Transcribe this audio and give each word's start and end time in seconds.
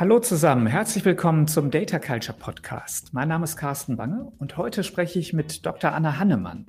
Hallo 0.00 0.18
zusammen, 0.18 0.66
herzlich 0.66 1.04
willkommen 1.04 1.46
zum 1.46 1.70
Data 1.70 1.98
Culture 1.98 2.34
Podcast. 2.34 3.12
Mein 3.12 3.28
Name 3.28 3.44
ist 3.44 3.58
Carsten 3.58 3.98
Bange 3.98 4.32
und 4.38 4.56
heute 4.56 4.82
spreche 4.82 5.18
ich 5.18 5.34
mit 5.34 5.66
Dr. 5.66 5.92
Anna 5.92 6.18
Hannemann. 6.18 6.64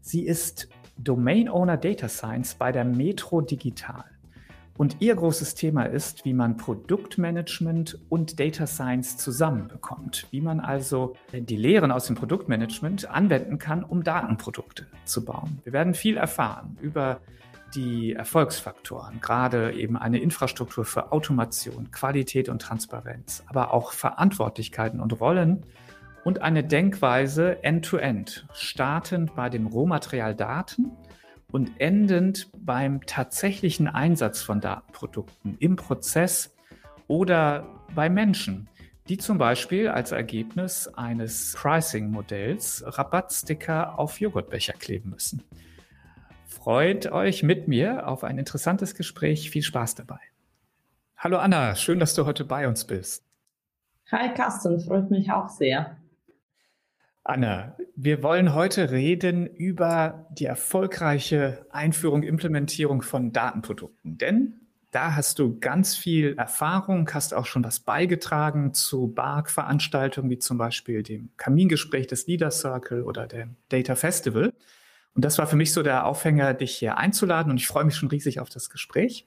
Sie 0.00 0.24
ist 0.24 0.68
Domain 0.96 1.48
Owner 1.48 1.78
Data 1.78 2.08
Science 2.08 2.54
bei 2.54 2.70
der 2.70 2.84
Metro 2.84 3.40
Digital. 3.40 4.04
Und 4.76 4.98
ihr 5.00 5.16
großes 5.16 5.56
Thema 5.56 5.82
ist, 5.82 6.24
wie 6.24 6.32
man 6.32 6.58
Produktmanagement 6.58 7.98
und 8.08 8.38
Data 8.38 8.68
Science 8.68 9.16
zusammenbekommt, 9.16 10.28
wie 10.30 10.40
man 10.40 10.60
also 10.60 11.16
die 11.32 11.56
Lehren 11.56 11.90
aus 11.90 12.06
dem 12.06 12.14
Produktmanagement 12.14 13.10
anwenden 13.10 13.58
kann, 13.58 13.82
um 13.82 14.04
Datenprodukte 14.04 14.86
zu 15.04 15.24
bauen. 15.24 15.58
Wir 15.64 15.72
werden 15.72 15.94
viel 15.94 16.16
erfahren 16.16 16.78
über 16.80 17.18
die 17.76 18.14
Erfolgsfaktoren, 18.14 19.20
gerade 19.20 19.72
eben 19.72 19.96
eine 19.96 20.18
Infrastruktur 20.18 20.84
für 20.84 21.12
Automation, 21.12 21.90
Qualität 21.90 22.48
und 22.48 22.60
Transparenz, 22.60 23.44
aber 23.46 23.72
auch 23.72 23.92
Verantwortlichkeiten 23.92 25.00
und 25.00 25.20
Rollen 25.20 25.64
und 26.24 26.42
eine 26.42 26.64
Denkweise 26.64 27.62
end-to-end, 27.62 28.46
-End, 28.48 28.54
startend 28.54 29.36
bei 29.36 29.48
dem 29.50 29.66
Rohmaterial 29.66 30.34
Daten 30.34 30.90
und 31.52 31.70
endend 31.78 32.48
beim 32.58 33.04
tatsächlichen 33.06 33.86
Einsatz 33.86 34.42
von 34.42 34.60
Datenprodukten 34.60 35.56
im 35.60 35.76
Prozess 35.76 36.56
oder 37.06 37.66
bei 37.94 38.08
Menschen, 38.08 38.68
die 39.08 39.18
zum 39.18 39.38
Beispiel 39.38 39.88
als 39.88 40.10
Ergebnis 40.10 40.88
eines 40.88 41.54
Pricing-Modells 41.56 42.82
Rabattsticker 42.86 43.98
auf 43.98 44.18
Joghurtbecher 44.18 44.72
kleben 44.72 45.10
müssen. 45.10 45.44
Freut 46.66 47.12
euch 47.12 47.44
mit 47.44 47.68
mir 47.68 48.08
auf 48.08 48.24
ein 48.24 48.38
interessantes 48.38 48.96
Gespräch. 48.96 49.50
Viel 49.50 49.62
Spaß 49.62 49.94
dabei. 49.94 50.18
Hallo 51.16 51.38
Anna, 51.38 51.76
schön, 51.76 52.00
dass 52.00 52.16
du 52.16 52.26
heute 52.26 52.44
bei 52.44 52.66
uns 52.66 52.84
bist. 52.84 53.24
Hi 54.10 54.34
Carsten, 54.34 54.80
freut 54.80 55.08
mich 55.08 55.30
auch 55.30 55.48
sehr. 55.48 55.96
Anna, 57.22 57.76
wir 57.94 58.24
wollen 58.24 58.52
heute 58.52 58.90
reden 58.90 59.46
über 59.46 60.26
die 60.32 60.46
erfolgreiche 60.46 61.64
Einführung, 61.70 62.24
Implementierung 62.24 63.02
von 63.02 63.32
Datenprodukten. 63.32 64.18
Denn 64.18 64.54
da 64.90 65.14
hast 65.14 65.38
du 65.38 65.60
ganz 65.60 65.94
viel 65.94 66.34
Erfahrung, 66.36 67.08
hast 67.14 67.32
auch 67.32 67.46
schon 67.46 67.62
was 67.62 67.78
beigetragen 67.78 68.74
zu 68.74 69.06
BARC-Veranstaltungen 69.06 70.30
wie 70.30 70.40
zum 70.40 70.58
Beispiel 70.58 71.04
dem 71.04 71.30
Kamingespräch 71.36 72.08
des 72.08 72.26
Leader 72.26 72.50
Circle 72.50 73.04
oder 73.04 73.28
dem 73.28 73.54
Data 73.68 73.94
Festival. 73.94 74.52
Und 75.16 75.24
das 75.24 75.38
war 75.38 75.46
für 75.46 75.56
mich 75.56 75.72
so 75.72 75.82
der 75.82 76.06
Aufhänger, 76.06 76.52
dich 76.52 76.76
hier 76.76 76.98
einzuladen. 76.98 77.50
Und 77.50 77.56
ich 77.56 77.66
freue 77.66 77.84
mich 77.84 77.96
schon 77.96 78.10
riesig 78.10 78.38
auf 78.38 78.50
das 78.50 78.68
Gespräch. 78.68 79.26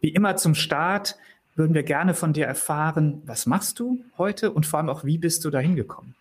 Wie 0.00 0.08
immer 0.08 0.34
zum 0.36 0.56
Start 0.56 1.16
würden 1.54 1.74
wir 1.74 1.84
gerne 1.84 2.14
von 2.14 2.32
dir 2.32 2.46
erfahren, 2.46 3.22
was 3.24 3.46
machst 3.46 3.78
du 3.78 4.04
heute 4.18 4.50
und 4.50 4.66
vor 4.66 4.80
allem 4.80 4.88
auch, 4.88 5.04
wie 5.04 5.18
bist 5.18 5.44
du 5.44 5.50
da 5.50 5.60
hingekommen? 5.60 6.16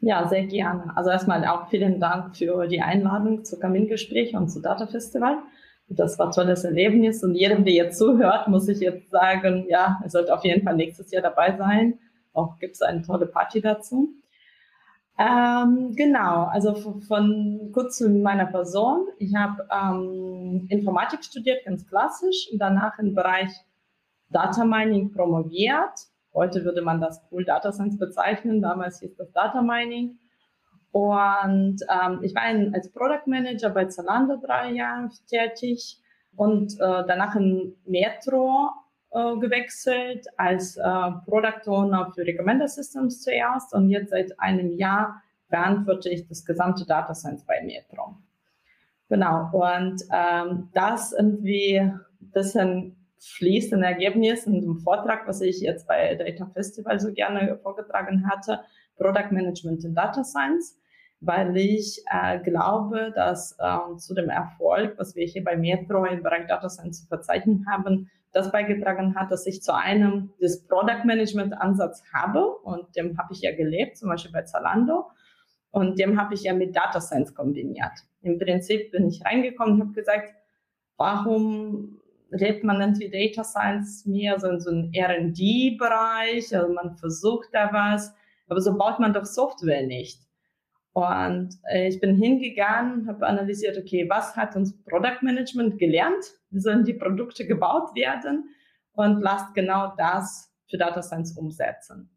Ja, 0.00 0.28
sehr 0.28 0.44
gerne. 0.44 0.92
Also 0.94 1.10
erstmal 1.10 1.44
auch 1.46 1.70
vielen 1.70 2.00
Dank 2.00 2.36
für 2.36 2.66
die 2.66 2.82
Einladung 2.82 3.44
zu 3.44 3.58
Kamingespräch 3.58 4.34
und 4.34 4.48
zu 4.48 4.60
Data 4.60 4.86
Festival. 4.86 5.38
Das 5.88 6.18
war 6.18 6.26
ein 6.26 6.32
tolles 6.32 6.64
Erlebnis 6.64 7.24
und 7.24 7.34
jedem, 7.34 7.64
der 7.64 7.72
jetzt 7.72 7.98
zuhört, 7.98 8.46
muss 8.48 8.68
ich 8.68 8.80
jetzt 8.80 9.10
sagen, 9.10 9.64
ja, 9.70 9.98
er 10.02 10.10
sollte 10.10 10.34
auf 10.34 10.44
jeden 10.44 10.62
Fall 10.62 10.76
nächstes 10.76 11.10
Jahr 11.10 11.22
dabei 11.22 11.56
sein. 11.56 11.98
Auch 12.34 12.58
gibt 12.58 12.74
es 12.74 12.82
eine 12.82 13.00
tolle 13.02 13.26
Party 13.26 13.62
dazu. 13.62 14.10
Ähm, 15.18 15.96
genau, 15.96 16.44
also 16.44 16.74
von, 17.00 17.70
kurz 17.72 17.98
zu 17.98 18.08
meiner 18.08 18.46
Person. 18.46 19.08
Ich 19.18 19.34
habe 19.34 19.66
ähm, 19.70 20.66
Informatik 20.68 21.24
studiert, 21.24 21.64
ganz 21.64 21.84
klassisch, 21.88 22.48
und 22.52 22.60
danach 22.60 22.98
im 23.00 23.14
Bereich 23.14 23.50
Data 24.30 24.64
Mining 24.64 25.12
promoviert. 25.12 26.06
Heute 26.32 26.64
würde 26.64 26.82
man 26.82 27.00
das 27.00 27.20
Cool 27.32 27.44
Data 27.44 27.72
Science 27.72 27.98
bezeichnen, 27.98 28.62
damals 28.62 29.00
hieß 29.00 29.16
das 29.16 29.32
Data 29.32 29.60
Mining. 29.60 30.18
Und 30.92 31.80
ähm, 31.88 32.20
ich 32.22 32.34
war 32.36 32.42
ein, 32.42 32.72
als 32.72 32.90
Product 32.92 33.26
Manager 33.26 33.70
bei 33.70 33.86
Zalando 33.86 34.36
drei 34.36 34.70
Jahre 34.70 35.10
tätig 35.28 35.98
und 36.36 36.74
äh, 36.74 37.04
danach 37.06 37.34
in 37.34 37.74
Metro 37.84 38.70
äh, 39.10 39.36
gewechselt 39.38 40.26
als 40.36 40.76
äh, 40.76 40.82
Product 41.26 41.66
Owner 41.66 42.12
für 42.14 42.26
Recommender 42.26 42.68
Systems 42.68 43.22
zuerst 43.22 43.74
und 43.74 43.88
jetzt 43.88 44.10
seit 44.10 44.38
einem 44.38 44.76
Jahr 44.76 45.22
verantworte 45.48 46.10
ich 46.10 46.28
das 46.28 46.44
gesamte 46.44 46.84
Data 46.84 47.14
Science 47.14 47.44
bei 47.44 47.62
Metro. 47.64 48.16
Genau, 49.08 49.48
und 49.52 50.02
ähm, 50.12 50.68
das 50.74 51.12
irgendwie 51.12 51.78
ein 51.78 52.00
bisschen 52.20 52.96
fließt 53.18 53.72
ein 53.72 53.82
Ergebnis 53.82 54.46
in 54.46 54.60
dem 54.60 54.78
Vortrag, 54.78 55.26
was 55.26 55.40
ich 55.40 55.60
jetzt 55.60 55.88
bei 55.88 56.14
Data 56.14 56.46
Festival 56.52 57.00
so 57.00 57.12
gerne 57.12 57.58
vorgetragen 57.62 58.28
hatte, 58.30 58.60
Product 58.96 59.30
Management 59.32 59.84
in 59.84 59.94
Data 59.94 60.22
Science, 60.22 60.78
weil 61.20 61.56
ich 61.56 62.02
äh, 62.10 62.38
glaube, 62.40 63.12
dass 63.14 63.56
äh, 63.58 63.96
zu 63.96 64.14
dem 64.14 64.28
Erfolg, 64.28 64.94
was 64.98 65.16
wir 65.16 65.26
hier 65.26 65.42
bei 65.42 65.56
Metro 65.56 66.04
im 66.04 66.22
Bereich 66.22 66.46
Data 66.46 66.68
Science 66.68 67.02
zu 67.02 67.08
verzeichnen 67.08 67.66
haben, 67.68 68.10
das 68.32 68.52
beigetragen 68.52 69.14
hat, 69.14 69.30
dass 69.30 69.46
ich 69.46 69.62
zu 69.62 69.74
einem 69.74 70.32
des 70.40 70.66
Product 70.66 71.04
Management 71.04 71.54
Ansatz 71.54 72.02
habe 72.12 72.46
und 72.46 72.94
dem 72.96 73.18
habe 73.18 73.32
ich 73.32 73.40
ja 73.40 73.54
gelebt, 73.54 73.96
zum 73.96 74.08
Beispiel 74.08 74.32
bei 74.32 74.42
Zalando 74.42 75.10
und 75.70 75.98
dem 75.98 76.20
habe 76.20 76.34
ich 76.34 76.42
ja 76.42 76.54
mit 76.54 76.76
Data 76.76 77.00
Science 77.00 77.34
kombiniert. 77.34 77.92
Im 78.22 78.38
Prinzip 78.38 78.90
bin 78.92 79.08
ich 79.08 79.24
reingekommen 79.24 79.74
und 79.74 79.80
habe 79.80 79.92
gesagt, 79.92 80.34
warum 80.96 82.00
lebt 82.30 82.64
man 82.64 82.80
irgendwie 82.80 83.10
Data 83.10 83.44
Science 83.44 84.04
mehr 84.06 84.38
so 84.38 84.48
in 84.48 84.60
so 84.60 84.70
einem 84.70 84.90
R&D-Bereich, 84.92 86.54
also 86.54 86.72
man 86.72 86.96
versucht 86.96 87.48
da 87.52 87.72
was, 87.72 88.14
aber 88.48 88.60
so 88.60 88.76
baut 88.76 89.00
man 89.00 89.12
doch 89.12 89.24
Software 89.24 89.86
nicht. 89.86 90.27
Und 90.92 91.50
äh, 91.70 91.88
ich 91.88 92.00
bin 92.00 92.16
hingegangen, 92.16 93.06
habe 93.06 93.26
analysiert, 93.26 93.78
okay, 93.78 94.08
was 94.08 94.36
hat 94.36 94.56
uns 94.56 94.76
Product 94.84 95.22
Management 95.22 95.78
gelernt? 95.78 96.24
Wie 96.50 96.60
sollen 96.60 96.84
die 96.84 96.94
Produkte 96.94 97.46
gebaut 97.46 97.94
werden? 97.94 98.48
Und 98.92 99.20
lasst 99.20 99.54
genau 99.54 99.94
das 99.96 100.52
für 100.68 100.76
Data 100.76 101.02
Science 101.02 101.36
umsetzen. 101.36 102.10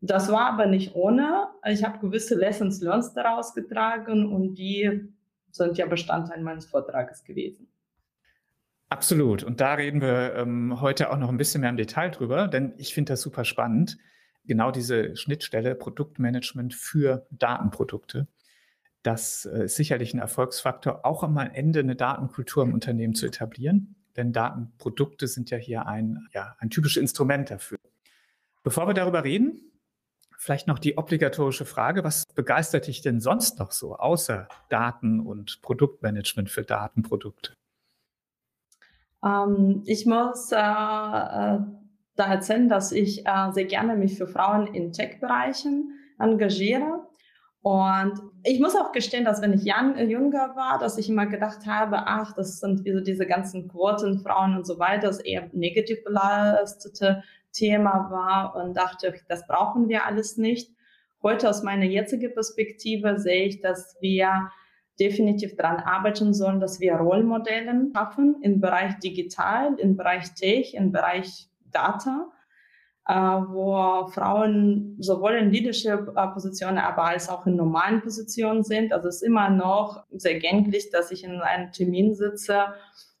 Das 0.00 0.30
war 0.30 0.52
aber 0.52 0.66
nicht 0.66 0.94
ohne. 0.94 1.48
Ich 1.64 1.84
habe 1.84 1.98
gewisse 1.98 2.34
Lessons 2.34 2.80
learned 2.80 3.12
daraus 3.14 3.54
getragen 3.54 4.32
und 4.32 4.54
die 4.54 5.12
sind 5.50 5.78
ja 5.78 5.86
Bestandteil 5.86 6.42
meines 6.42 6.66
Vortrages 6.66 7.24
gewesen. 7.24 7.68
Absolut. 8.88 9.42
Und 9.42 9.60
da 9.60 9.74
reden 9.74 10.00
wir 10.00 10.34
ähm, 10.36 10.80
heute 10.80 11.10
auch 11.10 11.18
noch 11.18 11.28
ein 11.28 11.38
bisschen 11.38 11.62
mehr 11.62 11.70
im 11.70 11.76
Detail 11.76 12.10
drüber, 12.10 12.46
denn 12.46 12.74
ich 12.76 12.94
finde 12.94 13.14
das 13.14 13.22
super 13.22 13.44
spannend 13.44 13.98
genau 14.46 14.70
diese 14.70 15.16
Schnittstelle 15.16 15.74
Produktmanagement 15.74 16.74
für 16.74 17.26
Datenprodukte. 17.30 18.26
Das 19.02 19.44
äh, 19.44 19.64
ist 19.64 19.76
sicherlich 19.76 20.14
ein 20.14 20.18
Erfolgsfaktor, 20.18 21.04
auch 21.04 21.22
am 21.22 21.36
Ende 21.38 21.80
eine 21.80 21.96
Datenkultur 21.96 22.64
im 22.64 22.74
Unternehmen 22.74 23.14
zu 23.14 23.26
etablieren. 23.26 23.94
Denn 24.16 24.32
Datenprodukte 24.32 25.28
sind 25.28 25.50
ja 25.50 25.58
hier 25.58 25.86
ein, 25.86 26.26
ja, 26.32 26.56
ein 26.58 26.70
typisches 26.70 27.00
Instrument 27.00 27.50
dafür. 27.50 27.78
Bevor 28.62 28.88
wir 28.88 28.94
darüber 28.94 29.22
reden, 29.22 29.60
vielleicht 30.38 30.66
noch 30.66 30.78
die 30.78 30.98
obligatorische 30.98 31.64
Frage, 31.64 32.02
was 32.02 32.24
begeistert 32.34 32.86
dich 32.86 33.00
denn 33.02 33.20
sonst 33.20 33.58
noch 33.58 33.72
so 33.72 33.96
außer 33.96 34.48
Daten 34.70 35.20
und 35.20 35.60
Produktmanagement 35.62 36.50
für 36.50 36.62
Datenprodukte? 36.62 37.52
Ähm, 39.24 39.82
ich 39.86 40.06
muss 40.06 40.50
äh, 40.52 40.56
äh 40.56 41.58
da 42.16 42.32
erzählen, 42.32 42.68
dass 42.68 42.92
ich 42.92 43.26
äh, 43.26 43.52
sehr 43.52 43.66
gerne 43.66 43.96
mich 43.96 44.16
für 44.16 44.26
Frauen 44.26 44.66
in 44.74 44.92
Tech-Bereichen 44.92 45.92
engagiere. 46.18 47.06
Und 47.62 48.20
ich 48.44 48.60
muss 48.60 48.76
auch 48.76 48.92
gestehen, 48.92 49.24
dass 49.24 49.42
wenn 49.42 49.52
ich 49.52 49.62
young, 49.64 49.98
jünger 49.98 50.54
war, 50.54 50.78
dass 50.78 50.98
ich 50.98 51.08
immer 51.08 51.26
gedacht 51.26 51.66
habe, 51.66 51.96
ach, 52.06 52.32
das 52.32 52.60
sind 52.60 52.86
so 52.86 53.00
diese 53.00 53.26
ganzen 53.26 53.68
Quoten, 53.68 54.20
Frauen 54.20 54.56
und 54.56 54.66
so 54.66 54.78
weiter, 54.78 55.08
das 55.08 55.18
eher 55.18 55.50
negativ 55.52 56.04
belastete 56.04 57.24
Thema 57.52 58.08
war 58.10 58.54
und 58.54 58.76
dachte, 58.76 59.14
das 59.28 59.46
brauchen 59.46 59.88
wir 59.88 60.06
alles 60.06 60.36
nicht. 60.36 60.70
Heute 61.22 61.48
aus 61.48 61.64
meiner 61.64 61.86
jetzigen 61.86 62.32
Perspektive 62.32 63.18
sehe 63.18 63.46
ich, 63.46 63.60
dass 63.60 63.96
wir 64.00 64.50
definitiv 65.00 65.56
daran 65.56 65.78
arbeiten 65.78 66.32
sollen, 66.34 66.60
dass 66.60 66.78
wir 66.78 66.94
Rollmodelle 66.94 67.90
schaffen 67.94 68.36
im 68.42 68.60
Bereich 68.60 68.96
digital, 69.00 69.74
im 69.78 69.96
Bereich 69.96 70.34
Tech, 70.34 70.74
im 70.74 70.92
Bereich 70.92 71.48
Data, 71.76 72.32
äh, 73.06 73.14
wo 73.14 74.06
Frauen 74.08 74.96
sowohl 74.98 75.34
in 75.34 75.50
Leadership-Positionen, 75.50 76.78
aber 76.78 77.04
als 77.04 77.28
auch 77.28 77.46
in 77.46 77.56
normalen 77.56 78.00
Positionen 78.02 78.62
sind. 78.62 78.92
Also 78.92 79.08
es 79.08 79.16
ist 79.16 79.22
immer 79.22 79.50
noch 79.50 80.04
sehr 80.10 80.38
gängig, 80.38 80.90
dass 80.90 81.10
ich 81.10 81.22
in 81.24 81.40
einem 81.40 81.72
Termin 81.72 82.14
sitze 82.14 82.74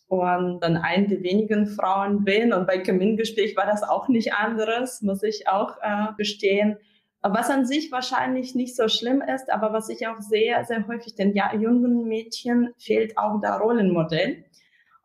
und 0.08 0.60
dann 0.60 0.76
eine 0.76 1.08
der 1.08 1.22
wenigen 1.22 1.66
Frauen 1.66 2.24
bin. 2.24 2.52
Und 2.52 2.66
bei 2.66 2.78
Kamingespräch 2.78 3.56
war 3.56 3.66
das 3.66 3.82
auch 3.82 4.08
nicht 4.08 4.34
anderes, 4.34 5.02
muss 5.02 5.22
ich 5.22 5.48
auch 5.48 5.76
äh, 5.82 6.12
bestehen. 6.16 6.78
Was 7.22 7.50
an 7.50 7.66
sich 7.66 7.90
wahrscheinlich 7.90 8.54
nicht 8.54 8.76
so 8.76 8.88
schlimm 8.88 9.20
ist, 9.20 9.50
aber 9.50 9.72
was 9.72 9.88
ich 9.88 10.06
auch 10.06 10.20
sehr, 10.20 10.64
sehr 10.64 10.86
häufig 10.86 11.16
den 11.16 11.34
ja, 11.34 11.54
jungen 11.54 12.04
Mädchen 12.04 12.72
fehlt 12.78 13.18
auch 13.18 13.40
der 13.40 13.58
Rollenmodell. 13.58 14.44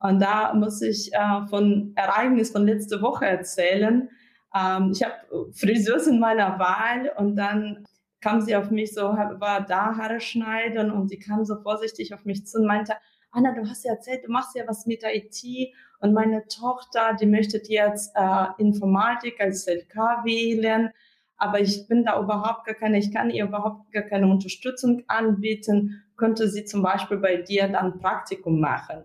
Und 0.02 0.20
da 0.20 0.54
muss 0.54 0.82
ich 0.82 1.14
äh, 1.14 1.48
von 1.48 1.94
Ereignis 1.96 2.52
von 2.52 2.66
letzter 2.66 3.02
Woche 3.02 3.26
erzählen. 3.26 4.10
ähm, 4.56 4.92
ich 4.94 5.04
habe 5.04 5.52
Friseurin 5.54 6.20
meiner 6.20 6.58
Wahl 6.60 7.12
und 7.18 7.36
dann 7.36 7.86
kam 8.20 8.42
sie 8.42 8.56
auf 8.56 8.70
mich 8.70 8.94
so, 8.94 9.02
war 9.02 9.62
da 9.66 9.96
Haare 9.98 10.20
schneiden 10.20 10.92
und 10.92 11.10
sie 11.10 11.20
kam 11.20 11.44
so 11.46 11.56
vorsichtig 11.62 12.14
auf 12.14 12.26
mich 12.26 12.46
zu 12.46 12.60
und 12.60 12.68
meinte, 12.68 12.94
Anna, 13.32 13.54
du 13.54 13.68
hast 13.68 13.86
ja 13.86 13.94
erzählt, 13.94 14.26
du 14.26 14.32
machst 14.32 14.56
ja 14.56 14.68
was 14.68 14.86
mit 14.86 15.04
IT 15.04 15.74
und 16.00 16.14
meine 16.14 16.46
Tochter, 16.48 17.16
die 17.20 17.26
möchte 17.26 17.62
jetzt 17.64 18.12
äh, 18.16 18.46
Informatik 18.58 19.40
als 19.40 19.68
LK 19.68 20.26
wählen, 20.26 20.92
aber 21.38 21.60
ich 21.60 21.88
bin 21.88 22.04
da 22.04 22.20
überhaupt 22.22 22.66
gar 22.66 22.76
keine, 22.76 23.00
ich 23.00 23.12
kann 23.12 23.30
ihr 23.30 23.46
überhaupt 23.46 23.92
gar 23.92 24.04
keine 24.04 24.28
Unterstützung 24.28 25.04
anbieten, 25.08 26.04
könnte 26.18 26.50
sie 26.50 26.66
zum 26.66 26.84
Beispiel 26.84 27.18
bei 27.18 27.38
dir 27.38 27.68
dann 27.68 28.00
Praktikum 28.00 28.60
machen. 28.60 29.04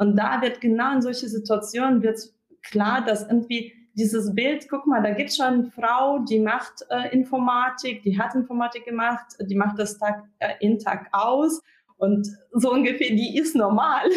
Und 0.00 0.16
da 0.16 0.40
wird 0.40 0.62
genau 0.62 0.94
in 0.94 1.02
solche 1.02 1.28
Situationen 1.28 2.02
wird 2.02 2.18
klar, 2.62 3.04
dass 3.04 3.28
irgendwie 3.28 3.74
dieses 3.92 4.34
Bild, 4.34 4.66
guck 4.70 4.86
mal, 4.86 5.02
da 5.02 5.10
gibt 5.10 5.30
schon 5.30 5.46
eine 5.46 5.64
Frau, 5.64 6.20
die 6.20 6.38
macht 6.38 6.86
äh, 6.88 7.14
Informatik, 7.14 8.02
die 8.02 8.18
hat 8.18 8.34
Informatik 8.34 8.86
gemacht, 8.86 9.26
die 9.42 9.54
macht 9.54 9.78
das 9.78 9.98
Tag 9.98 10.24
äh, 10.38 10.54
in 10.60 10.78
Tag 10.78 11.08
aus 11.12 11.60
und 11.98 12.26
so 12.52 12.72
ungefähr, 12.72 13.10
die 13.10 13.36
ist 13.38 13.54
normal. 13.54 14.04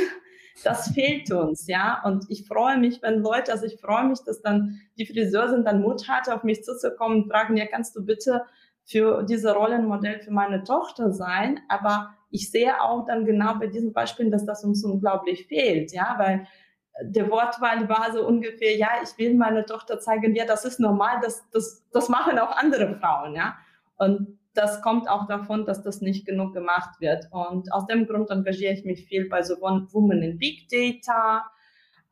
Das 0.64 0.90
fehlt 0.90 1.32
uns, 1.32 1.66
ja. 1.66 2.04
Und 2.06 2.26
ich 2.30 2.48
freue 2.48 2.78
mich, 2.78 3.02
wenn 3.02 3.24
Leute, 3.24 3.52
also 3.52 3.66
ich 3.66 3.82
freue 3.82 4.06
mich, 4.06 4.20
dass 4.20 4.44
dann 4.44 4.80
die 5.00 5.08
Friseurin 5.08 5.66
dann 5.66 5.82
Mut 5.82 6.08
hatte, 6.08 6.34
auf 6.34 6.44
mich 6.44 6.64
zuzukommen 6.64 7.24
und 7.24 7.32
fragen, 7.32 7.58
ja, 7.58 7.66
kannst 7.66 7.96
du 7.96 8.06
bitte 8.06 8.44
für 8.86 9.24
diese 9.24 9.54
Rollenmodell 9.54 10.20
für 10.20 10.32
meine 10.32 10.64
Tochter 10.64 11.12
sein? 11.12 11.60
Aber 11.70 12.14
ich 12.30 12.52
sehe 12.52 12.82
auch 12.82 13.06
dann 13.06 13.26
genau 13.26 13.56
bei 13.60 13.68
diesen 13.68 13.94
Beispielen, 13.94 14.32
dass 14.32 14.46
das 14.46 14.64
uns 14.64 14.84
unglaublich 14.84 15.48
fehlt, 15.48 15.92
ja, 15.94 16.16
weil 16.18 16.48
der 17.02 17.30
Wortwahl 17.30 17.90
war 17.90 18.12
so 18.14 18.26
ungefähr, 18.26 18.76
ja, 18.76 18.90
ich 19.02 19.18
will 19.18 19.34
meine 19.36 19.66
Tochter 19.66 20.00
zeigen, 20.00 20.36
ja, 20.36 20.46
das 20.46 20.66
ist 20.66 20.80
normal, 20.80 21.20
das, 21.22 21.50
das, 21.52 21.84
das 21.92 22.10
machen 22.10 22.38
auch 22.40 22.56
andere 22.56 22.96
Frauen, 23.00 23.36
ja. 23.36 23.56
Und 23.98 24.40
das 24.54 24.82
kommt 24.82 25.10
auch 25.10 25.28
davon, 25.28 25.66
dass 25.66 25.82
das 25.82 26.02
nicht 26.02 26.26
genug 26.26 26.54
gemacht 26.54 27.00
wird. 27.00 27.26
Und 27.32 27.74
aus 27.74 27.88
dem 27.88 28.06
Grund 28.06 28.30
engagiere 28.30 28.74
ich 28.74 28.86
mich 28.86 29.06
viel 29.06 29.28
bei 29.28 29.42
so 29.42 29.60
Women 29.60 30.22
in 30.22 30.38
Big 30.38 30.70
Data, 30.70 31.46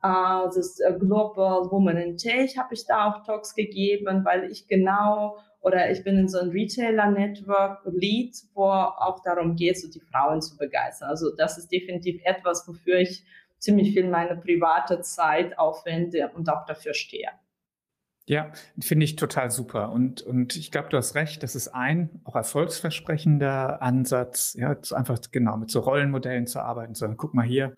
äh, 0.02 0.48
das 0.54 0.80
äh, 0.80 0.92
Global 0.98 1.70
Women 1.70 1.96
in 1.96 2.16
Tech 2.16 2.58
habe 2.58 2.74
ich 2.74 2.84
da 2.86 3.08
auch 3.08 3.24
Talks 3.24 3.54
gegeben, 3.54 4.24
weil 4.24 4.50
ich 4.50 4.66
genau 4.66 5.38
oder 5.62 5.90
ich 5.90 6.02
bin 6.02 6.18
in 6.18 6.28
so 6.28 6.38
einem 6.38 6.50
Retailer-Network 6.50 7.82
Lead, 7.86 8.36
wo 8.52 8.64
auch 8.64 9.22
darum 9.24 9.54
geht, 9.54 9.78
so 9.78 9.88
die 9.88 10.00
Frauen 10.00 10.42
zu 10.42 10.56
begeistern. 10.56 11.08
Also 11.08 11.34
das 11.34 11.56
ist 11.56 11.70
definitiv 11.70 12.20
etwas, 12.24 12.66
wofür 12.66 12.98
ich 12.98 13.24
ziemlich 13.58 13.92
viel 13.92 14.08
meine 14.08 14.36
private 14.36 15.00
Zeit 15.02 15.56
aufwende 15.56 16.30
und 16.34 16.48
auch 16.50 16.66
dafür 16.66 16.94
stehe. 16.94 17.28
Ja, 18.26 18.52
finde 18.80 19.04
ich 19.04 19.16
total 19.16 19.50
super. 19.50 19.90
Und, 19.90 20.22
und 20.22 20.56
ich 20.56 20.70
glaube, 20.70 20.88
du 20.88 20.96
hast 20.96 21.14
recht, 21.14 21.42
das 21.42 21.54
ist 21.54 21.68
ein 21.68 22.20
auch 22.24 22.36
erfolgsversprechender 22.36 23.82
Ansatz, 23.82 24.54
ja, 24.58 24.76
einfach 24.92 25.18
genau 25.30 25.56
mit 25.56 25.70
so 25.70 25.80
Rollenmodellen 25.80 26.46
zu 26.46 26.60
arbeiten, 26.60 26.94
sondern 26.94 27.16
guck 27.16 27.34
mal 27.34 27.46
hier, 27.46 27.74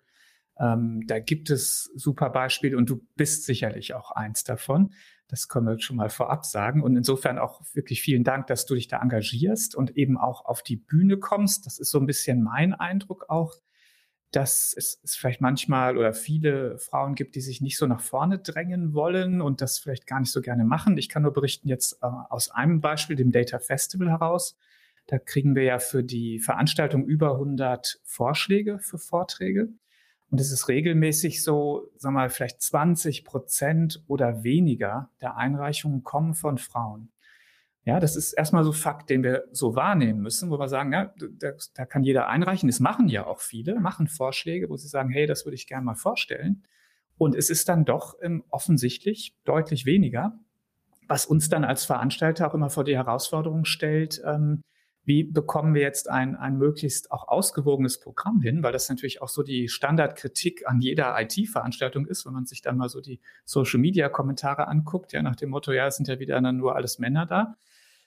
ähm, 0.59 1.03
da 1.07 1.19
gibt 1.19 1.49
es 1.49 1.91
super 1.95 2.29
Beispiele 2.29 2.77
und 2.77 2.89
du 2.89 3.01
bist 3.15 3.45
sicherlich 3.45 3.93
auch 3.93 4.11
eins 4.11 4.43
davon. 4.43 4.93
Das 5.27 5.47
können 5.47 5.67
wir 5.67 5.79
schon 5.79 5.95
mal 5.95 6.09
vorab 6.09 6.45
sagen. 6.45 6.83
Und 6.83 6.95
insofern 6.95 7.39
auch 7.39 7.61
wirklich 7.73 8.01
vielen 8.01 8.23
Dank, 8.23 8.47
dass 8.47 8.65
du 8.65 8.75
dich 8.75 8.87
da 8.87 9.01
engagierst 9.01 9.75
und 9.75 9.97
eben 9.97 10.17
auch 10.17 10.45
auf 10.45 10.61
die 10.61 10.75
Bühne 10.77 11.17
kommst. 11.17 11.65
Das 11.65 11.79
ist 11.79 11.89
so 11.89 11.99
ein 11.99 12.05
bisschen 12.05 12.43
mein 12.43 12.73
Eindruck 12.73 13.29
auch, 13.29 13.55
dass 14.31 14.73
es, 14.75 14.99
vielleicht 15.17 15.41
manchmal 15.41 15.97
oder 15.97 16.13
viele 16.13 16.77
Frauen 16.77 17.15
gibt, 17.15 17.35
die 17.35 17.41
sich 17.41 17.61
nicht 17.61 17.77
so 17.77 17.87
nach 17.87 18.01
vorne 18.01 18.37
drängen 18.39 18.93
wollen 18.93 19.41
und 19.41 19.61
das 19.61 19.79
vielleicht 19.79 20.07
gar 20.07 20.19
nicht 20.19 20.31
so 20.31 20.41
gerne 20.41 20.65
machen. 20.65 20.97
Ich 20.97 21.09
kann 21.09 21.23
nur 21.23 21.33
berichten 21.33 21.69
jetzt 21.69 21.99
äh, 22.01 22.07
aus 22.29 22.51
einem 22.51 22.81
Beispiel, 22.81 23.15
dem 23.15 23.31
Data 23.31 23.59
Festival 23.59 24.09
heraus. 24.09 24.57
Da 25.07 25.19
kriegen 25.19 25.55
wir 25.55 25.63
ja 25.63 25.79
für 25.79 26.03
die 26.03 26.39
Veranstaltung 26.39 27.05
über 27.05 27.33
100 27.33 28.01
Vorschläge 28.03 28.79
für 28.79 28.97
Vorträge. 28.97 29.69
Und 30.31 30.41
es 30.41 30.51
ist 30.51 30.67
regelmäßig 30.67 31.43
so, 31.43 31.89
sagen 31.97 32.15
wir 32.15 32.21
mal, 32.21 32.29
vielleicht 32.29 32.61
20 32.61 33.25
Prozent 33.25 34.03
oder 34.07 34.43
weniger 34.43 35.09
der 35.21 35.37
Einreichungen 35.37 36.03
kommen 36.03 36.33
von 36.33 36.57
Frauen. 36.57 37.11
Ja, 37.85 37.99
das 37.99 38.15
ist 38.15 38.33
erstmal 38.33 38.63
so 38.63 38.71
Fakt, 38.71 39.11
den 39.11 39.21
wir 39.21 39.45
so 39.51 39.75
wahrnehmen 39.75 40.19
müssen, 40.21 40.49
wo 40.49 40.57
wir 40.57 40.67
sagen, 40.67 40.91
ja, 40.91 41.13
da, 41.37 41.51
da 41.75 41.85
kann 41.85 42.03
jeder 42.03 42.27
einreichen. 42.27 42.67
Das 42.67 42.79
machen 42.79 43.07
ja 43.07 43.27
auch 43.27 43.39
viele, 43.39 43.79
machen 43.79 44.07
Vorschläge, 44.07 44.69
wo 44.69 44.75
sie 44.75 44.87
sagen, 44.87 45.11
hey, 45.11 45.27
das 45.27 45.45
würde 45.45 45.55
ich 45.55 45.67
gerne 45.67 45.85
mal 45.85 45.95
vorstellen. 45.95 46.63
Und 47.17 47.35
es 47.35 47.51
ist 47.51 47.69
dann 47.69 47.85
doch 47.85 48.15
ähm, 48.23 48.43
offensichtlich 48.49 49.35
deutlich 49.45 49.85
weniger, 49.85 50.39
was 51.07 51.27
uns 51.27 51.47
dann 51.49 51.63
als 51.63 51.85
Veranstalter 51.85 52.49
auch 52.49 52.55
immer 52.55 52.71
vor 52.71 52.83
die 52.83 52.95
Herausforderung 52.95 53.65
stellt, 53.65 54.19
ähm, 54.25 54.63
wie 55.05 55.23
bekommen 55.23 55.75
wir 55.75 55.83
jetzt 55.83 56.09
ein, 56.09 56.35
ein 56.35 56.57
möglichst 56.57 57.11
auch 57.11 57.27
ausgewogenes 57.27 57.99
Programm 57.99 58.41
hin, 58.41 58.63
weil 58.63 58.73
das 58.73 58.89
natürlich 58.89 59.21
auch 59.21 59.29
so 59.29 59.43
die 59.43 59.69
Standardkritik 59.69 60.67
an 60.67 60.81
jeder 60.81 61.15
IT-Veranstaltung 61.21 62.07
ist, 62.07 62.25
wenn 62.25 62.33
man 62.33 62.45
sich 62.45 62.61
dann 62.61 62.77
mal 62.77 62.89
so 62.89 63.01
die 63.01 63.21
Social-Media-Kommentare 63.45 64.67
anguckt, 64.67 65.13
ja, 65.13 65.21
nach 65.21 65.35
dem 65.35 65.51
Motto, 65.51 65.71
ja, 65.71 65.87
es 65.87 65.97
sind 65.97 66.07
ja 66.07 66.19
wieder 66.19 66.41
nur 66.51 66.75
alles 66.75 66.99
Männer 66.99 67.25
da. 67.25 67.55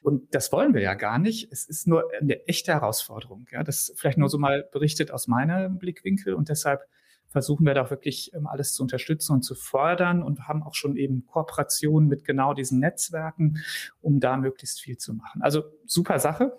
Und 0.03 0.35
das 0.35 0.53
wollen 0.53 0.75
wir 0.75 0.81
ja 0.81 0.95
gar 0.95 1.19
nicht. 1.19 1.51
Es 1.53 1.65
ist 1.65 1.87
nur 1.87 2.05
eine 2.21 2.47
echte 2.47 2.73
Herausforderung. 2.73 3.47
Ja, 3.51 3.63
das 3.65 3.93
vielleicht 3.97 4.19
nur 4.19 4.29
so 4.29 4.39
mal 4.39 4.69
berichtet 4.73 5.11
aus 5.11 5.27
meinem 5.27 5.79
Blickwinkel. 5.79 6.35
Und 6.35 6.49
deshalb 6.49 6.83
versuchen 7.29 7.67
wir 7.67 7.75
da 7.75 7.91
wirklich 7.91 8.33
ähm, 8.35 8.47
alles 8.47 8.73
zu 8.73 8.83
unterstützen 8.83 9.33
und 9.33 9.43
zu 9.43 9.55
fördern 9.55 10.23
und 10.23 10.49
haben 10.49 10.63
auch 10.63 10.75
schon 10.75 10.97
eben 10.97 11.27
Kooperationen 11.27 12.09
mit 12.09 12.25
genau 12.25 12.55
diesen 12.55 12.79
Netzwerken, 12.79 13.59
um 14.01 14.19
da 14.21 14.37
möglichst 14.37 14.81
viel 14.81 14.97
zu 14.97 15.15
machen. 15.15 15.43
Also 15.43 15.65
super 15.85 16.19
Sache 16.19 16.59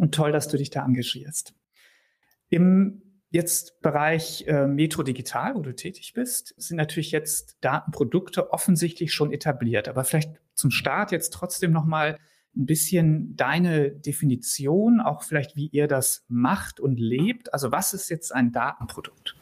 und 0.00 0.14
toll, 0.14 0.32
dass 0.32 0.48
du 0.48 0.56
dich 0.56 0.70
da 0.70 0.84
engagierst. 0.84 1.54
Im 2.48 3.02
jetzt 3.30 3.80
Bereich 3.80 4.44
äh, 4.48 4.66
Metro 4.66 5.02
Digital, 5.02 5.54
wo 5.54 5.60
du 5.60 5.74
tätig 5.74 6.14
bist, 6.14 6.54
sind 6.56 6.78
natürlich 6.78 7.12
jetzt 7.12 7.58
Datenprodukte 7.60 8.50
offensichtlich 8.50 9.12
schon 9.12 9.32
etabliert. 9.32 9.88
Aber 9.88 10.04
vielleicht 10.04 10.32
zum 10.54 10.70
Start 10.70 11.12
jetzt 11.12 11.30
trotzdem 11.30 11.70
nochmal 11.70 12.18
ein 12.56 12.66
bisschen 12.66 13.36
deine 13.36 13.92
Definition, 13.92 15.00
auch 15.00 15.22
vielleicht 15.22 15.54
wie 15.54 15.68
ihr 15.68 15.86
das 15.86 16.24
macht 16.28 16.80
und 16.80 16.98
lebt. 16.98 17.52
Also 17.54 17.70
was 17.70 17.94
ist 17.94 18.08
jetzt 18.08 18.34
ein 18.34 18.50
Datenprodukt? 18.52 19.36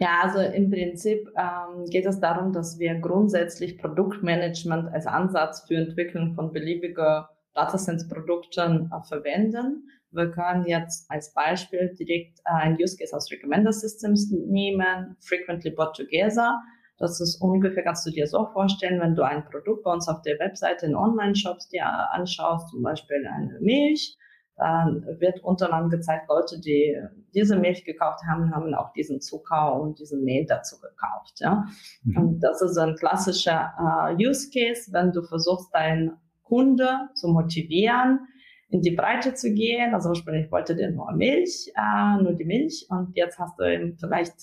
Ja, 0.00 0.22
also 0.22 0.40
im 0.40 0.70
Prinzip 0.70 1.28
ähm, 1.36 1.84
geht 1.84 2.06
es 2.06 2.18
darum, 2.18 2.52
dass 2.52 2.78
wir 2.78 2.94
grundsätzlich 2.94 3.78
Produktmanagement 3.78 4.92
als 4.92 5.06
Ansatz 5.06 5.66
für 5.68 5.76
Entwicklung 5.76 6.34
von 6.34 6.52
beliebiger 6.52 7.28
DataSense-Produkten 7.60 8.90
äh, 8.92 9.06
verwenden. 9.06 9.88
Wir 10.12 10.30
können 10.30 10.66
jetzt 10.66 11.10
als 11.10 11.32
Beispiel 11.32 11.94
direkt 11.98 12.40
äh, 12.40 12.62
ein 12.62 12.76
Use 12.80 12.96
Case 12.96 13.14
aus 13.16 13.30
Recommender 13.30 13.72
Systems 13.72 14.30
nehmen, 14.30 15.16
Frequently 15.20 15.70
Bought 15.70 15.96
Together. 15.96 16.60
Das 16.98 17.20
ist 17.20 17.40
ungefähr, 17.40 17.82
kannst 17.82 18.06
du 18.06 18.10
dir 18.10 18.26
so 18.26 18.46
vorstellen, 18.52 19.00
wenn 19.00 19.14
du 19.14 19.22
ein 19.22 19.44
Produkt 19.44 19.84
bei 19.84 19.92
uns 19.92 20.06
auf 20.08 20.20
der 20.22 20.38
Webseite 20.38 20.86
in 20.86 20.94
Online-Shops 20.94 21.68
dir 21.68 21.86
anschaust, 22.12 22.68
zum 22.68 22.82
Beispiel 22.82 23.26
eine 23.26 23.58
Milch, 23.60 24.18
dann 24.56 25.06
wird 25.18 25.42
unten 25.42 25.72
angezeigt, 25.72 26.28
Leute, 26.28 26.60
die 26.60 26.94
diese 27.32 27.56
Milch 27.56 27.84
gekauft 27.86 28.20
haben, 28.28 28.54
haben 28.54 28.74
auch 28.74 28.92
diesen 28.92 29.22
Zucker 29.22 29.80
und 29.80 29.98
diesen 29.98 30.22
Mehl 30.22 30.44
dazu 30.44 30.76
gekauft. 30.78 31.38
Ja? 31.38 31.64
Mhm. 32.04 32.16
Und 32.18 32.40
das 32.40 32.60
ist 32.60 32.76
ein 32.76 32.96
klassischer 32.96 33.72
äh, 33.78 34.22
Use 34.22 34.50
Case, 34.50 34.92
wenn 34.92 35.12
du 35.12 35.22
versuchst, 35.22 35.74
deinen 35.74 36.18
Kunde 36.50 37.08
zu 37.14 37.28
motivieren, 37.28 38.26
in 38.70 38.82
die 38.82 38.90
Breite 38.90 39.34
zu 39.34 39.54
gehen. 39.54 39.94
Also 39.94 40.12
ich 40.12 40.50
wollte 40.50 40.74
dir 40.74 40.90
nur 40.90 41.12
Milch, 41.12 41.72
äh, 41.76 42.22
nur 42.22 42.34
die 42.34 42.44
Milch 42.44 42.86
und 42.90 43.16
jetzt 43.16 43.38
hast 43.38 43.58
du 43.58 43.64
eben 43.64 43.96
vielleicht 43.98 44.34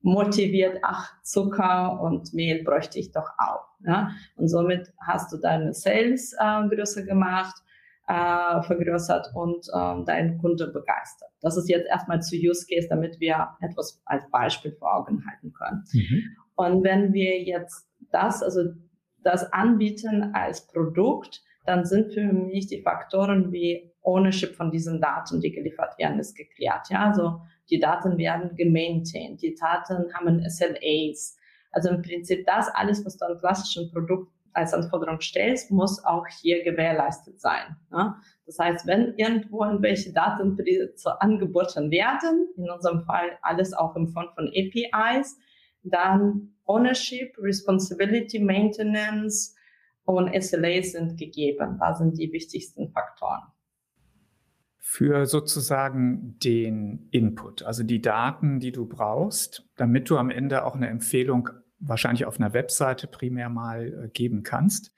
motiviert, 0.00 0.78
ach, 0.82 1.12
Zucker 1.24 2.00
und 2.00 2.32
Mehl 2.32 2.62
bräuchte 2.62 3.00
ich 3.00 3.10
doch 3.10 3.28
auch. 3.38 3.66
Ja? 3.84 4.12
Und 4.36 4.46
somit 4.48 4.92
hast 5.04 5.32
du 5.32 5.38
deine 5.38 5.74
Sales 5.74 6.32
äh, 6.38 6.68
größer 6.68 7.02
gemacht, 7.02 7.56
äh, 8.06 8.62
vergrößert 8.62 9.32
und 9.34 9.66
äh, 9.68 10.04
deinen 10.04 10.38
Kunde 10.38 10.68
begeistert. 10.68 11.30
Das 11.40 11.56
ist 11.56 11.68
jetzt 11.68 11.88
erstmal 11.88 12.22
zu 12.22 12.36
Use 12.36 12.66
Case, 12.70 12.86
damit 12.88 13.18
wir 13.18 13.48
etwas 13.60 14.00
als 14.06 14.22
Beispiel 14.30 14.72
vor 14.78 14.94
Augen 14.94 15.24
halten 15.28 15.52
können. 15.52 15.84
Mhm. 15.92 16.22
Und 16.54 16.84
wenn 16.84 17.12
wir 17.12 17.42
jetzt 17.42 17.88
das, 18.12 18.42
also 18.42 18.60
das 19.22 19.52
anbieten 19.52 20.30
als 20.32 20.66
Produkt, 20.68 21.42
dann 21.68 21.84
sind 21.84 22.14
für 22.14 22.24
mich 22.24 22.66
die 22.66 22.80
Faktoren 22.80 23.52
wie 23.52 23.92
Ownership 24.02 24.54
von 24.54 24.70
diesen 24.70 25.02
Daten, 25.02 25.40
die 25.40 25.52
geliefert 25.52 25.98
werden, 25.98 26.18
ist 26.18 26.34
geklärt. 26.34 26.88
Ja, 26.88 27.10
also 27.10 27.42
die 27.68 27.78
Daten 27.78 28.16
werden 28.16 28.56
gemaintained, 28.56 29.42
die 29.42 29.54
Daten 29.54 30.06
haben 30.14 30.42
SLAs. 30.48 31.36
Also 31.70 31.90
im 31.90 32.00
Prinzip 32.00 32.46
das 32.46 32.68
alles, 32.68 33.04
was 33.04 33.18
du 33.18 33.26
an 33.26 33.38
klassischen 33.38 33.90
Produkt 33.92 34.32
als 34.54 34.72
Anforderung 34.72 35.20
stellst, 35.20 35.70
muss 35.70 36.02
auch 36.06 36.26
hier 36.40 36.64
gewährleistet 36.64 37.38
sein. 37.38 37.76
Ne? 37.90 38.14
Das 38.46 38.58
heißt, 38.58 38.86
wenn 38.86 39.12
irgendwo 39.18 39.62
irgendwelche 39.62 40.14
Daten 40.14 40.56
angeboten 41.20 41.90
werden, 41.90 42.48
in 42.56 42.70
unserem 42.70 43.02
Fall 43.02 43.38
alles 43.42 43.74
auch 43.74 43.94
im 43.94 44.08
Form 44.08 44.28
von 44.34 44.48
APIs, 44.48 45.36
dann 45.82 46.54
Ownership, 46.64 47.36
Responsibility, 47.38 48.38
Maintenance, 48.38 49.54
und 50.14 50.30
SLAs 50.42 50.92
sind 50.92 51.18
gegeben. 51.18 51.76
Da 51.78 51.94
sind 51.94 52.18
die 52.18 52.32
wichtigsten 52.32 52.90
Faktoren. 52.90 53.42
Für 54.78 55.26
sozusagen 55.26 56.38
den 56.38 57.08
Input, 57.10 57.62
also 57.62 57.82
die 57.82 58.00
Daten, 58.00 58.58
die 58.58 58.72
du 58.72 58.86
brauchst, 58.86 59.68
damit 59.76 60.08
du 60.08 60.16
am 60.16 60.30
Ende 60.30 60.64
auch 60.64 60.74
eine 60.74 60.88
Empfehlung 60.88 61.50
wahrscheinlich 61.78 62.24
auf 62.24 62.40
einer 62.40 62.54
Webseite 62.54 63.06
primär 63.06 63.48
mal 63.50 64.04
äh, 64.04 64.08
geben 64.08 64.42
kannst. 64.42 64.92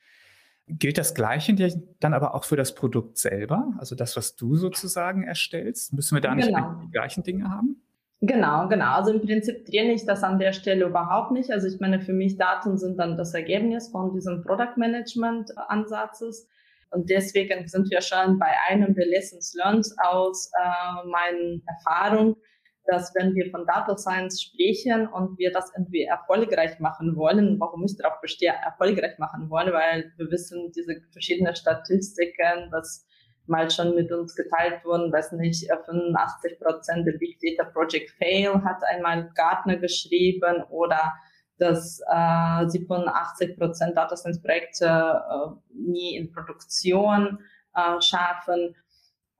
Gilt 0.66 0.98
das 0.98 1.14
Gleiche 1.14 1.54
dann 1.98 2.14
aber 2.14 2.34
auch 2.34 2.44
für 2.44 2.56
das 2.56 2.76
Produkt 2.76 3.18
selber, 3.18 3.74
also 3.78 3.96
das, 3.96 4.16
was 4.16 4.36
du 4.36 4.54
sozusagen 4.54 5.24
erstellst? 5.24 5.92
Müssen 5.92 6.14
wir 6.14 6.20
da 6.20 6.36
nicht 6.36 6.46
genau. 6.46 6.80
die 6.84 6.90
gleichen 6.92 7.24
Dinge 7.24 7.50
haben? 7.50 7.82
Genau, 8.22 8.68
genau. 8.68 8.96
Also 8.96 9.12
im 9.12 9.22
Prinzip 9.22 9.64
trenne 9.64 9.94
ich 9.94 10.04
das 10.04 10.22
an 10.22 10.38
der 10.38 10.52
Stelle 10.52 10.84
überhaupt 10.84 11.32
nicht. 11.32 11.50
Also 11.50 11.66
ich 11.68 11.80
meine, 11.80 12.00
für 12.00 12.12
mich 12.12 12.36
Daten 12.36 12.76
sind 12.76 12.98
dann 12.98 13.16
das 13.16 13.32
Ergebnis 13.32 13.88
von 13.88 14.12
diesem 14.12 14.42
Product 14.42 14.76
Management 14.76 15.50
Ansatzes. 15.56 16.46
Und 16.90 17.08
deswegen 17.08 17.66
sind 17.66 17.90
wir 17.90 18.02
schon 18.02 18.38
bei 18.38 18.52
einem 18.68 18.94
der 18.94 19.06
Lessons 19.06 19.54
Learned 19.54 19.86
aus 20.04 20.50
äh, 20.60 21.06
meinen 21.08 21.62
Erfahrungen, 21.66 22.36
dass 22.84 23.14
wenn 23.14 23.34
wir 23.34 23.50
von 23.50 23.64
Data 23.66 23.96
Science 23.96 24.42
sprechen 24.42 25.06
und 25.06 25.38
wir 25.38 25.50
das 25.52 25.72
irgendwie 25.74 26.02
erfolgreich 26.02 26.78
machen 26.78 27.16
wollen, 27.16 27.58
warum 27.58 27.84
ich 27.84 27.96
darauf 27.96 28.20
bestehe, 28.20 28.52
erfolgreich 28.52 29.18
machen 29.18 29.48
wollen, 29.48 29.72
weil 29.72 30.12
wir 30.16 30.30
wissen, 30.30 30.72
diese 30.72 30.96
verschiedenen 31.12 31.54
Statistiken, 31.54 32.68
was 32.70 33.06
mal 33.50 33.68
schon 33.70 33.94
mit 33.94 34.10
uns 34.12 34.34
geteilt 34.34 34.84
wurden, 34.84 35.12
weiß 35.12 35.32
nicht, 35.32 35.68
85 35.68 36.52
äh, 36.52 36.54
Prozent 36.56 37.06
der 37.06 37.18
Big 37.18 37.38
Data 37.40 37.68
Project 37.70 38.10
Fail 38.12 38.62
hat 38.64 38.82
einmal 38.88 39.30
Gartner 39.34 39.76
geschrieben 39.76 40.62
oder 40.70 41.12
dass 41.58 42.00
äh, 42.10 42.68
87 42.68 43.58
Prozent 43.58 43.96
Data 43.96 44.16
Science 44.16 44.40
Projekte 44.40 44.86
äh, 44.86 45.50
nie 45.74 46.16
in 46.16 46.32
Produktion 46.32 47.40
äh, 47.74 48.00
schaffen. 48.00 48.76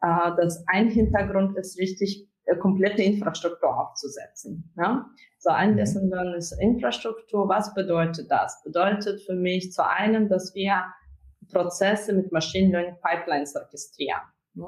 Äh, 0.03 0.31
das 0.37 0.63
ein 0.67 0.91
Hintergrund 0.91 1.57
ist 1.57 1.79
richtig 1.79 2.29
äh, 2.45 2.57
komplette 2.57 3.03
Infrastruktur 3.03 3.79
aufzusetzen. 3.79 4.73
Ja? 4.77 5.07
So 5.39 5.51
ein 5.51 5.77
Lesson 5.77 6.07
mhm. 6.07 6.11
Learn 6.11 6.35
ist 6.35 6.53
Infrastruktur. 6.61 7.49
Was 7.49 7.73
bedeutet 7.75 8.31
das? 8.31 8.61
Bedeutet 8.65 9.23
für 9.23 9.35
mich 9.35 9.73
zu 9.73 9.89
einem, 9.89 10.29
dass 10.29 10.55
wir 10.55 10.85
Prozesse 11.51 12.13
mit 12.13 12.33
Machine 12.33 12.71
Learning 12.73 12.97
Pipelines 13.03 13.55
orchestrieren. 13.57 14.21
Ne? 14.55 14.67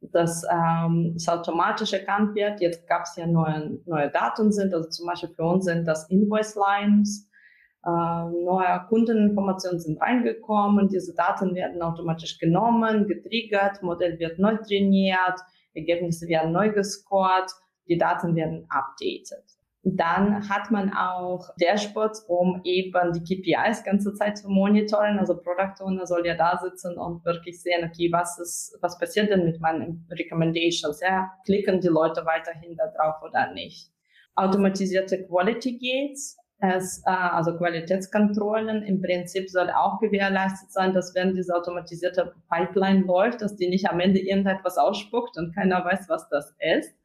Dass 0.00 0.44
ähm, 0.50 1.14
es 1.16 1.28
automatisch 1.28 1.92
erkannt 1.92 2.34
wird. 2.34 2.60
Jetzt 2.60 2.86
gab 2.86 3.02
es 3.02 3.16
ja 3.16 3.26
neue, 3.26 3.80
neue 3.86 4.10
Daten 4.10 4.52
sind, 4.52 4.72
also 4.72 4.88
zum 4.88 5.06
Beispiel 5.06 5.30
für 5.30 5.42
uns 5.42 5.64
sind 5.64 5.86
das 5.86 6.08
Invoice 6.08 6.54
Lines, 6.54 7.28
äh, 7.84 7.90
neue 7.90 8.84
Kundeninformationen 8.88 9.80
sind 9.80 10.00
reingekommen, 10.00 10.88
diese 10.88 11.14
Daten 11.14 11.54
werden 11.54 11.82
automatisch 11.82 12.38
genommen, 12.38 13.06
getriggert, 13.06 13.82
Modell 13.82 14.18
wird 14.18 14.38
neu 14.38 14.56
trainiert, 14.56 15.40
Ergebnisse 15.74 16.26
werden 16.28 16.52
neu 16.52 16.70
gescored, 16.72 17.50
die 17.88 17.96
Daten 17.98 18.34
werden 18.34 18.66
updated. 18.68 19.57
Dann 19.82 20.48
hat 20.48 20.70
man 20.70 20.92
auch 20.92 21.50
Dashboards, 21.60 22.24
um 22.28 22.60
eben 22.64 23.12
die 23.12 23.22
KPIs 23.22 23.84
ganze 23.84 24.12
Zeit 24.14 24.36
zu 24.36 24.48
monitoren. 24.48 25.18
Also 25.18 25.36
Product 25.36 25.82
Owner 25.82 26.06
soll 26.06 26.26
ja 26.26 26.34
da 26.34 26.58
sitzen 26.58 26.98
und 26.98 27.24
wirklich 27.24 27.62
sehen, 27.62 27.88
okay, 27.88 28.10
was 28.12 28.38
ist, 28.38 28.76
was 28.80 28.98
passiert 28.98 29.30
denn 29.30 29.44
mit 29.44 29.60
meinen 29.60 30.06
Recommendations? 30.10 31.00
Ja, 31.00 31.30
klicken 31.44 31.80
die 31.80 31.88
Leute 31.88 32.26
weiterhin 32.26 32.76
da 32.76 32.88
drauf 32.88 33.22
oder 33.22 33.52
nicht? 33.52 33.90
Automatisierte 34.34 35.26
Quality 35.26 35.78
Gates, 35.78 36.36
es, 36.60 37.02
äh, 37.06 37.10
also 37.10 37.56
Qualitätskontrollen 37.56 38.82
im 38.82 39.00
Prinzip 39.00 39.48
soll 39.48 39.70
auch 39.70 40.00
gewährleistet 40.00 40.72
sein, 40.72 40.92
dass 40.92 41.14
wenn 41.14 41.34
diese 41.34 41.54
automatisierte 41.54 42.34
Pipeline 42.50 43.04
läuft, 43.04 43.42
dass 43.42 43.54
die 43.54 43.68
nicht 43.68 43.88
am 43.88 44.00
Ende 44.00 44.18
irgendetwas 44.18 44.76
ausspuckt 44.76 45.38
und 45.38 45.54
keiner 45.54 45.84
weiß, 45.84 46.08
was 46.08 46.28
das 46.28 46.54
ist 46.58 46.97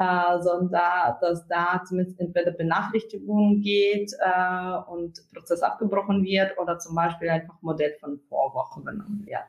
äh, 0.00 0.40
sondern 0.40 1.14
dass 1.20 1.46
da 1.46 1.82
zumindest 1.86 2.18
entweder 2.18 2.52
Benachrichtigungen 2.52 3.60
geht 3.60 4.10
äh, 4.18 4.90
und 4.90 5.20
Prozess 5.34 5.60
abgebrochen 5.60 6.24
wird 6.24 6.56
oder 6.58 6.78
zum 6.78 6.94
Beispiel 6.94 7.28
einfach 7.28 7.60
Modell 7.60 7.94
von 8.00 8.18
Vorwochen 8.30 8.86
genommen 8.86 9.26
wird. 9.26 9.44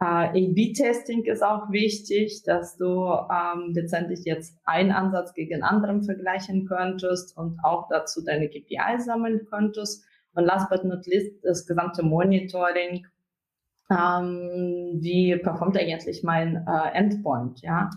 Äh, 0.00 0.50
A-B-Testing 0.50 1.22
ist 1.26 1.44
auch 1.44 1.70
wichtig, 1.70 2.42
dass 2.42 2.76
du 2.76 3.06
ähm, 3.06 3.72
letztendlich 3.74 4.24
jetzt 4.24 4.58
einen 4.64 4.90
Ansatz 4.90 5.34
gegen 5.34 5.62
anderen 5.62 6.02
vergleichen 6.02 6.66
könntest 6.66 7.36
und 7.36 7.60
auch 7.62 7.86
dazu 7.88 8.24
deine 8.24 8.48
KPI 8.48 8.98
sammeln 8.98 9.46
könntest. 9.48 10.04
Und 10.34 10.46
last 10.46 10.68
but 10.68 10.82
not 10.82 11.06
least 11.06 11.44
das 11.44 11.64
gesamte 11.64 12.02
Monitoring. 12.02 13.06
Ähm, 13.88 14.98
wie 15.00 15.36
performt 15.36 15.78
eigentlich 15.78 16.24
mein 16.24 16.66
äh, 16.66 16.98
Endpoint? 16.98 17.60
Ja, 17.60 17.90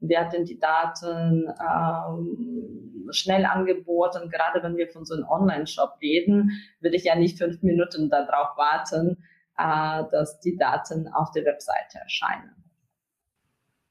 werden 0.00 0.44
die 0.44 0.58
Daten 0.58 1.46
ähm, 1.60 3.08
schnell 3.10 3.44
angeboten. 3.44 4.30
Gerade 4.30 4.62
wenn 4.62 4.76
wir 4.76 4.88
von 4.88 5.04
so 5.04 5.14
einem 5.14 5.24
Online-Shop 5.24 5.98
reden, 6.00 6.52
würde 6.80 6.96
ich 6.96 7.04
ja 7.04 7.14
nicht 7.14 7.38
fünf 7.38 7.62
Minuten 7.62 8.08
darauf 8.08 8.56
warten, 8.56 9.18
äh, 9.58 10.04
dass 10.10 10.40
die 10.40 10.56
Daten 10.56 11.08
auf 11.08 11.30
der 11.32 11.44
Webseite 11.44 11.98
erscheinen. 11.98 12.50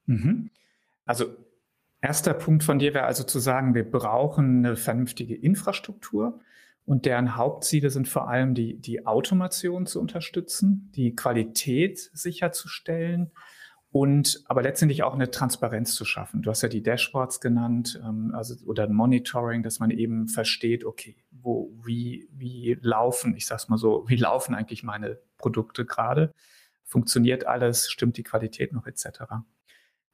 Mhm. 0.06 0.50
Also 1.06 1.25
erster 2.01 2.34
Punkt 2.34 2.63
von 2.63 2.80
dir 2.80 2.94
wäre 2.94 3.06
also 3.06 3.24
zu 3.24 3.39
sagen, 3.39 3.75
wir 3.75 3.89
brauchen 3.89 4.66
eine 4.66 4.75
vernünftige 4.75 5.36
Infrastruktur 5.36 6.39
und 6.86 7.06
deren 7.06 7.36
Hauptziele 7.36 7.92
sind 7.92 8.08
vor 8.08 8.30
allem 8.30 8.56
die, 8.56 8.80
die 8.82 9.06
Automation 9.06 9.86
zu 9.86 10.01
unterstützen, 10.01 10.92
die 10.96 11.16
Qualität 11.16 12.00
sicherzustellen 12.00 13.32
und 13.91 14.43
aber 14.46 14.62
letztendlich 14.62 15.01
auch 15.03 15.15
eine 15.15 15.31
Transparenz 15.31 15.96
zu 15.96 16.05
schaffen. 16.05 16.43
Du 16.43 16.50
hast 16.50 16.62
ja 16.62 16.69
die 16.69 16.84
Dashboards 16.84 17.41
genannt, 17.41 18.00
ähm, 18.03 18.34
also 18.36 18.55
oder 18.65 18.84
ein 18.84 18.93
Monitoring, 18.93 19.63
dass 19.63 19.79
man 19.79 19.89
eben 19.89 20.27
versteht, 20.27 20.86
okay, 20.86 21.17
wo, 21.31 21.72
wie, 21.84 22.29
wie 22.31 22.77
laufen, 22.81 23.36
ich 23.36 23.48
sag's 23.48 23.67
mal 23.67 23.77
so, 23.77 24.05
wie 24.08 24.15
laufen 24.15 24.53
eigentlich 24.53 24.84
meine 24.84 25.19
Produkte 25.38 25.86
gerade? 25.86 26.34
Funktioniert 26.84 27.48
alles? 27.48 27.89
Stimmt 27.89 28.17
die 28.17 28.24
Qualität 28.24 28.74
noch 28.74 28.86
etc.? 28.86 29.22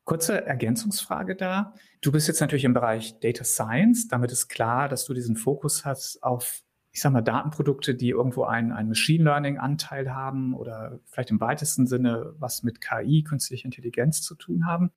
Kurze 0.06 0.46
Ergänzungsfrage 0.46 1.36
da. 1.36 1.74
Du 2.02 2.12
bist 2.12 2.28
jetzt 2.28 2.40
natürlich 2.40 2.66
im 2.66 2.74
Bereich 2.74 3.20
Data 3.20 3.44
Science. 3.44 4.08
Damit 4.08 4.32
ist 4.32 4.48
klar, 4.48 4.88
dass 4.88 5.06
du 5.06 5.14
diesen 5.14 5.36
Fokus 5.36 5.84
hast 5.84 6.22
auf 6.22 6.62
ich 6.96 7.02
sag 7.02 7.12
mal, 7.12 7.22
Datenprodukte, 7.22 7.94
die 7.94 8.12
irgendwo 8.12 8.46
einen, 8.46 8.72
einen 8.72 8.88
Machine 8.88 9.26
Learning 9.26 9.58
Anteil 9.58 10.14
haben 10.14 10.54
oder 10.54 11.02
vielleicht 11.08 11.30
im 11.30 11.42
weitesten 11.42 11.88
Sinne 11.88 12.34
was 12.40 12.64
mit 12.64 12.80
KI, 12.80 13.22
künstlicher 13.22 13.66
Intelligenz 13.66 14.22
zu 14.22 14.34
tun 14.34 14.66
haben. 14.66 14.92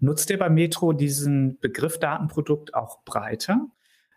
Nutzt 0.00 0.28
ihr 0.28 0.38
bei 0.38 0.50
Metro 0.50 0.92
diesen 0.92 1.58
Begriff 1.58 1.98
Datenprodukt 1.98 2.74
auch 2.74 3.04
breiter? 3.04 3.68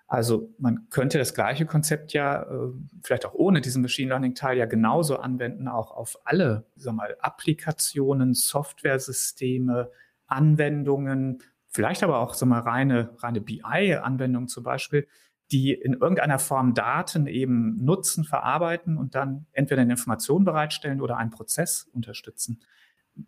Also 0.05 0.53
man 0.57 0.89
könnte 0.89 1.17
das 1.17 1.33
gleiche 1.33 1.65
Konzept 1.65 2.11
ja 2.11 2.43
äh, 2.43 2.73
vielleicht 3.05 3.25
auch 3.25 3.33
ohne 3.33 3.61
diesen 3.61 3.81
Machine 3.81 4.09
Learning 4.09 4.35
Teil 4.35 4.57
ja 4.57 4.65
genauso 4.65 5.15
anwenden, 5.15 5.69
auch 5.69 5.91
auf 5.91 6.19
alle, 6.25 6.65
sag 6.75 6.93
mal, 6.93 7.15
Applikationen, 7.21 8.33
Softwaresysteme, 8.33 9.89
Anwendungen, 10.27 11.41
vielleicht 11.69 12.03
aber 12.03 12.19
auch, 12.19 12.33
sag 12.33 12.49
mal, 12.49 12.59
reine, 12.59 13.15
reine 13.19 13.39
BI-Anwendungen 13.39 14.49
zum 14.49 14.65
Beispiel, 14.65 15.07
die 15.53 15.71
in 15.71 15.93
irgendeiner 15.93 16.39
Form 16.39 16.73
Daten 16.73 17.27
eben 17.27 17.83
nutzen, 17.85 18.23
verarbeiten 18.23 18.97
und 18.97 19.13
dann 19.13 19.45
entweder 19.51 19.83
eine 19.83 19.93
Information 19.93 20.43
bereitstellen 20.43 20.99
oder 20.99 21.17
einen 21.17 21.29
Prozess 21.29 21.87
unterstützen. 21.93 22.59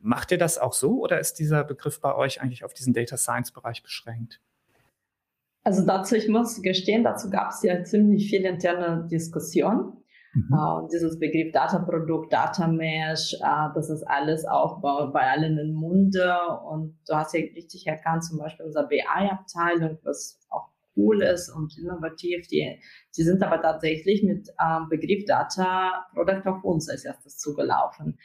Macht 0.02 0.32
ihr 0.32 0.40
das 0.40 0.58
auch 0.58 0.74
so 0.74 1.00
oder 1.02 1.20
ist 1.20 1.36
dieser 1.36 1.64
Begriff 1.64 2.02
bei 2.02 2.16
euch 2.16 2.42
eigentlich 2.42 2.66
auf 2.66 2.74
diesen 2.74 2.94
Data 2.94 3.18
Science 3.18 3.52
Bereich 3.52 3.84
beschränkt? 3.84 4.42
Also 5.64 5.86
dazu, 5.86 6.16
ich 6.16 6.28
muss 6.28 6.62
gestehen, 6.62 7.04
dazu 7.04 7.30
gab 7.30 7.52
es 7.52 7.62
ja 7.62 7.84
ziemlich 7.84 8.30
viel 8.30 8.46
interne 8.46 9.08
Diskussion. 9.08 9.98
Mhm. 10.34 10.54
Uh, 10.54 10.88
dieses 10.92 11.18
Begriff 11.18 11.52
Data-Produkt, 11.54 12.34
Data-Mesh, 12.34 13.36
uh, 13.42 13.74
das 13.74 13.90
ist 13.90 14.04
alles 14.04 14.46
auch 14.46 14.82
bei, 14.82 15.06
bei 15.06 15.22
allen 15.22 15.58
im 15.58 15.74
Munde. 15.74 16.36
Und 16.70 16.98
du 17.08 17.16
hast 17.16 17.34
ja 17.34 17.40
richtig 17.40 17.88
erkannt, 17.88 18.24
zum 18.24 18.40
Beispiel 18.40 18.66
unser 18.66 18.86
BI-Abteilung, 18.88 19.98
was 20.04 20.40
auch 20.50 20.75
cool 20.96 21.22
ist 21.22 21.50
und 21.50 21.78
innovativ. 21.78 22.48
Die, 22.48 22.80
die 23.16 23.24
sind 23.24 23.42
aber 23.44 23.62
tatsächlich 23.62 24.24
mit 24.24 24.50
ähm, 24.62 24.88
Begriff 24.90 25.26
Data 25.26 26.06
Product 26.14 26.46
auf 26.46 26.64
uns 26.64 26.90
als 26.90 27.06
erstes 27.06 27.38
zugelaufen. 27.38 28.18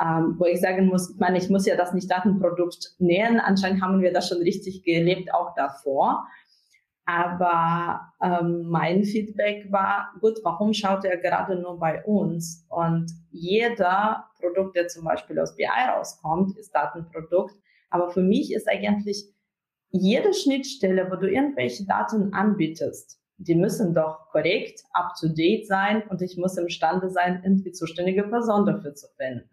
Ähm, 0.00 0.36
wo 0.38 0.44
ich 0.44 0.60
sagen 0.60 0.86
muss, 0.86 1.10
ich 1.10 1.18
meine, 1.18 1.38
ich 1.38 1.50
muss 1.50 1.66
ja 1.66 1.76
das 1.76 1.92
nicht 1.92 2.10
Datenprodukt 2.10 2.94
nähern. 2.98 3.40
Anscheinend 3.40 3.82
haben 3.82 4.00
wir 4.00 4.12
das 4.12 4.28
schon 4.28 4.38
richtig 4.38 4.84
gelebt, 4.84 5.34
auch 5.34 5.54
davor. 5.54 6.26
Aber 7.04 8.12
ähm, 8.22 8.68
mein 8.68 9.02
Feedback 9.02 9.72
war, 9.72 10.12
gut, 10.20 10.40
warum 10.44 10.74
schaut 10.74 11.06
er 11.06 11.16
gerade 11.16 11.56
nur 11.56 11.78
bei 11.78 12.04
uns? 12.04 12.66
Und 12.68 13.10
jeder 13.30 14.26
Produkt, 14.38 14.76
der 14.76 14.88
zum 14.88 15.04
Beispiel 15.06 15.38
aus 15.40 15.56
BI 15.56 15.64
rauskommt, 15.64 16.56
ist 16.58 16.74
Datenprodukt. 16.74 17.54
Aber 17.88 18.10
für 18.10 18.20
mich 18.20 18.52
ist 18.52 18.68
eigentlich 18.68 19.24
jede 19.90 20.34
Schnittstelle, 20.34 21.10
wo 21.10 21.16
du 21.16 21.30
irgendwelche 21.30 21.84
Daten 21.86 22.32
anbietest, 22.32 23.18
die 23.38 23.54
müssen 23.54 23.94
doch 23.94 24.28
korrekt, 24.30 24.82
up-to-date 24.92 25.66
sein 25.66 26.02
und 26.08 26.20
ich 26.22 26.36
muss 26.36 26.56
imstande 26.56 27.08
sein, 27.10 27.40
irgendwie 27.44 27.72
zuständige 27.72 28.24
Person 28.24 28.66
dafür 28.66 28.94
zu 28.94 29.06
finden. 29.16 29.48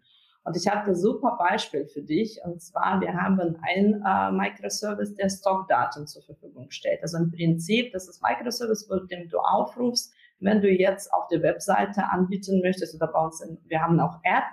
Und 0.46 0.56
ich 0.56 0.68
habe 0.68 0.86
ein 0.86 0.94
super 0.94 1.36
Beispiel 1.36 1.86
für 1.86 2.02
dich. 2.02 2.38
Und 2.44 2.62
zwar, 2.62 3.00
wir 3.00 3.14
haben 3.14 3.40
einen 3.40 4.02
äh, 4.06 4.30
Microservice, 4.30 5.16
der 5.16 5.28
Stockdaten 5.28 6.06
zur 6.06 6.22
Verfügung 6.22 6.70
stellt. 6.70 7.02
Also 7.02 7.18
im 7.18 7.32
Prinzip, 7.32 7.92
das 7.92 8.08
ist 8.08 8.22
Microservice, 8.22 8.88
wo 8.88 9.04
dem 9.06 9.28
du 9.28 9.38
aufrufst, 9.38 10.14
wenn 10.38 10.60
du 10.60 10.70
jetzt 10.70 11.12
auf 11.12 11.26
der 11.28 11.42
Webseite 11.42 12.04
anbieten 12.10 12.60
möchtest 12.60 12.94
oder 12.94 13.08
bei 13.08 13.24
uns, 13.24 13.40
in, 13.40 13.58
wir 13.66 13.82
haben 13.82 13.98
auch 13.98 14.20
App. 14.22 14.44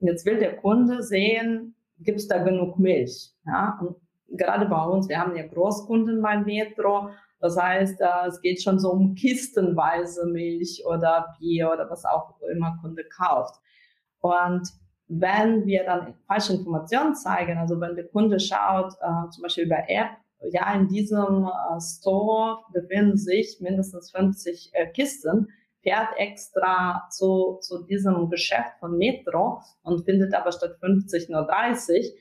Und 0.00 0.08
jetzt 0.08 0.24
will 0.24 0.38
der 0.38 0.56
Kunde 0.56 1.02
sehen, 1.02 1.74
gibt 1.98 2.18
es 2.18 2.28
da 2.28 2.42
genug 2.42 2.78
Milch? 2.78 3.30
Ja, 3.44 3.78
und 3.82 3.96
gerade 4.28 4.66
bei 4.66 4.84
uns, 4.84 5.08
wir 5.08 5.18
haben 5.18 5.36
ja 5.36 5.46
Großkunden 5.46 6.22
beim 6.22 6.44
Metro. 6.44 7.10
Das 7.40 7.56
heißt, 7.56 8.00
äh, 8.00 8.28
es 8.28 8.40
geht 8.40 8.62
schon 8.62 8.78
so 8.78 8.90
um 8.90 9.14
kistenweise 9.14 10.26
Milch 10.26 10.82
oder 10.86 11.36
Bier 11.38 11.70
oder 11.72 11.88
was 11.90 12.04
auch 12.04 12.40
immer 12.52 12.78
Kunde 12.80 13.04
kauft. 13.04 13.60
Und 14.20 14.68
wenn 15.08 15.66
wir 15.66 15.84
dann 15.84 16.14
falsche 16.26 16.54
Informationen 16.54 17.14
zeigen, 17.14 17.58
also 17.58 17.80
wenn 17.80 17.94
der 17.94 18.08
Kunde 18.08 18.40
schaut, 18.40 18.92
äh, 19.00 19.30
zum 19.30 19.42
Beispiel 19.42 19.64
über 19.64 19.88
App, 19.88 20.10
ja, 20.50 20.74
in 20.74 20.88
diesem 20.88 21.44
äh, 21.44 21.80
Store 21.80 22.58
befinden 22.72 23.16
sich 23.16 23.58
mindestens 23.60 24.10
50 24.10 24.70
äh, 24.72 24.86
Kisten, 24.88 25.48
fährt 25.82 26.08
extra 26.16 27.06
zu, 27.10 27.58
zu 27.60 27.84
diesem 27.84 28.28
Geschäft 28.28 28.78
von 28.80 28.98
Metro 28.98 29.62
und 29.82 30.04
findet 30.04 30.34
aber 30.34 30.50
statt 30.50 30.76
50 30.80 31.28
nur 31.28 31.46
30, 31.46 32.12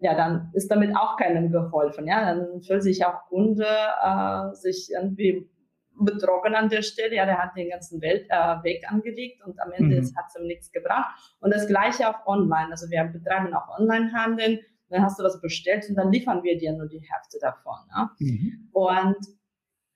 ja, 0.00 0.14
dann 0.14 0.50
ist 0.54 0.70
damit 0.70 0.96
auch 0.96 1.16
keinem 1.16 1.52
geholfen. 1.52 2.06
Ja, 2.06 2.34
dann 2.34 2.62
fühlt 2.62 2.82
sich 2.82 3.04
auch 3.04 3.26
Kunde 3.28 3.66
äh, 3.66 4.54
sich 4.54 4.90
irgendwie 4.92 5.48
betrogen 5.94 6.54
an 6.54 6.70
der 6.70 6.82
Stelle. 6.82 7.14
Ja, 7.14 7.26
der 7.26 7.38
hat 7.38 7.56
den 7.56 7.68
ganzen 7.68 8.00
Welt, 8.00 8.26
äh, 8.30 8.62
Weg 8.64 8.90
angelegt 8.90 9.44
und 9.44 9.60
am 9.60 9.72
Ende 9.72 10.00
mhm. 10.00 10.16
hat 10.16 10.26
es 10.28 10.40
ihm 10.40 10.46
nichts 10.46 10.72
gebracht. 10.72 11.36
Und 11.40 11.52
das 11.52 11.66
Gleiche 11.66 12.08
auch 12.08 12.26
online. 12.26 12.70
Also 12.70 12.88
wir 12.90 13.04
betreiben 13.04 13.52
auch 13.52 13.78
Online-Handeln. 13.78 14.60
Dann 14.88 15.02
hast 15.02 15.20
du 15.20 15.22
was 15.22 15.40
bestellt 15.40 15.86
und 15.88 15.94
dann 15.96 16.10
liefern 16.10 16.42
wir 16.42 16.58
dir 16.58 16.72
nur 16.72 16.88
die 16.88 16.98
Hälfte 16.98 17.38
davon. 17.40 17.78
Ja? 17.94 18.10
Mhm. 18.18 18.70
Und 18.72 19.16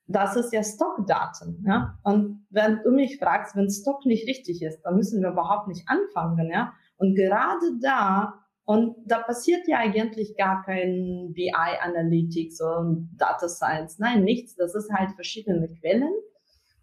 das 0.07 0.37
ist 0.37 0.53
ja 0.53 0.63
Stockdaten. 0.63 1.65
Ja? 1.67 1.99
Und 2.03 2.47
wenn 2.51 2.81
du 2.85 2.91
mich 2.91 3.19
fragst, 3.19 3.57
wenn 3.57 3.71
Stock 3.71 4.05
nicht 4.05 4.29
richtig 4.29 4.63
ist, 4.63 4.83
dann 4.83 4.97
müssen 4.97 5.23
wir 5.23 5.31
überhaupt 5.31 5.67
nicht 5.67 5.89
anfangen. 5.89 6.51
Ja? 6.51 6.75
Und 6.97 7.17
gerade 7.17 7.79
da 7.83 8.44
und 8.67 8.97
da 9.05 9.19
passiert 9.19 9.69
ja 9.69 9.79
eigentlich 9.79 10.37
gar 10.37 10.63
kein 10.65 11.33
BI 11.35 11.53
Analytics 11.53 12.61
und 12.63 13.11
Data 13.17 13.49
Science. 13.49 13.99
Nein, 13.99 14.25
nichts. 14.25 14.57
Das 14.57 14.75
ist 14.75 14.91
halt 14.91 15.11
verschiedene 15.13 15.69
Quellen, 15.69 16.13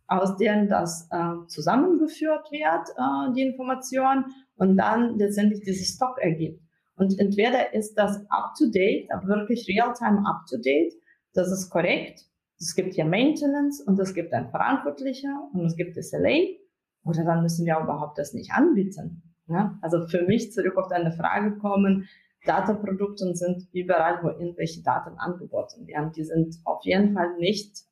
aus 0.08 0.38
denen 0.38 0.70
das 0.70 1.08
äh, 1.12 1.48
zusammengeführt 1.48 2.52
wird, 2.52 2.90
äh, 2.90 3.34
die 3.34 3.42
Information, 3.42 4.26
und 4.58 4.78
dann 4.78 5.18
letztendlich 5.18 5.62
dieses 5.64 5.96
Stock 5.96 6.20
ergibt. 6.20 6.62
Und 6.98 7.18
entweder 7.20 7.74
ist 7.74 7.96
das 7.96 8.24
up-to-date, 8.30 9.10
wirklich 9.24 9.68
real-time 9.68 10.24
up-to-date, 10.28 10.94
das 11.34 11.52
ist 11.52 11.72
korrekt. 11.72 12.26
Es 12.60 12.76
gibt 12.76 12.94
ja 12.94 13.06
Maintenance 13.06 13.82
und 13.82 14.00
es 14.00 14.14
gibt 14.14 14.34
einen 14.34 14.52
Verantwortlicher 14.52 15.50
und 15.52 15.66
es 15.66 15.76
gibt 15.76 15.96
SLA. 15.96 16.60
Oder 17.04 17.26
dann 17.26 17.42
müssen 17.42 17.66
wir 17.66 17.80
überhaupt 17.80 18.20
das 18.20 18.34
nicht 18.34 18.52
anbieten. 18.52 19.31
Ja? 19.52 19.78
Also 19.82 20.08
für 20.08 20.24
mich 20.24 20.52
zurück 20.52 20.78
auf 20.78 20.88
deine 20.88 21.12
Frage 21.12 21.58
kommen, 21.58 22.08
Dataprodukte 22.46 23.36
sind 23.36 23.68
überall, 23.72 24.24
wo 24.24 24.30
irgendwelche 24.30 24.82
Daten 24.82 25.18
angeboten 25.18 25.86
werden. 25.88 26.12
Die 26.12 26.24
sind 26.24 26.56
auf 26.64 26.84
jeden 26.84 27.14
Fall 27.14 27.38
nicht 27.38 27.84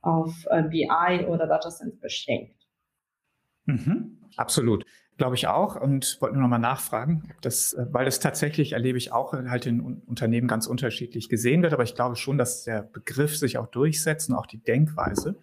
auf 0.00 0.46
äh, 0.50 0.62
BI 0.62 1.26
oder 1.26 1.46
Data 1.46 1.70
beschränkt. 2.00 2.56
Mhm, 3.66 4.20
absolut. 4.36 4.84
Glaube 5.16 5.36
ich 5.36 5.46
auch 5.46 5.80
und 5.80 6.18
wollte 6.20 6.34
nur 6.34 6.42
noch 6.42 6.50
mal 6.50 6.58
nachfragen, 6.58 7.34
das, 7.40 7.72
äh, 7.74 7.86
weil 7.90 8.04
das 8.04 8.20
tatsächlich 8.20 8.72
erlebe 8.72 8.98
ich 8.98 9.12
auch 9.12 9.32
halt 9.32 9.66
in 9.66 9.80
Unternehmen 9.80 10.48
ganz 10.48 10.66
unterschiedlich 10.66 11.28
gesehen 11.28 11.62
wird, 11.62 11.72
aber 11.72 11.84
ich 11.84 11.94
glaube 11.94 12.16
schon, 12.16 12.36
dass 12.36 12.64
der 12.64 12.82
Begriff 12.82 13.36
sich 13.36 13.58
auch 13.58 13.68
durchsetzt 13.68 14.28
und 14.28 14.36
auch 14.36 14.46
die 14.46 14.62
Denkweise. 14.62 15.42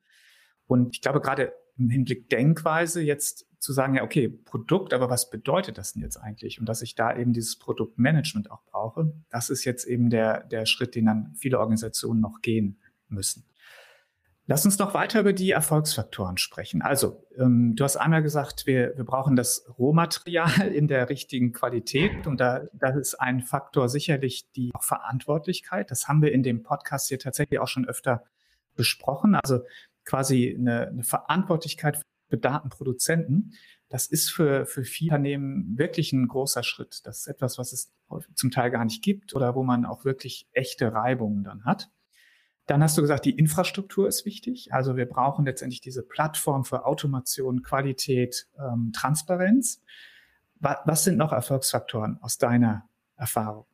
Und 0.67 0.95
ich 0.95 1.01
glaube 1.01 1.21
gerade 1.21 1.53
im 1.77 1.89
Hinblick 1.89 2.29
Denkweise 2.29 3.01
jetzt 3.01 3.47
zu 3.61 3.73
sagen, 3.73 3.93
ja, 3.93 4.03
okay, 4.03 4.27
Produkt, 4.27 4.91
aber 4.93 5.09
was 5.09 5.29
bedeutet 5.29 5.77
das 5.77 5.93
denn 5.93 6.01
jetzt 6.01 6.17
eigentlich? 6.17 6.59
Und 6.59 6.67
dass 6.67 6.81
ich 6.81 6.95
da 6.95 7.15
eben 7.15 7.31
dieses 7.31 7.57
Produktmanagement 7.59 8.49
auch 8.49 8.63
brauche, 8.63 9.13
das 9.29 9.51
ist 9.51 9.65
jetzt 9.65 9.85
eben 9.85 10.09
der, 10.09 10.43
der 10.45 10.65
Schritt, 10.65 10.95
den 10.95 11.05
dann 11.05 11.33
viele 11.35 11.59
Organisationen 11.59 12.21
noch 12.21 12.41
gehen 12.41 12.79
müssen. 13.07 13.45
Lass 14.47 14.65
uns 14.65 14.79
noch 14.79 14.95
weiter 14.95 15.19
über 15.19 15.31
die 15.31 15.51
Erfolgsfaktoren 15.51 16.37
sprechen. 16.37 16.81
Also, 16.81 17.23
ähm, 17.37 17.75
du 17.75 17.83
hast 17.83 17.97
einmal 17.97 18.23
gesagt, 18.23 18.65
wir, 18.65 18.97
wir 18.97 19.05
brauchen 19.05 19.35
das 19.35 19.63
Rohmaterial 19.77 20.67
in 20.73 20.87
der 20.87 21.09
richtigen 21.09 21.53
Qualität. 21.53 22.25
Und 22.25 22.41
da, 22.41 22.63
das 22.73 22.95
ist 22.97 23.15
ein 23.15 23.41
Faktor 23.41 23.87
sicherlich 23.87 24.51
die 24.53 24.71
Verantwortlichkeit. 24.79 25.91
Das 25.91 26.07
haben 26.07 26.23
wir 26.23 26.31
in 26.31 26.41
dem 26.41 26.63
Podcast 26.63 27.09
hier 27.09 27.19
tatsächlich 27.19 27.59
auch 27.59 27.67
schon 27.67 27.87
öfter 27.87 28.23
besprochen. 28.75 29.35
Also 29.35 29.61
quasi 30.03 30.55
eine, 30.57 30.87
eine 30.87 31.03
Verantwortlichkeit 31.03 31.97
für 31.97 32.03
Datenproduzenten. 32.37 33.53
Das 33.89 34.07
ist 34.07 34.29
für, 34.29 34.65
für 34.65 34.83
viele 34.83 35.11
Unternehmen 35.11 35.77
wirklich 35.77 36.13
ein 36.13 36.27
großer 36.27 36.63
Schritt. 36.63 37.01
Das 37.05 37.19
ist 37.19 37.27
etwas, 37.27 37.57
was 37.57 37.73
es 37.73 37.91
zum 38.35 38.51
Teil 38.51 38.71
gar 38.71 38.85
nicht 38.85 39.03
gibt 39.03 39.35
oder 39.35 39.55
wo 39.55 39.63
man 39.63 39.85
auch 39.85 40.05
wirklich 40.05 40.47
echte 40.53 40.93
Reibungen 40.93 41.43
dann 41.43 41.65
hat. 41.65 41.89
Dann 42.67 42.83
hast 42.83 42.97
du 42.97 43.01
gesagt, 43.01 43.25
die 43.25 43.37
Infrastruktur 43.37 44.07
ist 44.07 44.25
wichtig. 44.25 44.73
Also 44.73 44.95
wir 44.95 45.05
brauchen 45.05 45.45
letztendlich 45.45 45.81
diese 45.81 46.03
Plattform 46.03 46.63
für 46.63 46.85
Automation, 46.85 47.63
Qualität, 47.63 48.47
ähm, 48.57 48.91
Transparenz. 48.93 49.81
Was, 50.55 50.77
was 50.85 51.03
sind 51.03 51.17
noch 51.17 51.33
Erfolgsfaktoren 51.33 52.17
aus 52.21 52.37
deiner 52.37 52.87
Erfahrung? 53.17 53.65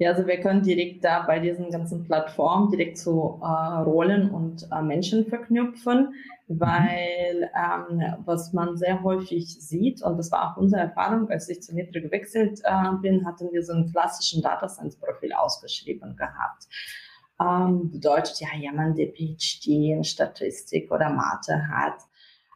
Ja, 0.00 0.12
also 0.12 0.26
wir 0.26 0.40
können 0.40 0.62
direkt 0.62 1.04
da 1.04 1.24
bei 1.26 1.40
diesen 1.40 1.70
ganzen 1.70 2.04
Plattformen 2.04 2.70
direkt 2.70 2.96
zu 2.96 3.38
äh, 3.42 3.44
Rollen 3.82 4.30
und 4.30 4.66
äh, 4.72 4.80
Menschen 4.80 5.26
verknüpfen, 5.26 6.14
mhm. 6.48 6.58
weil 6.58 7.50
ähm, 7.54 8.02
was 8.24 8.54
man 8.54 8.78
sehr 8.78 9.02
häufig 9.02 9.60
sieht, 9.60 10.02
und 10.02 10.16
das 10.16 10.32
war 10.32 10.52
auch 10.52 10.56
unsere 10.56 10.80
Erfahrung, 10.80 11.28
als 11.28 11.50
ich 11.50 11.60
zu 11.60 11.74
Nitro 11.74 12.00
gewechselt 12.00 12.62
äh, 12.64 12.96
bin, 13.02 13.26
hatten 13.26 13.52
wir 13.52 13.62
so 13.62 13.74
einen 13.74 13.92
klassischen 13.92 14.40
Data 14.40 14.70
Science 14.70 14.96
Profil 14.96 15.34
ausgeschrieben 15.34 16.16
gehabt. 16.16 16.66
Ähm, 17.38 17.90
bedeutet 17.90 18.40
ja 18.40 18.48
jemand, 18.58 18.96
der 18.96 19.08
PhD 19.08 19.66
in 19.92 20.02
Statistik 20.02 20.90
oder 20.90 21.10
Mathe 21.10 21.68
hat. 21.68 21.98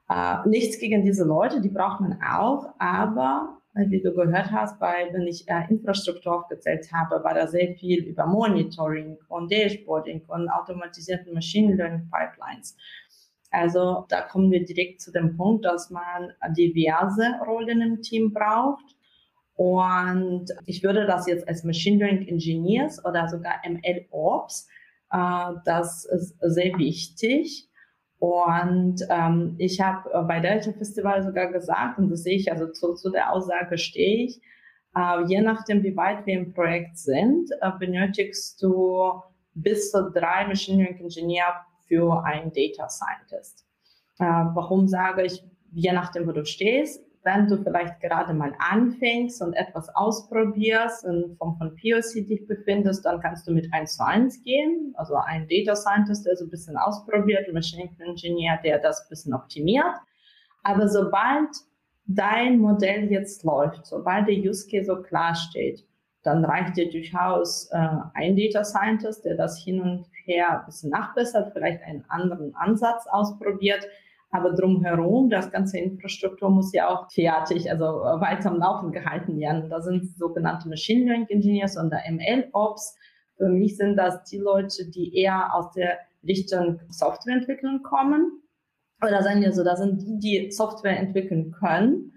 Äh, 0.09 0.49
nichts 0.49 0.79
gegen 0.79 1.03
diese 1.03 1.25
Leute, 1.25 1.61
die 1.61 1.69
braucht 1.69 2.01
man 2.01 2.19
auch, 2.23 2.73
aber 2.79 3.59
wie 3.75 4.01
du 4.01 4.13
gehört 4.15 4.53
hast, 4.53 4.79
bei, 4.79 5.09
wenn 5.13 5.27
ich 5.27 5.49
äh, 5.49 5.65
Infrastruktur 5.69 6.37
aufgezählt 6.37 6.89
habe, 6.93 7.23
war 7.25 7.35
da 7.35 7.47
sehr 7.47 7.75
viel 7.75 8.05
über 8.05 8.27
Monitoring 8.27 9.19
und 9.29 9.51
Dashboarding 9.51 10.23
und 10.29 10.49
automatisierten 10.49 11.35
Machine 11.35 11.75
Learning 11.75 12.09
Pipelines. 12.11 12.77
Also 13.51 14.05
da 14.09 14.23
kommen 14.23 14.51
wir 14.51 14.65
direkt 14.65 15.01
zu 15.01 15.13
dem 15.13 15.37
Punkt, 15.37 15.65
dass 15.65 15.91
man 15.91 16.33
diverse 16.57 17.35
Rollen 17.47 17.81
im 17.81 18.03
Team 18.03 18.33
braucht. 18.33 18.85
Und 19.55 20.47
ich 20.67 20.83
würde 20.83 21.07
das 21.07 21.27
jetzt 21.27 21.47
als 21.47 21.65
Machine 21.65 21.99
Learning 21.99 22.29
Engineers 22.29 23.05
oder 23.05 23.29
sogar 23.29 23.61
ML 23.65 24.07
Ops, 24.11 24.69
äh, 25.11 25.53
das 25.65 26.05
ist 26.05 26.37
sehr 26.41 26.77
wichtig 26.79 27.69
und 28.19 28.97
ähm, 29.11 29.55
ich 29.59 29.81
habe 29.81 30.11
äh, 30.13 30.23
bei 30.23 30.41
Delta 30.41 30.73
Festival 30.73 31.23
sogar 31.23 31.53
gesagt, 31.53 31.99
und 31.99 32.11
das 32.11 32.23
sehe 32.23 32.37
ich, 32.37 32.51
also 32.51 32.71
zu, 32.73 32.95
zu 32.95 33.11
der 33.11 33.33
Aussage 33.33 33.79
stehe 33.79 34.25
ich, 34.25 34.41
äh, 34.97 35.25
je 35.27 35.41
nachdem, 35.41 35.83
wie 35.83 35.97
weit 35.97 36.25
wir 36.27 36.35
im 36.35 36.53
Projekt 36.53 36.99
sind, 36.99 37.51
äh, 37.61 37.71
benötigst 37.79 38.63
du 38.63 39.21
bis 39.55 39.91
zu 39.91 40.11
drei 40.11 40.47
Machine 40.47 40.85
Learning 40.85 41.05
Engineer 41.05 41.55
für 41.87 42.25
einen 42.25 42.53
Data 42.53 42.89
Scientist. 42.89 43.67
Äh, 44.19 44.25
warum 44.25 44.89
sage 44.89 45.25
ich, 45.25 45.45
je 45.73 45.93
nachdem, 45.93 46.27
wo 46.27 46.33
du 46.33 46.45
stehst, 46.45 47.05
wenn 47.25 47.47
du 47.49 47.57
vielleicht 47.63 48.01
gerade 48.01 48.35
mal 48.35 48.55
anfängst 48.59 49.41
und 49.43 49.55
etwas 49.55 49.89
ausprobierst 49.95 51.05
und 51.07 51.37
vom 51.39 51.57
von 51.57 51.75
POC 51.75 52.27
dich 52.27 52.47
befindest, 52.47 53.07
dann 53.07 53.21
kannst 53.21 53.49
du 53.49 53.53
mit 53.53 53.73
1 53.73 53.97
zu 53.97 54.07
1 54.07 54.43
gehen. 54.45 54.95
Also 54.97 55.15
ein 55.17 55.49
Data 55.49 55.75
Scientist, 55.75 56.27
der 56.27 56.37
so 56.37 56.45
ein 56.45 56.51
bisschen 56.51 56.77
ausprobiert, 56.77 57.49
ein 57.49 57.55
Machine 57.55 57.89
Engineer, 57.99 58.61
der 58.63 58.79
das 58.79 59.03
ein 59.03 59.09
bisschen 59.09 59.33
optimiert. 59.33 59.97
Aber 60.63 60.87
sobald 60.87 61.49
dein 62.07 62.59
Modell 62.59 63.11
jetzt 63.11 63.43
läuft, 63.43 63.87
sobald 63.87 64.29
der 64.29 64.37
Use 64.37 64.69
Case 64.69 64.87
so 64.87 65.01
klar 65.03 65.35
steht, 65.35 65.87
dann 66.25 66.45
reicht 66.45 66.77
dir 66.77 66.91
durchaus 66.91 67.71
äh, 67.71 67.89
ein 68.15 68.37
Data 68.37 68.65
Scientist, 68.65 69.25
der 69.25 69.37
das 69.37 69.59
hin 69.63 69.81
und 69.81 70.07
her 70.25 70.61
ein 70.61 70.67
bisschen 70.67 70.91
nachbessert, 70.91 71.53
vielleicht 71.53 71.83
einen 71.83 72.05
anderen 72.09 72.55
Ansatz 72.55 73.07
ausprobiert, 73.07 73.87
aber 74.35 74.53
drumherum, 74.53 75.31
das 75.31 75.53
ganze 75.53 75.79
Infrastruktur 75.79 76.51
muss 76.51 76.73
ja 76.73 76.89
auch 76.89 77.09
fertig, 77.13 77.71
also 77.71 77.85
äh, 77.85 78.21
weiter 78.21 78.51
am 78.51 78.59
Laufen 78.59 78.91
gehalten 78.91 79.39
werden. 79.39 79.71
Da 79.71 79.81
sind 79.81 80.17
sogenannte 80.19 80.69
Machine 80.69 81.05
Learning 81.05 81.29
Engineers 81.29 81.77
und 81.77 81.91
der 81.91 82.03
ML 82.11 82.49
Ops. 82.53 82.97
Für 83.37 83.49
mich 83.49 83.77
sind 83.77 83.97
das 83.97 84.25
die 84.25 84.39
Leute, 84.39 84.91
die 84.91 85.17
eher 85.17 85.55
aus 85.55 85.71
der 85.71 85.99
Richtung 86.27 86.81
Softwareentwicklung 86.89 87.85
kommen. 87.85 88.43
Oder 89.01 89.23
sagen 89.23 89.41
wir 89.41 89.53
so, 89.53 89.63
das 89.63 89.79
sind 89.79 90.03
die, 90.03 90.19
die 90.19 90.51
Software 90.51 90.99
entwickeln 90.99 91.53
können. 91.53 92.14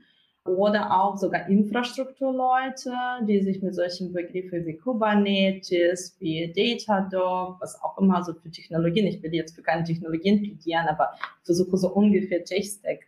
Oder 0.48 1.00
auch 1.00 1.18
sogar 1.18 1.48
Infrastrukturleute, 1.48 2.92
die 3.28 3.42
sich 3.42 3.62
mit 3.62 3.76
solchen 3.76 4.14
Begriffen 4.14 4.66
wie 4.66 4.78
Kubernetes, 4.78 6.16
wie 6.20 6.54
Datadog, 6.56 7.60
was 7.60 7.82
auch 7.84 7.98
immer 7.98 8.24
so 8.24 8.34
für 8.34 8.50
Technologien, 8.50 9.08
ich 9.08 9.22
will 9.22 9.34
jetzt 9.34 9.56
für 9.56 9.62
keine 9.62 9.84
Technologien 9.84 10.42
plädieren, 10.42 10.88
aber 10.88 11.10
versuche 11.44 11.78
so 11.78 11.90
ungefähr 11.90 12.44
Tech-Stack 12.44 13.00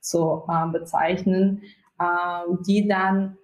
zu 0.00 0.42
äh, 0.48 0.70
bezeichnen, 0.72 1.62
äh, 1.98 2.54
die 2.66 2.88
dann 2.88 3.36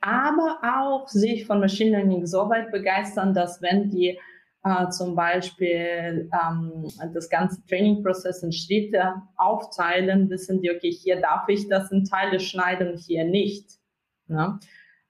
aber 0.00 0.58
auch 0.62 1.08
sich 1.08 1.46
von 1.46 1.60
Machine 1.60 1.90
Learning 1.90 2.26
so 2.26 2.48
weit 2.48 2.70
begeistern, 2.70 3.34
dass 3.34 3.60
wenn 3.60 3.90
die 3.90 4.18
äh, 4.62 4.88
zum 4.90 5.14
Beispiel 5.14 6.30
ähm, 6.32 6.88
das 7.14 7.28
ganze 7.28 7.64
Training-Prozess 7.66 8.42
in 8.42 8.52
Schritte 8.52 9.14
aufteilen, 9.36 10.28
wissen 10.28 10.60
die, 10.60 10.70
okay, 10.70 10.90
hier 10.90 11.20
darf 11.20 11.48
ich 11.48 11.68
das 11.68 11.90
in 11.90 12.04
Teile 12.04 12.40
schneiden, 12.40 12.96
hier 12.96 13.24
nicht. 13.24 13.78
Ne? 14.26 14.58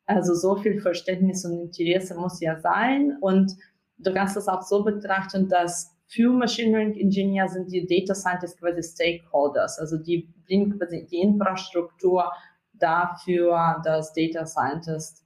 Also 0.06 0.34
so 0.34 0.56
viel 0.56 0.80
Verständnis 0.80 1.44
und 1.44 1.60
Interesse 1.60 2.14
muss 2.16 2.40
ja 2.40 2.60
sein. 2.60 3.16
Und 3.20 3.52
du 3.98 4.12
kannst 4.12 4.36
es 4.36 4.48
auch 4.48 4.62
so 4.62 4.84
betrachten, 4.84 5.48
dass 5.48 5.96
für 6.06 6.32
Machine 6.32 6.76
Learning 6.76 6.98
Engineer 6.98 7.48
sind 7.48 7.70
die 7.70 7.86
Data 7.86 8.14
Scientists 8.14 8.58
quasi 8.58 8.82
Stakeholders. 8.82 9.78
Also 9.78 9.96
die 9.96 10.32
bringen 10.46 10.76
quasi 10.76 11.06
die 11.06 11.20
Infrastruktur 11.20 12.32
dafür, 12.72 13.80
dass 13.84 14.12
Data 14.12 14.46
Scientists 14.46 15.24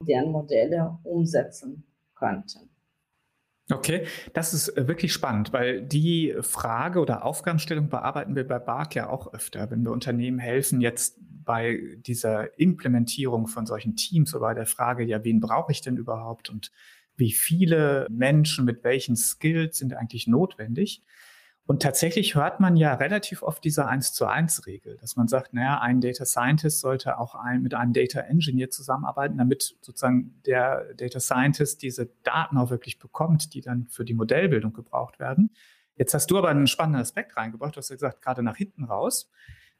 deren 0.00 0.32
Modelle 0.32 0.98
umsetzen 1.04 1.84
könnten. 2.16 2.73
Okay, 3.70 4.06
das 4.34 4.52
ist 4.52 4.68
äh, 4.76 4.86
wirklich 4.86 5.12
spannend, 5.12 5.52
weil 5.54 5.80
die 5.82 6.34
Frage 6.42 7.00
oder 7.00 7.24
Aufgabenstellung 7.24 7.88
bearbeiten 7.88 8.36
wir 8.36 8.46
bei 8.46 8.58
BARC 8.58 8.94
ja 8.94 9.08
auch 9.08 9.32
öfter, 9.32 9.70
wenn 9.70 9.82
wir 9.82 9.90
Unternehmen 9.90 10.38
helfen, 10.38 10.82
jetzt 10.82 11.18
bei 11.44 11.80
dieser 11.96 12.58
Implementierung 12.58 13.46
von 13.46 13.64
solchen 13.64 13.96
Teams 13.96 14.34
oder 14.34 14.48
bei 14.48 14.54
der 14.54 14.66
Frage, 14.66 15.04
ja, 15.04 15.24
wen 15.24 15.40
brauche 15.40 15.72
ich 15.72 15.80
denn 15.80 15.96
überhaupt 15.96 16.50
und 16.50 16.72
wie 17.16 17.32
viele 17.32 18.06
Menschen 18.10 18.66
mit 18.66 18.84
welchen 18.84 19.16
Skills 19.16 19.78
sind 19.78 19.94
eigentlich 19.94 20.26
notwendig? 20.26 21.02
Und 21.66 21.80
tatsächlich 21.80 22.34
hört 22.34 22.60
man 22.60 22.76
ja 22.76 22.92
relativ 22.94 23.42
oft 23.42 23.64
diese 23.64 23.86
1 23.86 24.12
zu 24.12 24.26
1 24.26 24.66
Regel, 24.66 24.98
dass 24.98 25.16
man 25.16 25.28
sagt, 25.28 25.54
naja, 25.54 25.80
ein 25.80 26.02
Data 26.02 26.26
Scientist 26.26 26.80
sollte 26.80 27.18
auch 27.18 27.34
ein, 27.34 27.62
mit 27.62 27.72
einem 27.72 27.94
Data 27.94 28.20
Engineer 28.20 28.68
zusammenarbeiten, 28.68 29.38
damit 29.38 29.74
sozusagen 29.80 30.42
der 30.44 30.92
Data 30.94 31.20
Scientist 31.20 31.80
diese 31.82 32.10
Daten 32.22 32.58
auch 32.58 32.68
wirklich 32.68 32.98
bekommt, 32.98 33.54
die 33.54 33.62
dann 33.62 33.86
für 33.86 34.04
die 34.04 34.12
Modellbildung 34.12 34.74
gebraucht 34.74 35.18
werden. 35.18 35.50
Jetzt 35.96 36.12
hast 36.12 36.30
du 36.30 36.36
aber 36.36 36.48
einen 36.48 36.66
spannenden 36.66 37.00
Aspekt 37.00 37.34
reingebracht. 37.36 37.74
Du 37.76 37.78
hast 37.78 37.88
ja 37.88 37.96
gesagt, 37.96 38.20
gerade 38.20 38.42
nach 38.42 38.56
hinten 38.56 38.84
raus, 38.84 39.30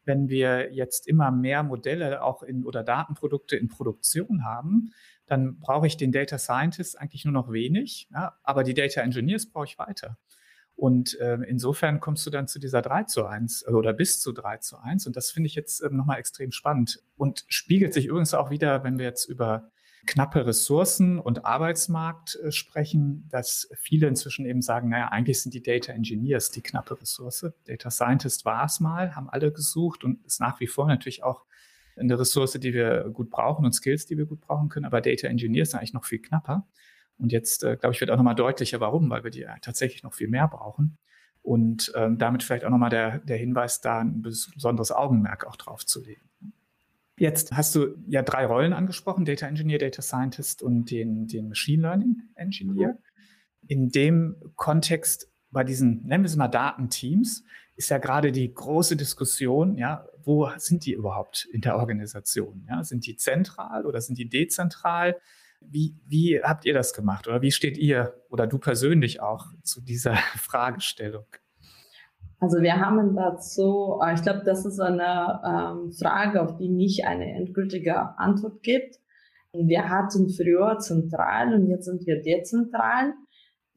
wenn 0.07 0.29
wir 0.29 0.73
jetzt 0.73 1.07
immer 1.07 1.31
mehr 1.31 1.63
Modelle 1.63 2.23
auch 2.23 2.43
in 2.43 2.65
oder 2.65 2.83
Datenprodukte 2.83 3.57
in 3.57 3.69
Produktion 3.69 4.45
haben, 4.45 4.93
dann 5.27 5.59
brauche 5.59 5.87
ich 5.87 5.97
den 5.97 6.13
Data 6.13 6.39
Scientist 6.39 6.99
eigentlich 6.99 7.25
nur 7.25 7.33
noch 7.33 7.51
wenig, 7.51 8.09
ja, 8.13 8.39
aber 8.43 8.63
die 8.63 8.75
Data 8.75 9.01
Engineers 9.01 9.47
brauche 9.47 9.65
ich 9.65 9.79
weiter. 9.79 10.19
Und 10.77 11.19
äh, 11.21 11.39
insofern 11.47 12.01
kommst 12.01 12.27
du 12.27 12.31
dann 12.31 12.49
zu 12.49 12.59
dieser 12.59 12.83
3 12.83 13.05
zu 13.05 13.27
1 13.27 13.63
äh, 13.63 13.71
oder 13.71 13.93
bis 13.93 14.21
zu 14.21 14.33
3 14.33 14.59
zu 14.59 14.79
1. 14.79 15.07
Und 15.07 15.17
das 15.17 15.31
finde 15.31 15.47
ich 15.47 15.55
jetzt 15.55 15.83
ähm, 15.83 15.97
nochmal 15.97 16.19
extrem 16.19 16.51
spannend 16.51 17.01
und 17.17 17.45
spiegelt 17.49 17.95
sich 17.95 18.07
übrigens 18.07 18.35
auch 18.35 18.51
wieder, 18.51 18.83
wenn 18.83 18.99
wir 18.99 19.05
jetzt 19.05 19.27
über 19.27 19.71
knappe 20.07 20.47
Ressourcen 20.47 21.19
und 21.19 21.45
Arbeitsmarkt 21.45 22.37
äh, 22.37 22.53
sprechen, 22.53 23.29
dass 23.31 23.69
viele 23.77 24.09
inzwischen 24.09 24.47
eben 24.47 24.63
sagen, 24.63 24.89
naja, 24.89 25.09
eigentlich 25.09 25.43
sind 25.43 25.55
die 25.55 25.63
Data 25.63 25.93
Engineers 25.93 26.51
die 26.51 26.63
knappe 26.63 27.01
Ressource. 27.01 27.47
Data 27.67 27.91
Scientist 27.91 28.45
war 28.45 28.65
es 28.65 28.81
mal, 28.81 29.15
haben 29.15 29.29
alle 29.31 29.53
gesucht 29.53 30.05
und 30.05 30.25
ist 30.27 30.41
nach 30.41 30.61
wie 30.61 30.67
vor 30.67 30.87
natürlich 30.87 31.23
auch 31.23 31.45
eine 31.97 32.19
Ressource, 32.19 32.53
die 32.53 32.75
wir 32.75 33.09
gut 33.13 33.31
brauchen 33.31 33.65
und 33.65 33.73
Skills, 33.73 34.07
die 34.07 34.19
wir 34.19 34.27
gut 34.27 34.41
brauchen 34.41 34.69
können. 34.69 34.87
Aber 34.87 35.01
Data 35.01 35.29
Engineers 35.29 35.71
sind 35.71 35.79
eigentlich 35.79 35.93
noch 35.93 36.05
viel 36.05 36.21
knapper. 36.21 36.67
Und 37.19 37.33
jetzt, 37.33 37.65
äh, 37.65 37.77
glaube 37.77 37.95
ich, 37.95 38.01
wird 38.01 38.11
auch 38.11 38.17
nochmal 38.17 38.35
deutlicher, 38.35 38.81
warum, 38.81 39.09
weil 39.11 39.25
wir 39.25 39.31
die 39.31 39.47
tatsächlich 39.63 40.03
noch 40.03 40.15
viel 40.15 40.29
mehr 40.29 40.49
brauchen. 40.49 40.99
Und 41.43 41.93
ähm, 41.95 42.19
damit 42.19 42.43
vielleicht 42.43 42.65
auch 42.65 42.71
nochmal 42.71 42.91
der, 42.91 43.19
der 43.19 43.37
Hinweis, 43.37 43.81
da 43.81 44.01
ein 44.01 44.23
besonderes 44.23 44.91
Augenmerk 44.93 45.47
auch 45.47 45.57
drauf 45.57 45.85
zu 45.85 46.03
legen. 46.03 46.23
Jetzt 47.17 47.53
hast 47.53 47.75
du 47.75 47.95
ja 48.09 48.23
drei 48.23 48.47
Rollen 48.47 48.73
angesprochen, 48.73 49.25
Data 49.25 49.47
Engineer, 49.47 49.79
Data 49.79 50.03
Scientist 50.03 50.63
und 50.63 50.91
den, 50.91 51.29
den 51.29 51.49
Machine 51.49 51.83
Learning 51.83 52.23
Engineer. 52.35 52.99
In 53.69 53.91
dem 53.91 54.37
Kontext 54.57 55.31
bei 55.51 55.65
diesen, 55.65 56.05
nennen 56.07 56.25
wir 56.25 56.29
es 56.29 56.37
mal 56.37 56.49
Datenteams, 56.49 57.45
ist 57.77 57.91
ja 57.91 57.99
gerade 57.99 58.33
die 58.33 58.53
große 58.53 58.97
Diskussion, 58.97 59.77
ja, 59.77 60.07
wo 60.23 60.49
sind 60.57 60.87
die 60.87 60.93
überhaupt 60.93 61.49
in 61.53 61.61
der 61.61 61.77
Organisation? 61.77 62.67
Ja, 62.69 62.83
sind 62.85 63.07
die 63.07 63.17
zentral 63.17 63.87
oder 63.87 64.01
sind 64.01 64.19
die 64.19 64.29
dezentral? 64.29 65.21
Wie, 65.71 65.97
wie 66.07 66.41
habt 66.43 66.65
ihr 66.65 66.75
das 66.75 66.93
gemacht 66.93 67.27
oder 67.27 67.43
wie 67.43 67.51
steht 67.51 67.79
ihr 67.79 68.15
oder 68.29 68.47
du 68.47 68.59
persönlich 68.59 69.21
auch 69.21 69.47
zu 69.63 69.81
dieser 69.81 70.15
Fragestellung? 70.37 71.27
Also 72.41 72.61
wir 72.61 72.79
haben 72.79 73.17
dazu, 73.17 74.01
äh, 74.05 74.15
ich 74.15 74.23
glaube, 74.23 74.43
das 74.45 74.67
ist 74.67 74.79
eine 74.79 75.41
ähm, 75.47 75.93
Frage, 75.93 76.43
auf 76.43 76.57
die 76.57 76.69
nicht 76.69 77.07
eine 77.07 77.33
endgültige 77.35 78.19
Antwort 78.19 78.63
gibt. 78.63 78.97
Wir 79.53 79.89
hatten 79.89 80.29
früher 80.29 80.79
zentral 80.79 81.55
und 81.55 81.69
jetzt 81.69 81.87
sind 81.87 82.07
wir 82.07 82.21
dezentral. 82.21 83.15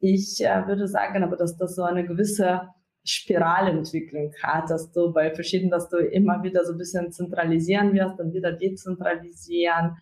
Ich 0.00 0.44
äh, 0.44 0.66
würde 0.66 0.86
sagen, 0.86 1.22
aber 1.22 1.36
dass 1.36 1.56
das 1.56 1.76
so 1.76 1.82
eine 1.82 2.04
gewisse 2.06 2.62
Spiralentwicklung 3.04 4.34
hat, 4.42 4.70
dass 4.70 4.92
du 4.92 5.12
bei 5.12 5.32
verschiedenen, 5.34 5.70
dass 5.70 5.88
du 5.88 5.96
immer 5.96 6.42
wieder 6.42 6.64
so 6.64 6.72
ein 6.72 6.78
bisschen 6.78 7.10
zentralisieren 7.10 7.94
wirst, 7.94 8.18
dann 8.18 8.32
wieder 8.32 8.52
dezentralisieren 8.52 9.96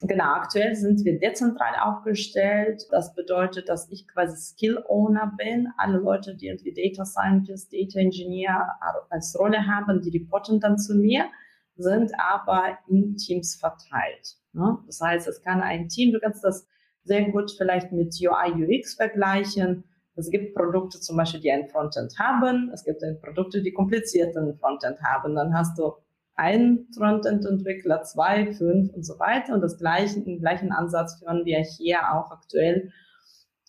Genau, 0.00 0.34
aktuell 0.34 0.74
sind 0.74 1.04
wir 1.06 1.18
dezentral 1.18 1.74
aufgestellt. 1.80 2.86
Das 2.90 3.14
bedeutet, 3.14 3.70
dass 3.70 3.90
ich 3.90 4.06
quasi 4.06 4.36
Skill 4.36 4.84
Owner 4.88 5.32
bin. 5.38 5.68
Alle 5.78 5.98
Leute, 5.98 6.36
die 6.36 6.48
irgendwie 6.48 6.74
Data 6.74 7.06
Scientist, 7.06 7.72
Data 7.72 7.98
Engineer 7.98 8.68
als 9.08 9.34
Rolle 9.38 9.66
haben, 9.66 10.02
die 10.02 10.18
reporten 10.18 10.60
dann 10.60 10.76
zu 10.78 10.94
mir, 10.94 11.30
sind 11.76 12.12
aber 12.18 12.78
in 12.88 13.16
Teams 13.16 13.56
verteilt. 13.56 14.36
Ne? 14.52 14.78
Das 14.86 15.00
heißt, 15.00 15.28
es 15.28 15.40
kann 15.42 15.62
ein 15.62 15.88
Team, 15.88 16.12
du 16.12 16.20
kannst 16.20 16.44
das 16.44 16.66
sehr 17.02 17.30
gut 17.30 17.52
vielleicht 17.56 17.90
mit 17.92 18.14
UI, 18.20 18.64
UX 18.64 18.94
vergleichen. 18.94 19.84
Es 20.14 20.30
gibt 20.30 20.54
Produkte 20.54 21.00
zum 21.00 21.16
Beispiel, 21.16 21.40
die 21.40 21.50
ein 21.50 21.68
Frontend 21.68 22.18
haben. 22.18 22.70
Es 22.72 22.84
gibt 22.84 23.02
Produkte, 23.22 23.62
die 23.62 23.72
komplizierten 23.72 24.58
Frontend 24.58 24.98
haben. 25.02 25.34
Dann 25.34 25.54
hast 25.54 25.78
du 25.78 25.92
ein 26.36 26.86
Frontend-Entwickler, 26.96 28.02
zwei, 28.02 28.52
fünf 28.52 28.92
und 28.92 29.04
so 29.04 29.18
weiter. 29.18 29.54
Und 29.54 29.62
das 29.62 29.78
gleiche, 29.78 30.20
den 30.20 30.38
gleichen 30.38 30.70
Ansatz 30.70 31.18
führen 31.18 31.44
wir 31.44 31.58
hier 31.60 31.98
auch 32.12 32.30
aktuell 32.30 32.92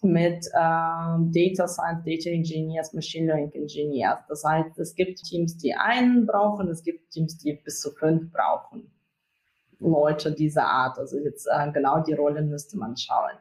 mit 0.01 0.45
äh, 0.47 0.51
Data 0.53 1.67
Science, 1.67 2.03
Data 2.05 2.29
Engineers, 2.29 2.93
Machine 2.93 3.27
Learning 3.27 3.51
Engineers. 3.53 4.19
Das 4.27 4.43
heißt, 4.43 4.77
es 4.79 4.95
gibt 4.95 5.23
Teams, 5.23 5.57
die 5.57 5.73
einen 5.73 6.25
brauchen, 6.25 6.67
es 6.67 6.83
gibt 6.83 7.09
Teams, 7.11 7.37
die 7.37 7.53
bis 7.53 7.79
zu 7.79 7.91
fünf 7.91 8.31
brauchen. 8.31 8.91
Leute 9.79 10.33
dieser 10.33 10.65
Art. 10.65 10.97
Also 10.97 11.17
jetzt 11.17 11.47
äh, 11.47 11.71
genau 11.71 12.03
die 12.03 12.13
Rolle 12.13 12.41
müsste 12.41 12.77
man 12.77 12.97
schauen. 12.97 13.37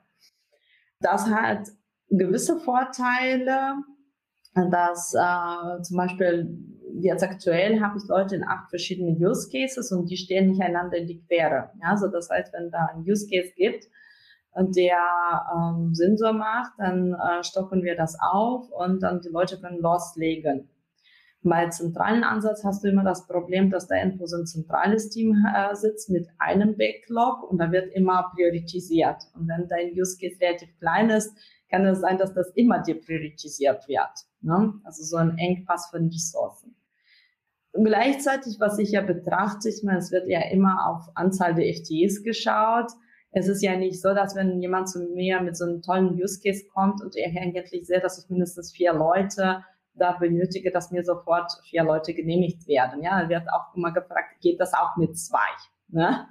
Das 1.01 1.27
hat 1.27 1.69
gewisse 2.09 2.59
Vorteile, 2.59 3.75
dass 4.55 5.15
äh, 5.15 5.83
zum 5.83 5.97
Beispiel 5.97 6.76
jetzt 7.01 7.23
aktuell 7.23 7.81
habe 7.81 7.99
ich 7.99 8.09
Leute 8.09 8.37
in 8.37 8.45
acht 8.45 8.71
verschiedenen 8.71 9.17
Use 9.17 9.49
Cases 9.51 9.91
und 9.93 10.11
die 10.11 10.17
stehen 10.17 10.49
nicht 10.49 10.63
einander 10.63 10.97
in 10.97 11.07
die 11.07 11.21
Quere. 11.21 11.71
Ja, 11.83 11.97
so 11.97 12.09
das 12.09 12.31
heißt, 12.31 12.53
wenn 12.53 12.71
da 12.71 12.91
ein 12.95 13.05
Use 13.09 13.27
Case 13.29 13.53
gibt, 13.57 13.87
der 14.59 14.99
ähm, 15.55 15.95
Sensor 15.95 16.33
macht, 16.33 16.73
dann 16.79 17.13
äh, 17.13 17.45
stocken 17.45 17.83
wir 17.83 17.97
das 17.97 18.17
auf 18.21 18.71
und 18.71 19.03
dann 19.03 19.21
die 19.21 19.29
Leute 19.29 19.61
können 19.61 19.81
loslegen. 19.81 20.71
Bei 21.43 21.69
zentralen 21.69 22.25
Ansatz 22.25 22.65
hast 22.65 22.83
du 22.83 22.89
immer 22.89 23.05
das 23.05 23.27
Problem, 23.27 23.71
dass 23.71 23.87
da 23.87 23.97
irgendwo 23.97 24.27
so 24.27 24.37
ein 24.37 24.47
zentrales 24.47 25.11
Team 25.11 25.37
äh, 25.55 25.75
sitzt 25.77 26.11
mit 26.11 26.27
einem 26.39 26.77
Backlog 26.77 27.49
und 27.49 27.59
da 27.59 27.71
wird 27.71 27.93
immer 27.95 28.33
priorisiert. 28.35 29.23
Und 29.35 29.47
wenn 29.47 29.69
dein 29.69 29.93
Use 29.93 30.17
Case 30.19 30.41
relativ 30.41 30.77
klein 30.79 31.11
ist, 31.11 31.37
kann 31.71 31.85
es 31.85 32.01
sein, 32.01 32.19
dass 32.19 32.33
das 32.33 32.51
immer 32.55 32.83
depriorisiert 32.83 33.87
wird. 33.89 34.11
Ne? 34.41 34.75
Also 34.85 35.05
so 35.05 35.17
ein 35.17 35.37
Engpass 35.39 35.89
von 35.91 36.07
Ressourcen. 36.07 36.76
Gleichzeitig, 37.83 38.57
was 38.59 38.79
ich 38.79 38.93
ja 38.93 39.03
betrachte, 39.03 39.69
ich 39.69 39.83
meine, 39.83 39.99
es 39.99 40.11
wird 40.13 40.29
ja 40.29 40.41
immer 40.51 40.89
auf 40.89 41.11
Anzahl 41.15 41.55
der 41.55 41.73
FTEs 41.75 42.23
geschaut. 42.23 42.91
Es 43.33 43.49
ist 43.49 43.63
ja 43.63 43.77
nicht 43.77 44.01
so, 44.01 44.15
dass 44.15 44.35
wenn 44.35 44.61
jemand 44.61 44.89
zu 44.89 45.01
mir 45.15 45.41
mit 45.43 45.57
so 45.57 45.65
einem 45.65 45.83
tollen 45.83 46.15
Use 46.15 46.41
Case 46.43 46.65
kommt 46.73 47.03
und 47.03 47.17
er 47.17 47.31
eigentlich 47.41 47.87
sehr, 47.87 48.01
dass 48.01 48.23
ich 48.23 48.31
mindestens 48.31 48.73
vier 48.73 48.93
Leute 48.93 49.65
da 49.95 50.13
benötige, 50.13 50.71
dass 50.71 50.91
mir 50.91 51.05
sofort 51.05 51.51
vier 51.69 51.85
Leute 51.85 52.15
genehmigt 52.15 52.67
werden. 52.67 53.03
Ja, 53.03 53.29
wird 53.29 53.49
auch 53.53 53.75
immer 53.75 53.93
gefragt, 53.93 54.41
geht 54.41 54.61
das 54.61 54.73
auch 54.75 54.97
mit 54.97 55.19
zwei? 55.19 55.39
Ne? 55.89 56.27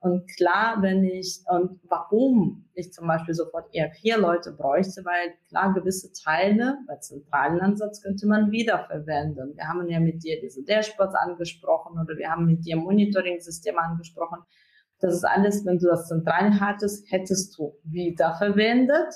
Und 0.00 0.28
klar, 0.36 0.80
wenn 0.82 1.02
ich, 1.02 1.40
und 1.48 1.80
warum 1.88 2.68
ich 2.74 2.92
zum 2.92 3.08
Beispiel 3.08 3.34
sofort 3.34 3.74
eher 3.74 3.90
vier 3.90 4.18
Leute 4.18 4.52
bräuchte, 4.52 5.04
weil 5.04 5.34
klar, 5.48 5.72
gewisse 5.74 6.12
Teile 6.12 6.78
bei 6.86 6.96
zentralen 6.96 7.60
Ansatz 7.60 8.02
könnte 8.02 8.26
man 8.26 8.50
wiederverwenden. 8.50 9.56
Wir 9.56 9.66
haben 9.66 9.88
ja 9.88 9.98
mit 9.98 10.22
dir 10.22 10.40
diese 10.40 10.62
Dashboards 10.62 11.14
angesprochen 11.14 11.98
oder 11.98 12.16
wir 12.16 12.30
haben 12.30 12.46
mit 12.46 12.64
dir 12.64 12.76
Monitoring-System 12.76 13.76
angesprochen. 13.78 14.38
Das 15.00 15.14
ist 15.14 15.24
alles, 15.24 15.64
wenn 15.64 15.78
du 15.78 15.86
das 15.86 16.08
zentral 16.08 16.60
hattest, 16.60 17.10
hättest 17.10 17.58
du 17.58 17.74
wiederverwendet. 17.84 19.14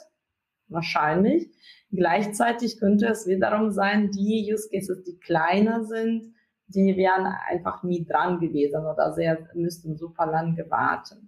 Wahrscheinlich. 0.68 1.50
Gleichzeitig 1.90 2.80
könnte 2.80 3.06
es 3.06 3.26
wiederum 3.26 3.70
sein, 3.70 4.10
die 4.10 4.50
Use 4.50 4.68
Cases, 4.72 5.02
die 5.04 5.18
kleiner 5.18 5.84
sind, 5.84 6.32
die 6.74 6.96
wären 6.96 7.26
einfach 7.48 7.82
nie 7.82 8.04
dran 8.04 8.40
gewesen 8.40 8.86
oder 8.86 9.12
sehr, 9.12 9.48
müssten 9.54 9.96
super 9.96 10.26
lang 10.26 10.54
gewartet. 10.56 11.18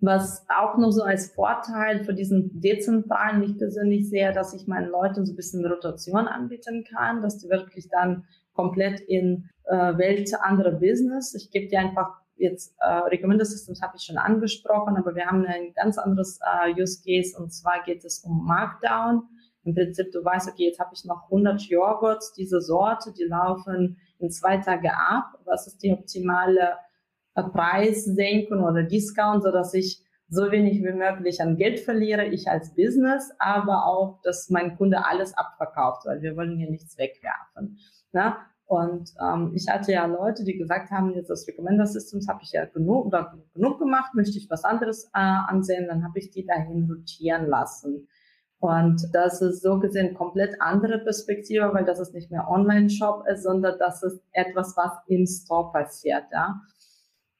Was 0.00 0.44
auch 0.48 0.78
noch 0.78 0.90
so 0.90 1.04
als 1.04 1.32
Vorteil 1.32 2.04
für 2.04 2.12
diesen 2.12 2.60
dezentralen, 2.60 3.42
ich 3.44 3.56
persönlich 3.56 4.08
sehe, 4.08 4.32
dass 4.32 4.52
ich 4.52 4.66
meinen 4.66 4.90
Leuten 4.90 5.24
so 5.24 5.32
ein 5.32 5.36
bisschen 5.36 5.64
Rotation 5.64 6.26
anbieten 6.26 6.84
kann, 6.84 7.22
dass 7.22 7.38
die 7.38 7.48
wirklich 7.48 7.88
dann 7.88 8.24
komplett 8.52 9.00
in 9.00 9.48
äh, 9.64 9.96
Welt 9.96 10.28
andere 10.40 10.72
Business. 10.72 11.34
Ich 11.34 11.52
gebe 11.52 11.68
dir 11.68 11.78
einfach 11.78 12.20
jetzt 12.36 12.74
äh, 12.80 12.88
Recommender 12.88 13.44
Systems 13.44 13.80
habe 13.80 13.96
ich 13.96 14.02
schon 14.02 14.18
angesprochen, 14.18 14.96
aber 14.96 15.14
wir 15.14 15.26
haben 15.26 15.46
ein 15.46 15.72
ganz 15.74 15.98
anderes 15.98 16.40
äh, 16.42 16.72
Use 16.72 17.00
Case 17.04 17.40
und 17.40 17.52
zwar 17.52 17.82
geht 17.84 18.04
es 18.04 18.18
um 18.20 18.44
Markdown. 18.44 19.22
Im 19.64 19.74
Prinzip, 19.74 20.10
du 20.12 20.24
weißt, 20.24 20.48
okay, 20.48 20.66
jetzt 20.66 20.80
habe 20.80 20.90
ich 20.94 21.04
noch 21.04 21.24
100 21.24 21.62
Joghurts, 21.62 22.32
diese 22.32 22.60
Sorte, 22.60 23.12
die 23.12 23.24
laufen 23.24 23.98
in 24.18 24.30
zwei 24.30 24.58
Tage 24.58 24.92
ab. 24.92 25.38
Was 25.44 25.66
ist 25.66 25.82
die 25.82 25.92
optimale 25.92 26.76
äh, 27.34 27.42
Preissenkung 27.42 28.64
oder 28.64 28.82
Discount, 28.82 29.42
so 29.42 29.50
dass 29.50 29.74
ich 29.74 30.02
so 30.28 30.50
wenig 30.50 30.82
wie 30.82 30.92
möglich 30.92 31.42
an 31.42 31.56
Geld 31.56 31.80
verliere, 31.80 32.24
ich 32.24 32.48
als 32.48 32.74
Business, 32.74 33.30
aber 33.38 33.86
auch, 33.86 34.20
dass 34.22 34.48
mein 34.48 34.76
Kunde 34.78 35.04
alles 35.04 35.36
abverkauft, 35.36 36.06
weil 36.06 36.22
wir 36.22 36.36
wollen 36.36 36.56
hier 36.56 36.70
nichts 36.70 36.96
wegwerfen. 36.96 37.78
Ne? 38.12 38.34
Und 38.64 39.12
ähm, 39.20 39.52
ich 39.54 39.68
hatte 39.68 39.92
ja 39.92 40.06
Leute, 40.06 40.44
die 40.44 40.56
gesagt 40.56 40.90
haben, 40.90 41.12
jetzt 41.12 41.28
das 41.28 41.46
Recommender 41.46 41.86
Systems 41.86 42.28
habe 42.28 42.40
ich 42.42 42.52
ja 42.52 42.64
genug 42.64 43.06
oder 43.06 43.34
genug 43.52 43.78
gemacht, 43.78 44.14
möchte 44.14 44.38
ich 44.38 44.48
was 44.48 44.64
anderes 44.64 45.04
äh, 45.12 45.18
ansehen, 45.20 45.86
dann 45.88 46.02
habe 46.02 46.18
ich 46.18 46.30
die 46.30 46.46
dahin 46.46 46.88
rotieren 46.90 47.46
lassen. 47.46 48.08
Und 48.62 49.08
das 49.12 49.42
ist 49.42 49.60
so 49.60 49.80
gesehen 49.80 50.14
komplett 50.14 50.54
andere 50.60 51.00
Perspektive, 51.00 51.74
weil 51.74 51.84
das 51.84 51.98
ist 51.98 52.14
nicht 52.14 52.30
mehr 52.30 52.48
Online-Shop 52.48 53.26
ist, 53.26 53.42
sondern 53.42 53.76
das 53.80 54.04
ist 54.04 54.22
etwas, 54.30 54.76
was 54.76 54.92
im 55.08 55.26
Store 55.26 55.72
passiert, 55.72 56.22
ja. 56.32 56.60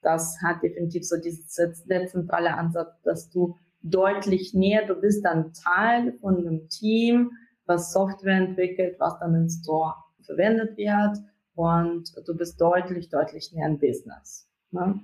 Das 0.00 0.36
hat 0.42 0.64
definitiv 0.64 1.06
so 1.06 1.16
dieser 1.22 1.68
der 1.86 2.08
zentrale 2.08 2.54
Ansatz, 2.54 3.00
dass 3.04 3.30
du 3.30 3.54
deutlich 3.82 4.52
näher, 4.52 4.84
du 4.84 4.96
bist 4.96 5.24
dann 5.24 5.52
Teil 5.52 6.12
von 6.20 6.38
einem 6.38 6.68
Team, 6.68 7.30
was 7.66 7.92
Software 7.92 8.38
entwickelt, 8.38 8.96
was 8.98 9.16
dann 9.20 9.36
im 9.36 9.48
Store 9.48 9.94
verwendet 10.26 10.76
wird 10.76 11.18
und 11.54 12.10
du 12.26 12.36
bist 12.36 12.60
deutlich, 12.60 13.10
deutlich 13.10 13.52
näher 13.52 13.68
im 13.68 13.78
Business. 13.78 14.48
Ne? 14.72 14.98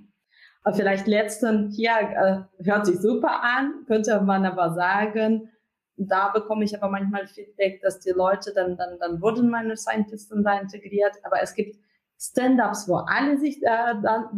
Aber 0.64 0.74
vielleicht 0.74 1.06
letzten, 1.06 1.70
hier 1.70 2.48
äh, 2.58 2.64
hört 2.64 2.86
sich 2.86 2.98
super 2.98 3.40
an, 3.40 3.84
könnte 3.86 4.20
man 4.20 4.44
aber 4.44 4.74
sagen, 4.74 5.48
da 5.98 6.28
bekomme 6.28 6.64
ich 6.64 6.76
aber 6.76 6.90
manchmal 6.90 7.26
Feedback, 7.26 7.80
dass 7.82 8.00
die 8.00 8.10
Leute 8.10 8.52
dann, 8.54 8.76
dann, 8.76 8.98
dann 9.00 9.20
wurden 9.20 9.50
meine 9.50 9.76
Scientisten 9.76 10.44
da 10.44 10.58
integriert, 10.58 11.12
aber 11.24 11.42
es 11.42 11.54
gibt 11.54 11.76
Stand-ups, 12.20 12.88
wo 12.88 12.96
alle 12.96 13.38
sich 13.38 13.62
äh, 13.62 13.94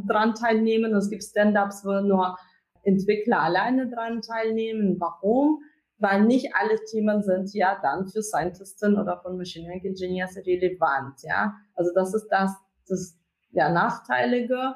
dran 0.07 0.35
teilnehmen. 0.35 0.95
Es 0.95 1.09
gibt 1.09 1.23
Stand-ups, 1.23 1.85
wo 1.85 2.01
nur 2.01 2.37
Entwickler 2.83 3.41
alleine 3.41 3.89
dran 3.89 4.21
teilnehmen. 4.21 4.97
Warum? 4.99 5.63
Weil 5.99 6.25
nicht 6.25 6.55
alle 6.55 6.77
Themen 6.91 7.23
sind 7.23 7.53
ja 7.55 7.79
dann 7.83 8.07
für 8.07 8.23
Scientisten 8.23 8.99
oder 8.99 9.19
von 9.19 9.37
Machine 9.37 9.69
Learning 9.69 9.91
Engineers 9.91 10.37
relevant. 10.37 11.23
Ja, 11.23 11.55
also 11.75 11.91
das 11.95 12.15
ist 12.15 12.29
das, 12.29 12.55
das 12.89 13.19
ja 13.53 13.71
Nachteilige 13.71 14.75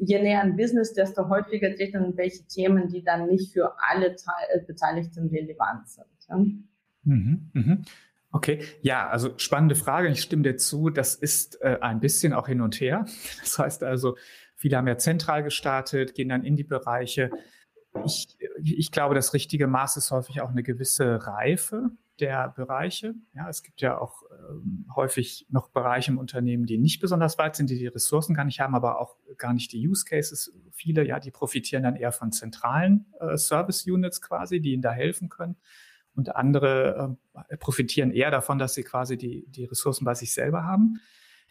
je 0.00 0.22
näher 0.22 0.40
ein 0.40 0.56
Business, 0.56 0.92
desto 0.92 1.28
häufiger 1.28 1.74
treten 1.74 2.16
welche 2.16 2.44
Themen, 2.46 2.88
die 2.88 3.04
dann 3.04 3.26
nicht 3.26 3.52
für 3.52 3.74
alle 3.88 4.16
Teil 4.16 4.46
äh, 4.54 4.64
Beteiligten 4.66 5.28
relevant 5.28 5.88
sind. 5.88 6.06
Ja? 6.28 6.36
Mhm, 7.04 7.50
mhm. 7.52 7.84
Okay, 8.32 8.64
ja, 8.80 9.08
also 9.08 9.36
spannende 9.38 9.74
Frage. 9.74 10.08
Ich 10.08 10.22
stimme 10.22 10.42
dir 10.42 10.56
zu. 10.56 10.90
Das 10.90 11.14
ist 11.14 11.60
äh, 11.62 11.78
ein 11.80 12.00
bisschen 12.00 12.32
auch 12.32 12.48
hin 12.48 12.60
und 12.60 12.80
her. 12.80 13.04
Das 13.40 13.58
heißt 13.58 13.82
also, 13.82 14.16
viele 14.56 14.76
haben 14.76 14.86
ja 14.86 14.96
zentral 14.96 15.42
gestartet, 15.42 16.14
gehen 16.14 16.28
dann 16.28 16.44
in 16.44 16.56
die 16.56 16.64
Bereiche. 16.64 17.30
Ich, 18.04 18.36
ich 18.62 18.92
glaube, 18.92 19.14
das 19.14 19.34
richtige 19.34 19.66
Maß 19.66 19.96
ist 19.96 20.12
häufig 20.12 20.40
auch 20.40 20.50
eine 20.50 20.62
gewisse 20.62 21.26
Reife 21.26 21.90
der 22.20 22.48
Bereiche. 22.50 23.14
Ja, 23.34 23.48
es 23.48 23.62
gibt 23.62 23.80
ja 23.80 23.98
auch 23.98 24.22
ähm, 24.30 24.86
häufig 24.94 25.46
noch 25.48 25.68
Bereiche 25.70 26.10
im 26.10 26.18
Unternehmen, 26.18 26.66
die 26.66 26.78
nicht 26.78 27.00
besonders 27.00 27.38
weit 27.38 27.56
sind, 27.56 27.70
die 27.70 27.78
die 27.78 27.86
Ressourcen 27.86 28.34
gar 28.34 28.44
nicht 28.44 28.60
haben, 28.60 28.74
aber 28.74 29.00
auch 29.00 29.16
gar 29.38 29.52
nicht 29.52 29.72
die 29.72 29.88
Use 29.88 30.04
Cases. 30.04 30.52
Viele, 30.72 31.06
ja, 31.06 31.18
die 31.20 31.30
profitieren 31.30 31.82
dann 31.82 31.96
eher 31.96 32.12
von 32.12 32.32
zentralen 32.32 33.06
äh, 33.20 33.36
Service 33.36 33.86
Units 33.86 34.20
quasi, 34.20 34.60
die 34.60 34.72
ihnen 34.72 34.82
da 34.82 34.92
helfen 34.92 35.28
können. 35.28 35.56
Und 36.14 36.36
andere 36.36 37.16
äh, 37.48 37.56
profitieren 37.56 38.10
eher 38.10 38.30
davon, 38.30 38.58
dass 38.58 38.74
sie 38.74 38.82
quasi 38.82 39.16
die, 39.16 39.46
die 39.48 39.64
Ressourcen 39.64 40.04
bei 40.04 40.14
sich 40.14 40.34
selber 40.34 40.64
haben. 40.64 41.00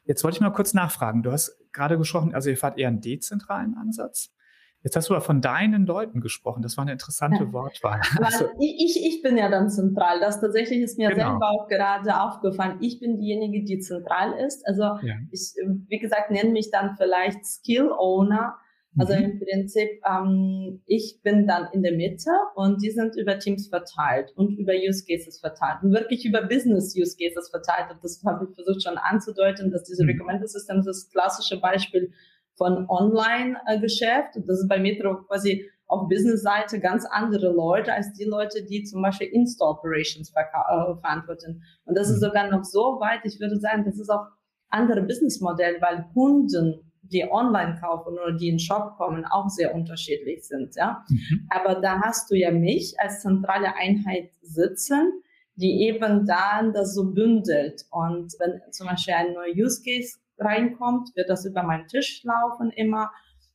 Jetzt 0.03 0.23
wollte 0.23 0.37
ich 0.37 0.41
mal 0.41 0.51
kurz 0.51 0.73
nachfragen. 0.73 1.23
Du 1.23 1.31
hast 1.31 1.57
gerade 1.71 1.97
gesprochen, 1.97 2.33
also 2.33 2.49
ihr 2.49 2.57
fahrt 2.57 2.77
eher 2.77 2.87
einen 2.87 3.01
dezentralen 3.01 3.75
Ansatz. 3.75 4.33
Jetzt 4.81 4.95
hast 4.95 5.09
du 5.09 5.13
aber 5.13 5.21
von 5.21 5.41
deinen 5.41 5.85
Leuten 5.85 6.21
gesprochen. 6.21 6.61
Das 6.61 6.77
war 6.77 6.83
eine 6.83 6.93
interessante 6.93 7.43
ja. 7.43 7.51
Wortwahl. 7.53 7.99
Also, 8.21 8.45
ich, 8.59 9.03
ich 9.05 9.21
bin 9.21 9.37
ja 9.37 9.49
dann 9.49 9.69
zentral. 9.69 10.19
Das 10.21 10.39
tatsächlich 10.39 10.79
ist 10.79 10.97
mir 10.97 11.09
genau. 11.09 11.31
selber 11.31 11.49
auch 11.49 11.67
gerade 11.67 12.21
aufgefallen. 12.21 12.77
Ich 12.79 12.99
bin 12.99 13.17
diejenige, 13.17 13.65
die 13.65 13.79
zentral 13.79 14.33
ist. 14.45 14.65
Also 14.65 14.83
ja. 14.83 15.15
ich, 15.31 15.53
wie 15.87 15.99
gesagt, 15.99 16.31
nenne 16.31 16.51
mich 16.51 16.71
dann 16.71 16.95
vielleicht 16.97 17.45
Skill 17.45 17.91
Owner. 17.91 18.55
Also 18.97 19.13
mhm. 19.15 19.23
im 19.23 19.39
Prinzip, 19.39 19.89
ähm, 20.05 20.81
ich 20.85 21.19
bin 21.23 21.45
dann 21.45 21.67
in 21.73 21.83
der 21.83 21.95
Mitte 21.95 22.31
und 22.55 22.81
die 22.81 22.89
sind 22.89 23.15
über 23.17 23.37
Teams 23.37 23.67
verteilt 23.67 24.31
und 24.35 24.57
über 24.57 24.73
Use 24.73 25.05
Cases 25.05 25.39
verteilt 25.39 25.83
und 25.83 25.93
wirklich 25.93 26.25
über 26.25 26.41
Business 26.41 26.95
Use 26.97 27.15
Cases 27.15 27.49
verteilt. 27.49 27.91
Und 27.91 28.03
das 28.03 28.21
habe 28.25 28.47
ich 28.49 28.55
versucht 28.55 28.83
schon 28.83 28.97
anzudeuten, 28.97 29.71
dass 29.71 29.83
diese 29.83 30.03
mhm. 30.03 30.11
Recommender 30.11 30.47
Systems 30.47 30.85
das 30.85 31.09
klassische 31.11 31.59
Beispiel 31.59 32.11
von 32.59 32.87
Online-Geschäft. 32.89 34.35
Das 34.35 34.59
ist 34.59 34.67
bei 34.67 34.79
Metro 34.79 35.23
quasi 35.23 35.67
auf 35.87 36.07
Business-Seite 36.07 36.79
ganz 36.79 37.05
andere 37.09 37.51
Leute 37.51 37.93
als 37.93 38.13
die 38.13 38.25
Leute, 38.25 38.63
die 38.63 38.83
zum 38.83 39.01
Beispiel 39.01 39.27
In-Store-Operations 39.27 40.31
äh, 40.35 41.01
verantworten. 41.01 41.63
Und 41.85 41.97
das 41.97 42.09
ist 42.09 42.17
mhm. 42.17 42.27
sogar 42.27 42.51
noch 42.51 42.63
so 42.63 42.99
weit, 42.99 43.21
ich 43.23 43.39
würde 43.39 43.59
sagen, 43.59 43.85
das 43.85 43.97
ist 43.97 44.09
auch 44.09 44.27
andere 44.69 45.01
Businessmodell, 45.01 45.81
weil 45.81 46.05
Kunden, 46.13 46.91
die 47.01 47.23
online 47.31 47.79
kaufen 47.81 48.13
oder 48.13 48.33
die 48.33 48.49
in 48.49 48.55
den 48.55 48.59
Shop 48.59 48.97
kommen, 48.97 49.25
auch 49.25 49.49
sehr 49.49 49.73
unterschiedlich 49.73 50.45
sind. 50.45 50.75
Ja, 50.75 51.03
mhm. 51.09 51.47
aber 51.49 51.81
da 51.81 52.01
hast 52.01 52.29
du 52.29 52.35
ja 52.35 52.51
mich 52.51 52.99
als 52.99 53.21
zentrale 53.21 53.73
Einheit 53.75 54.31
sitzen, 54.41 55.23
die 55.55 55.87
eben 55.87 56.27
dann 56.27 56.71
das 56.73 56.93
so 56.93 57.11
bündelt. 57.13 57.85
Und 57.89 58.33
wenn 58.37 58.61
zum 58.71 58.87
Beispiel 58.87 59.15
ein 59.15 59.33
neuer 59.33 59.55
Use 59.55 59.81
Case 59.83 60.19
reinkommt, 60.39 61.15
wird 61.15 61.29
das 61.29 61.45
über 61.45 61.63
meinen 61.63 61.87
Tisch 61.87 62.23
laufen 62.23 62.71
immer. 62.71 63.11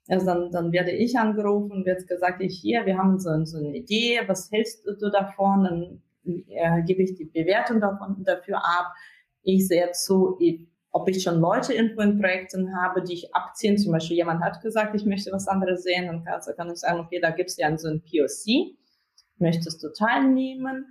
Also 0.09 0.27
dann, 0.27 0.51
dann 0.51 0.73
werde 0.73 0.91
ich 0.91 1.19
angerufen, 1.19 1.87
wird 1.87 2.07
gesagt, 2.07 2.43
ich 2.43 2.59
hier, 2.61 2.85
wir 2.85 2.99
haben 2.99 3.19
so, 3.19 3.31
so 3.45 3.59
eine 3.59 3.75
Idee, 3.77 4.21
was 4.27 4.51
hältst 4.53 4.87
du 4.87 5.11
davon? 5.11 5.65
Dann 5.65 6.03
äh, 6.49 6.83
gebe 6.83 7.03
ich 7.03 7.15
die 7.15 7.25
Bewertung 7.25 7.81
davon, 7.81 8.23
dafür 8.25 8.59
ab. 8.59 8.93
Ich 9.43 9.67
sehe 9.67 9.91
zu, 9.93 10.39
ob 10.91 11.09
ich 11.09 11.23
schon 11.23 11.41
Leute 11.41 11.73
in 11.75 11.95
Projekten 11.95 12.77
habe, 12.77 13.03
die 13.03 13.15
ich 13.15 13.35
abziehen. 13.35 13.79
Zum 13.79 13.93
Beispiel 13.93 14.17
jemand 14.17 14.43
hat 14.43 14.61
gesagt, 14.63 14.95
ich 14.95 15.05
möchte 15.05 15.33
was 15.33 15.49
anderes 15.49 15.83
sehen, 15.83 16.07
dann 16.07 16.25
kann, 16.25 16.41
kann 16.57 16.71
ich 16.71 16.79
sagen, 16.79 17.01
okay, 17.01 17.21
da 17.21 17.31
gibt 17.31 17.51
es 17.51 17.57
ja 17.57 17.77
so 17.77 17.89
ein 17.89 18.03
POC. 18.03 18.77
Möchtest 19.39 19.83
du 19.83 19.93
teilnehmen? 19.93 20.87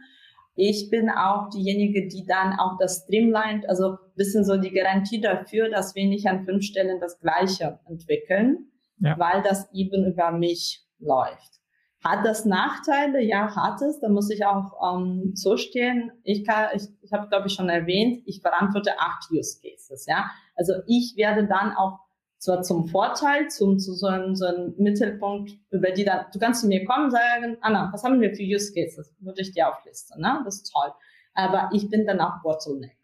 Ich 0.56 0.90
bin 0.90 1.10
auch 1.10 1.50
diejenige, 1.50 2.08
die 2.08 2.26
dann 2.26 2.60
auch 2.60 2.78
das 2.80 3.04
streamlined, 3.04 3.68
also 3.68 3.98
bisschen 4.16 4.46
so 4.46 4.58
die 4.58 4.72
Garantie 4.72 5.20
dafür, 5.20 5.70
dass 5.70 5.96
wir 5.96 6.08
nicht 6.08 6.28
an 6.28 6.46
fünf 6.46 6.64
Stellen 6.64 7.00
das 7.00 7.20
Gleiche 7.20 7.80
entwickeln, 7.88 8.72
ja. 9.00 9.18
weil 9.18 9.42
das 9.42 9.72
eben 9.74 10.06
über 10.06 10.32
mich 10.32 10.86
läuft. 11.00 11.60
Hat 12.04 12.26
das 12.26 12.44
Nachteile? 12.44 13.22
Ja, 13.22 13.56
hat 13.56 13.82
es. 13.82 14.00
Da 14.00 14.10
muss 14.10 14.30
ich 14.30 14.46
auch 14.46 14.74
ähm, 14.94 15.36
zustehen. 15.36 16.12
Ich 16.24 16.46
kann, 16.46 16.68
ich, 16.74 16.84
ich 17.02 17.14
habe 17.14 17.30
glaube 17.30 17.48
ich 17.48 17.54
schon 17.54 17.70
erwähnt, 17.70 18.24
ich 18.26 18.42
verantworte 18.42 19.00
acht 19.00 19.32
Use 19.32 19.60
Cases. 19.62 20.06
Ja, 20.06 20.30
also 20.56 20.74
ich 20.86 21.14
werde 21.16 21.48
dann 21.48 21.72
auch 21.72 22.00
zwar 22.44 22.62
zum 22.62 22.88
Vorteil, 22.88 23.48
zum, 23.48 23.80
zu 23.80 23.94
so 23.94 24.08
einem, 24.08 24.36
so 24.36 24.46
einem 24.46 24.74
Mittelpunkt, 24.78 25.52
über 25.72 25.92
die 25.92 26.04
dann, 26.04 26.26
du 26.34 26.40
kannst 26.40 26.62
zu 26.62 26.68
mir 26.68 26.84
kommen 26.84 27.06
und 27.06 27.12
sagen, 27.12 27.58
Anna, 27.62 27.90
was 27.94 28.04
haben 28.04 28.20
wir 28.20 28.36
für 28.36 28.44
Use 28.44 28.74
Cases? 28.74 29.16
Würde 29.20 29.42
ich 29.42 29.54
dir 29.54 29.70
auflisten, 29.70 30.22
ne? 30.22 30.42
Das 30.44 30.56
ist 30.56 30.72
toll. 30.74 30.92
Aber 31.34 31.70
ich 31.74 31.90
bin 31.90 32.06
dann 32.06 32.20
auch 32.20 32.42
Bottleneck. 32.44 32.98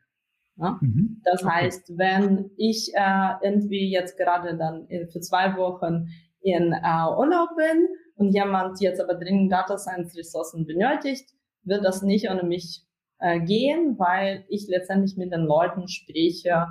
Ne? 0.58 0.78
Mhm. 0.82 1.21
Das 1.23 1.41
okay. 1.41 1.54
heißt, 1.54 1.97
wenn 1.97 2.52
ich 2.58 2.91
äh, 2.93 3.32
irgendwie 3.41 3.89
jetzt 3.89 4.17
gerade 4.17 4.58
dann 4.58 4.88
für 5.10 5.21
zwei 5.21 5.56
Wochen 5.56 6.10
in 6.41 6.73
äh, 6.73 7.17
Urlaub 7.17 7.56
bin 7.56 7.88
und 8.15 8.34
jemand 8.34 8.82
jetzt 8.82 8.99
aber 8.99 9.15
dringend 9.15 9.52
Data 9.52 9.78
Science 9.78 10.17
Ressourcen 10.17 10.65
benötigt, 10.65 11.30
wird 11.63 11.86
das 11.86 12.02
nicht 12.02 12.30
ohne 12.30 12.43
mich 12.43 12.84
äh, 13.19 13.39
gehen, 13.39 13.97
weil 13.97 14.43
ich 14.49 14.67
letztendlich 14.67 15.15
mit 15.15 15.32
den 15.32 15.45
Leuten 15.45 15.88
spreche 15.88 16.67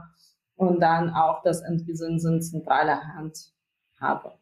und 0.58 0.80
dann 0.80 1.10
auch 1.10 1.42
das 1.42 1.62
in 1.62 2.40
zentraler 2.42 3.00
Hand 3.14 3.52
habe. 3.98 4.32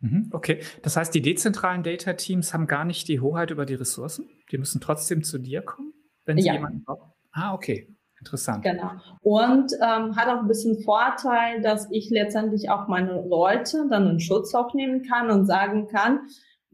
Mhm, 0.00 0.30
okay, 0.32 0.60
das 0.82 0.96
heißt, 0.96 1.14
die 1.14 1.22
dezentralen 1.22 1.82
Data 1.82 2.12
Teams 2.12 2.52
haben 2.52 2.66
gar 2.66 2.84
nicht 2.84 3.08
die 3.08 3.20
Hoheit 3.20 3.50
über 3.50 3.66
die 3.66 3.74
Ressourcen. 3.74 4.28
Die 4.50 4.58
müssen 4.58 4.80
trotzdem 4.80 5.24
zu 5.24 5.38
dir 5.38 5.62
kommen, 5.62 5.92
wenn 6.24 6.38
sie 6.38 6.46
ja. 6.46 6.54
jemanden 6.54 6.84
brauchen. 6.84 7.12
Ah, 7.32 7.54
okay. 7.54 7.88
Interessant. 8.18 8.62
Genau. 8.62 8.92
Und 9.22 9.72
ähm, 9.80 10.14
hat 10.14 10.28
auch 10.28 10.42
ein 10.42 10.46
bisschen 10.46 10.80
Vorteil, 10.84 11.60
dass 11.60 11.90
ich 11.90 12.08
letztendlich 12.08 12.70
auch 12.70 12.86
meine 12.86 13.20
Leute 13.26 13.88
dann 13.90 14.06
in 14.06 14.20
Schutz 14.20 14.54
aufnehmen 14.54 15.02
kann 15.02 15.28
und 15.28 15.46
sagen 15.46 15.88
kann, 15.88 16.20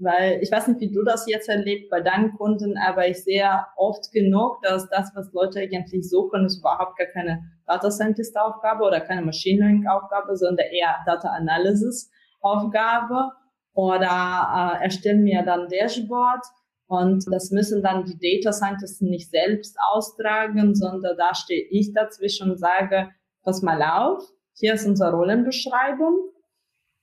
weil 0.01 0.41
ich 0.43 0.51
weiß 0.51 0.69
nicht, 0.69 0.81
wie 0.81 0.93
du 0.93 1.03
das 1.03 1.29
jetzt 1.29 1.49
erlebt 1.49 1.91
bei 1.91 2.01
deinen 2.01 2.33
Kunden, 2.35 2.77
aber 2.79 3.09
ich 3.09 3.23
sehe 3.25 3.49
oft 3.77 4.13
genug, 4.13 4.61
dass 4.63 4.89
das, 4.89 5.11
was 5.15 5.33
Leute 5.33 5.61
eigentlich 5.61 6.09
suchen, 6.09 6.47
ist 6.47 6.61
überhaupt 6.61 6.97
gar 6.99 7.09
keine 7.09 7.43
Data 7.67 7.91
Scientist 7.91 8.39
Aufgabe 8.39 8.85
oder 8.85 9.01
keine 9.01 9.23
Machine 9.23 9.61
Learning 9.61 9.87
Aufgabe, 9.87 10.37
sondern 10.37 10.67
eher 10.67 10.97
Data 11.07 11.29
Analysis 11.29 12.11
Aufgabe 12.41 13.31
oder 13.73 14.79
äh, 14.81 14.85
erstellen 14.85 15.23
mir 15.23 15.43
dann 15.43 15.69
Dashboard 15.69 16.45
und 16.89 17.25
das 17.31 17.51
müssen 17.51 17.83
dann 17.83 18.05
die 18.05 18.19
Data 18.19 18.53
Scientists 18.53 19.03
nicht 19.03 19.31
selbst 19.31 19.77
austragen, 19.93 20.75
sondern 20.75 21.17
da 21.19 21.35
stehe 21.35 21.67
ich 21.71 21.93
dazwischen 21.93 22.51
und 22.51 22.59
sage, 22.59 23.11
pass 23.43 23.63
mal 23.63 23.83
auf, 23.83 24.23
hier 24.55 24.75
ist 24.75 24.87
unsere 24.87 25.13
Rollenbeschreibung. 25.13 26.31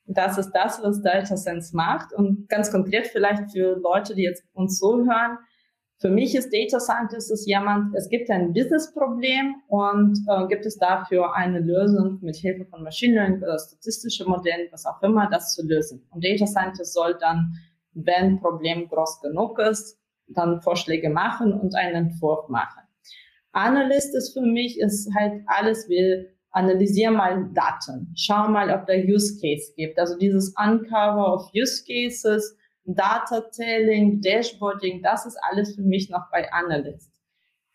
Das 0.07 0.37
ist 0.37 0.51
das, 0.51 0.81
was 0.83 1.01
Data 1.01 1.35
Science 1.35 1.73
macht. 1.73 2.13
Und 2.13 2.47
ganz 2.47 2.71
konkret 2.71 3.07
vielleicht 3.07 3.51
für 3.51 3.79
Leute, 3.81 4.15
die 4.15 4.23
jetzt 4.23 4.43
uns 4.53 4.79
so 4.79 4.97
hören, 4.97 5.37
für 5.99 6.09
mich 6.09 6.35
ist 6.35 6.53
Data 6.53 6.79
Scientist 6.79 7.31
ist 7.31 7.47
jemand, 7.47 7.95
es 7.95 8.09
gibt 8.09 8.29
ein 8.29 8.51
Business-Problem 8.51 9.55
und 9.67 10.19
äh, 10.27 10.45
gibt 10.47 10.65
es 10.65 10.77
dafür 10.77 11.33
eine 11.33 11.59
Lösung 11.59 12.19
mit 12.21 12.35
Hilfe 12.35 12.65
von 12.65 12.83
Machine 12.83 13.15
Learning 13.15 13.41
oder 13.41 13.57
statistischen 13.57 14.27
Modellen, 14.27 14.67
was 14.71 14.85
auch 14.85 15.01
immer, 15.01 15.29
das 15.29 15.53
zu 15.53 15.65
lösen. 15.65 16.05
Und 16.11 16.23
Data 16.23 16.45
Scientist 16.45 16.93
soll 16.93 17.17
dann 17.19 17.55
wenn 17.95 18.39
Problem 18.39 18.87
groß 18.89 19.21
genug 19.21 19.57
ist, 19.59 19.97
dann 20.27 20.61
Vorschläge 20.61 21.09
machen 21.09 21.53
und 21.53 21.75
einen 21.75 22.09
Entwurf 22.09 22.49
machen. 22.49 22.81
Analyst 23.53 24.13
ist 24.15 24.33
für 24.33 24.41
mich 24.41 24.79
ist 24.79 25.09
halt 25.15 25.41
alles 25.47 25.87
wie 25.87 26.27
analysier 26.55 27.11
mal 27.11 27.49
Daten, 27.53 28.13
schau 28.15 28.47
mal, 28.47 28.71
ob 28.71 28.87
da 28.87 28.93
Use 28.93 29.39
Case 29.41 29.73
gibt. 29.75 29.99
Also 29.99 30.17
dieses 30.17 30.53
Uncover 30.57 31.33
of 31.33 31.51
Use 31.53 31.83
Cases, 31.85 32.57
Data 32.85 33.41
Telling, 33.51 34.21
Dashboarding, 34.21 35.01
das 35.03 35.25
ist 35.25 35.37
alles 35.49 35.75
für 35.75 35.81
mich 35.81 36.09
noch 36.09 36.29
bei 36.31 36.51
Analyst. 36.53 37.11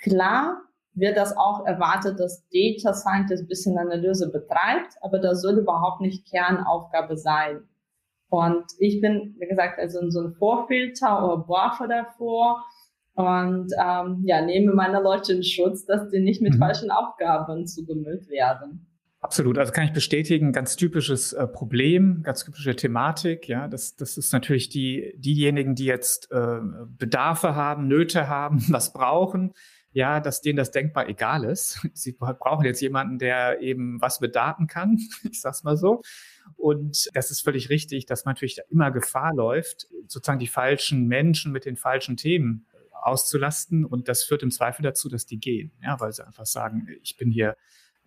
Klar 0.02 0.62
wird 0.94 1.16
das 1.16 1.36
auch 1.36 1.66
erwartet, 1.66 2.18
dass 2.18 2.46
Data 2.48 2.94
Scientist 2.94 3.44
ein 3.44 3.48
bisschen 3.48 3.76
Analyse 3.76 4.30
betreibt, 4.30 4.94
aber 5.02 5.18
das 5.18 5.42
soll 5.42 5.58
überhaupt 5.58 6.00
nicht 6.00 6.28
Kernaufgabe 6.30 7.16
sein. 7.16 7.68
Und 8.30 8.64
ich 8.78 9.00
bin, 9.00 9.34
wie 9.38 9.46
gesagt, 9.46 9.78
also 9.78 10.08
so 10.10 10.22
ein 10.22 10.32
Vorfilter 10.32 11.24
oder 11.24 11.44
Buffer 11.44 11.88
davor 11.88 12.64
und 13.14 13.72
ähm, 13.78 14.22
ja, 14.24 14.44
nehme 14.44 14.72
meine 14.72 15.00
Leute 15.02 15.34
in 15.34 15.42
Schutz, 15.42 15.84
dass 15.84 16.08
die 16.10 16.20
nicht 16.20 16.40
mit 16.40 16.54
mhm. 16.54 16.58
falschen 16.58 16.90
Aufgaben 16.90 17.66
zugemüllt 17.66 18.28
werden. 18.28 18.86
Absolut, 19.22 19.58
also 19.58 19.70
kann 19.72 19.84
ich 19.84 19.92
bestätigen, 19.92 20.50
ganz 20.50 20.76
typisches 20.76 21.34
äh, 21.34 21.46
Problem, 21.46 22.22
ganz 22.22 22.42
typische 22.42 22.74
Thematik. 22.74 23.48
Ja, 23.48 23.68
das, 23.68 23.94
das 23.94 24.16
ist 24.16 24.32
natürlich 24.32 24.70
die 24.70 25.12
diejenigen, 25.18 25.74
die 25.74 25.84
jetzt 25.84 26.32
äh, 26.32 26.60
Bedarfe 26.86 27.54
haben, 27.54 27.86
Nöte 27.86 28.28
haben, 28.28 28.64
was 28.68 28.94
brauchen. 28.94 29.52
Ja, 29.92 30.20
dass 30.20 30.40
denen 30.40 30.56
das 30.56 30.70
denkbar 30.70 31.08
egal 31.08 31.44
ist. 31.44 31.86
Sie 31.92 32.12
brauchen 32.12 32.64
jetzt 32.64 32.80
jemanden, 32.80 33.18
der 33.18 33.60
eben 33.60 34.00
was 34.00 34.20
mit 34.20 34.34
Daten 34.34 34.66
kann. 34.68 34.96
Ich 35.30 35.42
sag's 35.42 35.64
mal 35.64 35.76
so. 35.76 36.00
Und 36.56 37.10
das 37.12 37.30
ist 37.30 37.42
völlig 37.42 37.68
richtig, 37.68 38.06
dass 38.06 38.24
man 38.24 38.34
natürlich 38.34 38.54
da 38.54 38.62
immer 38.70 38.90
Gefahr 38.90 39.34
läuft, 39.34 39.88
sozusagen 40.06 40.38
die 40.38 40.46
falschen 40.46 41.06
Menschen 41.08 41.52
mit 41.52 41.66
den 41.66 41.76
falschen 41.76 42.16
Themen 42.16 42.66
auszulasten. 43.06 43.84
Und 43.84 44.08
das 44.08 44.22
führt 44.22 44.42
im 44.42 44.50
Zweifel 44.50 44.82
dazu, 44.82 45.08
dass 45.08 45.26
die 45.26 45.38
gehen, 45.38 45.72
ja, 45.82 45.98
weil 46.00 46.12
sie 46.12 46.26
einfach 46.26 46.46
sagen, 46.46 46.88
ich 47.02 47.16
bin 47.16 47.30
hier 47.30 47.56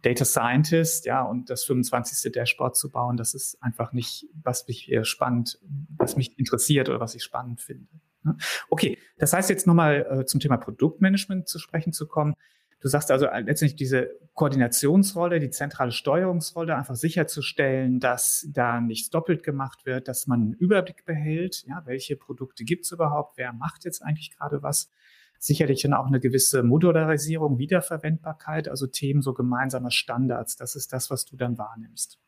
Data 0.01 0.25
Scientist, 0.25 1.05
ja, 1.05 1.23
und 1.23 1.49
das 1.49 1.63
25. 1.63 2.31
Dashboard 2.31 2.75
zu 2.75 2.91
bauen, 2.91 3.15
das 3.15 3.33
ist 3.33 3.61
einfach 3.63 3.93
nicht, 3.93 4.25
was 4.43 4.67
mich 4.67 4.83
hier 4.83 5.05
spannend, 5.05 5.59
was 5.97 6.17
mich 6.17 6.37
interessiert 6.37 6.89
oder 6.89 6.99
was 6.99 7.15
ich 7.15 7.23
spannend 7.23 7.61
finde. 7.61 7.87
Ne? 8.23 8.37
Okay, 8.69 8.97
das 9.17 9.33
heißt 9.33 9.49
jetzt 9.49 9.65
nochmal 9.65 10.05
äh, 10.09 10.25
zum 10.25 10.41
Thema 10.41 10.57
Produktmanagement 10.57 11.47
zu 11.47 11.57
sprechen 11.57 11.93
zu 11.93 12.07
kommen. 12.07 12.33
Du 12.83 12.89
sagst 12.89 13.11
also 13.11 13.27
äh, 13.27 13.39
letztendlich 13.39 13.77
diese 13.77 14.09
Koordinationsrolle, 14.33 15.39
die 15.39 15.49
zentrale 15.49 15.93
Steuerungsrolle, 15.93 16.75
einfach 16.75 16.95
sicherzustellen, 16.95 18.01
dass 18.01 18.45
da 18.51 18.81
nichts 18.81 19.09
doppelt 19.09 19.41
gemacht 19.41 19.85
wird, 19.85 20.09
dass 20.09 20.27
man 20.27 20.41
einen 20.41 20.53
Überblick 20.53 21.05
behält, 21.05 21.63
ja, 21.65 21.81
welche 21.85 22.17
Produkte 22.17 22.65
gibt's 22.65 22.91
überhaupt, 22.91 23.37
wer 23.37 23.53
macht 23.53 23.85
jetzt 23.85 24.03
eigentlich 24.03 24.35
gerade 24.37 24.61
was. 24.63 24.91
Sicherlich 25.39 25.81
dann 25.81 25.93
auch 25.93 26.07
eine 26.07 26.19
gewisse 26.19 26.61
Modularisierung, 26.61 27.57
Wiederverwendbarkeit, 27.57 28.67
also 28.67 28.85
Themen 28.85 29.21
so 29.21 29.33
gemeinsamer 29.33 29.91
Standards. 29.91 30.57
Das 30.57 30.75
ist 30.75 30.91
das, 30.91 31.09
was 31.09 31.23
du 31.23 31.37
dann 31.37 31.57
wahrnimmst. 31.57 32.19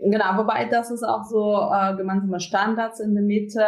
Genau, 0.00 0.36
wobei 0.36 0.66
das 0.66 0.92
ist 0.92 1.02
auch 1.02 1.24
so 1.24 1.72
äh, 1.72 1.96
gemeinsame 1.96 2.38
Standards 2.38 3.00
in 3.00 3.14
der 3.14 3.24
Mitte. 3.24 3.64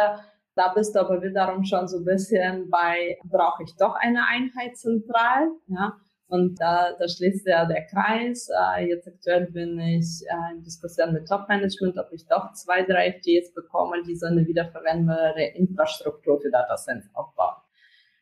Da 0.55 0.71
bist 0.73 0.95
du 0.95 1.01
aber 1.01 1.21
wiederum 1.21 1.65
schon 1.65 1.89
so 1.89 1.97
ein 1.97 2.05
bisschen 2.05 2.69
bei, 2.69 3.17
brauche 3.25 3.63
ich 3.63 3.75
doch 3.75 3.95
eine 3.95 4.25
Einheit 4.27 4.77
zentral, 4.77 5.49
ja 5.67 5.97
und 6.31 6.61
da, 6.61 6.93
da 6.97 7.07
schließt 7.09 7.45
ja 7.45 7.65
der 7.65 7.85
Kreis. 7.87 8.49
Äh, 8.49 8.87
jetzt 8.87 9.05
aktuell 9.05 9.51
bin 9.51 9.77
ich 9.79 10.23
äh, 10.27 10.55
in 10.55 10.63
Diskussion 10.63 11.11
mit 11.11 11.27
Top-Management, 11.27 11.97
ob 11.97 12.07
ich 12.13 12.25
doch 12.25 12.53
zwei, 12.53 12.83
drei 12.83 13.11
FTs 13.11 13.53
bekomme, 13.53 14.01
die 14.07 14.15
so 14.15 14.27
eine 14.27 14.47
wiederverwendbare 14.47 15.43
Infrastruktur 15.55 16.39
für 16.39 16.49
Data 16.49 16.77
Science 16.77 17.09
aufbauen. 17.13 17.57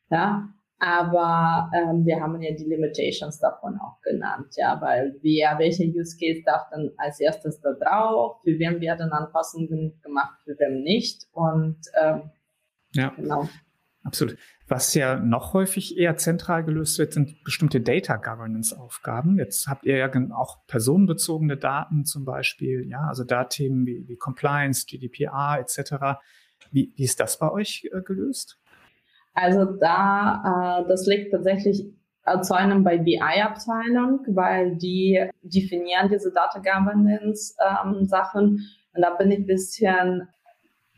Ja, 0.10 0.50
aber 0.80 1.70
ähm, 1.76 2.04
wir 2.04 2.20
haben 2.20 2.42
ja 2.42 2.52
die 2.56 2.66
Limitations 2.66 3.38
davon 3.38 3.78
auch 3.80 4.02
genannt, 4.02 4.56
ja, 4.56 4.82
weil 4.82 5.16
wer, 5.22 5.60
welcher 5.60 5.84
Use 5.84 6.18
Case 6.18 6.42
darf 6.44 6.68
dann 6.72 6.90
als 6.98 7.20
erstes 7.20 7.62
da 7.62 7.74
drauf, 7.74 8.42
für 8.44 8.58
wen 8.58 8.82
werden 8.82 9.12
Anpassungen 9.12 10.00
gemacht, 10.02 10.40
für 10.46 10.58
wen 10.58 10.82
nicht 10.82 11.28
und 11.34 11.78
ähm, 12.02 12.32
ja. 12.94 13.10
Genau. 13.10 13.48
Absolut. 14.04 14.38
Was 14.68 14.94
ja 14.94 15.20
noch 15.20 15.54
häufig 15.54 15.98
eher 15.98 16.16
zentral 16.16 16.64
gelöst 16.64 17.00
wird, 17.00 17.14
sind 17.14 17.44
bestimmte 17.44 17.82
Data 17.82 18.16
Governance 18.16 18.78
Aufgaben. 18.78 19.38
Jetzt 19.38 19.68
habt 19.68 19.86
ihr 19.86 19.98
ja 19.98 20.10
auch 20.34 20.66
personenbezogene 20.68 21.58
Daten 21.58 22.06
zum 22.06 22.24
Beispiel, 22.24 22.88
ja, 22.88 23.08
also 23.08 23.24
da 23.24 23.46
Themen 23.46 23.86
wie, 23.86 24.08
wie 24.08 24.16
Compliance, 24.16 24.86
GDPR 24.86 25.58
etc. 25.60 26.20
Wie, 26.72 26.94
wie 26.96 27.04
ist 27.04 27.20
das 27.20 27.40
bei 27.40 27.52
euch 27.52 27.90
äh, 27.92 28.02
gelöst? 28.02 28.60
Also 29.34 29.66
da, 29.66 30.82
äh, 30.84 30.88
das 30.88 31.06
liegt 31.06 31.32
tatsächlich 31.32 31.86
zu 32.42 32.56
einem 32.56 32.84
bei 32.84 32.98
BI-Abteilung, 32.98 34.20
weil 34.28 34.78
die 34.78 35.20
definieren 35.42 36.10
diese 36.10 36.32
Data 36.32 36.60
Governance 36.60 37.56
ähm, 37.60 38.06
Sachen. 38.06 38.68
Und 38.94 39.02
da 39.02 39.16
bin 39.16 39.32
ich 39.32 39.40
ein 39.40 39.46
bisschen 39.46 40.28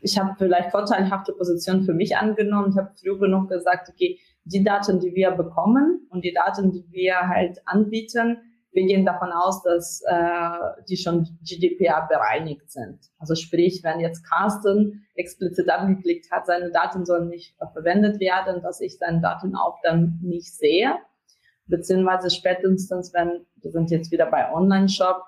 ich 0.02 0.18
habe 0.18 0.34
vielleicht 0.36 0.70
vorteilhafte 0.70 1.32
Positionen 1.32 1.84
für 1.84 1.94
mich 1.94 2.16
angenommen. 2.16 2.70
Ich 2.72 2.76
habe 2.76 2.92
früh 2.94 3.18
genug 3.18 3.48
gesagt, 3.48 3.88
okay, 3.88 4.18
die 4.44 4.64
Daten, 4.64 4.98
die 4.98 5.14
wir 5.14 5.30
bekommen 5.30 6.06
und 6.10 6.24
die 6.24 6.34
Daten, 6.34 6.72
die 6.72 6.84
wir 6.90 7.28
halt 7.28 7.60
anbieten, 7.64 8.38
wir 8.72 8.86
gehen 8.86 9.04
davon 9.04 9.30
aus, 9.32 9.62
dass 9.62 10.02
äh, 10.06 10.84
die 10.88 10.96
schon 10.96 11.38
GDPR 11.42 12.06
bereinigt 12.08 12.70
sind. 12.70 12.98
Also 13.18 13.34
sprich, 13.34 13.82
wenn 13.84 14.00
jetzt 14.00 14.26
Carsten 14.28 15.06
explizit 15.14 15.68
angeklickt 15.68 16.30
hat, 16.30 16.46
seine 16.46 16.70
Daten 16.70 17.04
sollen 17.04 17.28
nicht 17.28 17.54
verwendet 17.72 18.18
werden, 18.18 18.62
dass 18.62 18.80
ich 18.80 18.98
seine 18.98 19.20
Daten 19.20 19.54
auch 19.54 19.78
dann 19.82 20.18
nicht 20.22 20.54
sehe. 20.54 20.94
Beziehungsweise 21.66 22.30
spätestens, 22.30 23.12
wenn, 23.12 23.46
wir 23.56 23.70
sind 23.70 23.90
jetzt 23.90 24.10
wieder 24.10 24.26
bei 24.26 24.50
Online-Shop, 24.52 25.22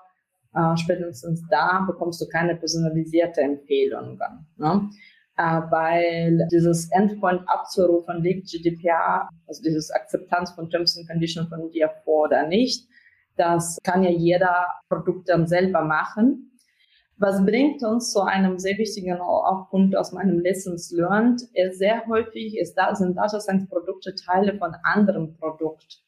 äh, 0.55 0.77
spätestens 0.77 1.45
da 1.49 1.83
bekommst 1.85 2.21
du 2.21 2.27
keine 2.27 2.55
personalisierte 2.55 3.41
Empfehlung. 3.41 4.19
Ne? 4.57 4.89
Äh, 5.37 5.61
weil 5.69 6.47
dieses 6.51 6.89
Endpoint 6.91 7.41
abzurufen 7.47 8.21
liegt 8.23 8.47
GDPR, 8.47 9.27
also 9.47 9.61
dieses 9.61 9.91
Akzeptanz 9.91 10.51
von 10.51 10.69
Terms 10.69 10.97
and 10.97 11.07
Conditions 11.09 11.49
von 11.49 11.69
dir 11.71 11.89
vor 12.05 12.27
oder 12.27 12.47
nicht. 12.47 12.87
Das 13.35 13.77
kann 13.83 14.03
ja 14.03 14.11
jeder 14.11 14.67
Produkt 14.87 15.27
dann 15.27 15.45
selber 15.45 15.83
machen. 15.83 16.51
Was 17.17 17.45
bringt 17.45 17.81
uns 17.83 18.11
zu 18.11 18.21
einem 18.21 18.59
sehr 18.59 18.77
wichtigen 18.77 19.17
Punkt 19.69 19.95
aus 19.95 20.11
meinem 20.11 20.39
Lessons 20.39 20.91
Learned? 20.91 21.41
Sehr 21.71 22.05
häufig 22.07 22.57
ist 22.57 22.75
da, 22.75 22.93
sind 22.95 23.17
Data 23.17 23.39
Science 23.39 23.69
Produkte 23.69 24.15
Teile 24.15 24.57
von 24.57 24.73
anderem 24.83 25.35
Produkt. 25.37 26.01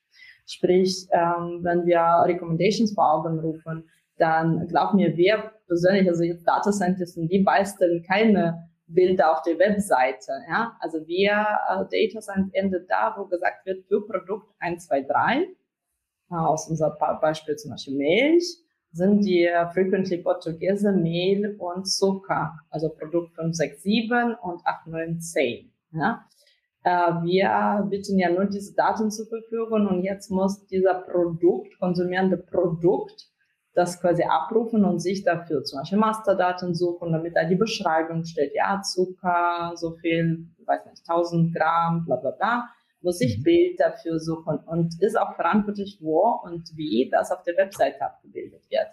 Sprich, 0.46 1.08
ähm, 1.12 1.60
wenn 1.64 1.86
wir 1.86 2.24
Recommendations 2.26 2.94
vor 2.94 3.14
Augen 3.14 3.40
rufen, 3.40 3.90
dann 4.18 4.68
glaub 4.68 4.94
mir, 4.94 5.16
wir 5.16 5.52
persönlich, 5.68 6.08
also 6.08 6.24
jetzt 6.24 6.48
Data 6.48 6.72
Scientists, 6.72 7.16
die 7.16 7.40
basteln 7.40 8.04
keine 8.04 8.70
Bilder 8.88 9.32
auf 9.32 9.42
der 9.44 9.60
Webseite. 9.60 10.32
Ja? 10.50 10.78
Also 10.80 11.06
wir, 11.08 11.32
äh, 11.32 11.86
Data 11.92 12.22
Science 12.22 12.54
endet 12.54 12.90
da, 12.90 13.14
wo 13.18 13.26
gesagt 13.26 13.66
wird, 13.66 13.86
für 13.88 14.06
Produkt 14.08 14.54
1, 14.60 14.88
2, 14.88 15.02
3, 15.04 15.42
äh, 15.42 16.36
aus 16.36 16.70
unserem 16.70 16.94
Beispiel 17.22 17.56
zum 17.58 17.72
Beispiel 17.72 17.98
Milch, 17.98 18.64
sind 18.94 19.26
die 19.26 19.48
frequently 19.74 20.18
Portugiese 20.18 20.92
Mehl 20.92 21.56
und 21.60 21.86
Zucker, 21.86 22.58
also 22.70 22.90
Produkt 22.90 23.36
5, 23.36 23.54
6, 23.54 23.84
7 23.84 24.36
und 24.36 24.62
8, 24.66 24.88
9, 24.88 25.20
10. 25.20 25.72
Ja? 25.92 26.26
Äh, 26.84 26.90
wir 27.24 27.86
bieten 27.90 28.18
ja 28.18 28.32
nur 28.32 28.46
diese 28.46 28.74
Daten 28.74 29.12
zur 29.12 29.28
Verfügung 29.28 29.88
und 29.88 30.04
jetzt 30.04 30.32
muss 30.32 30.66
dieser 30.68 30.96
Produkt, 30.96 31.78
konsumierende 31.80 32.38
Produkt, 32.38 33.28
das 33.78 34.02
quasi 34.02 34.24
abrufen 34.24 34.84
und 34.86 35.00
sich 35.00 35.24
dafür 35.24 35.64
zum 35.64 35.80
Beispiel 35.80 36.00
Masterdaten 36.00 36.74
suchen, 36.74 37.12
damit 37.12 37.36
da 37.36 37.44
die 37.44 37.56
Beschreibung 37.56 38.26
steht, 38.26 38.56
ja, 38.56 38.82
Zucker, 38.82 39.74
so 39.76 39.92
viel, 39.98 40.48
weiß 40.66 40.88
nicht, 40.88 41.08
1000 41.08 41.54
Gramm, 41.56 42.04
bla 42.04 42.16
bla 42.16 42.32
bla, 42.32 42.70
muss 43.02 43.22
ich 43.22 43.38
mhm. 43.38 43.44
Bild 43.44 43.80
dafür 43.80 44.20
suchen 44.20 44.58
und 44.66 45.00
ist 45.00 45.16
auch 45.16 45.36
verantwortlich, 45.36 46.00
wo 46.02 46.40
und 46.44 46.76
wie 46.76 47.08
das 47.12 47.32
auf 47.32 47.44
der 47.44 47.56
Webseite 47.56 48.02
abgebildet 48.02 48.64
wird. 48.72 48.88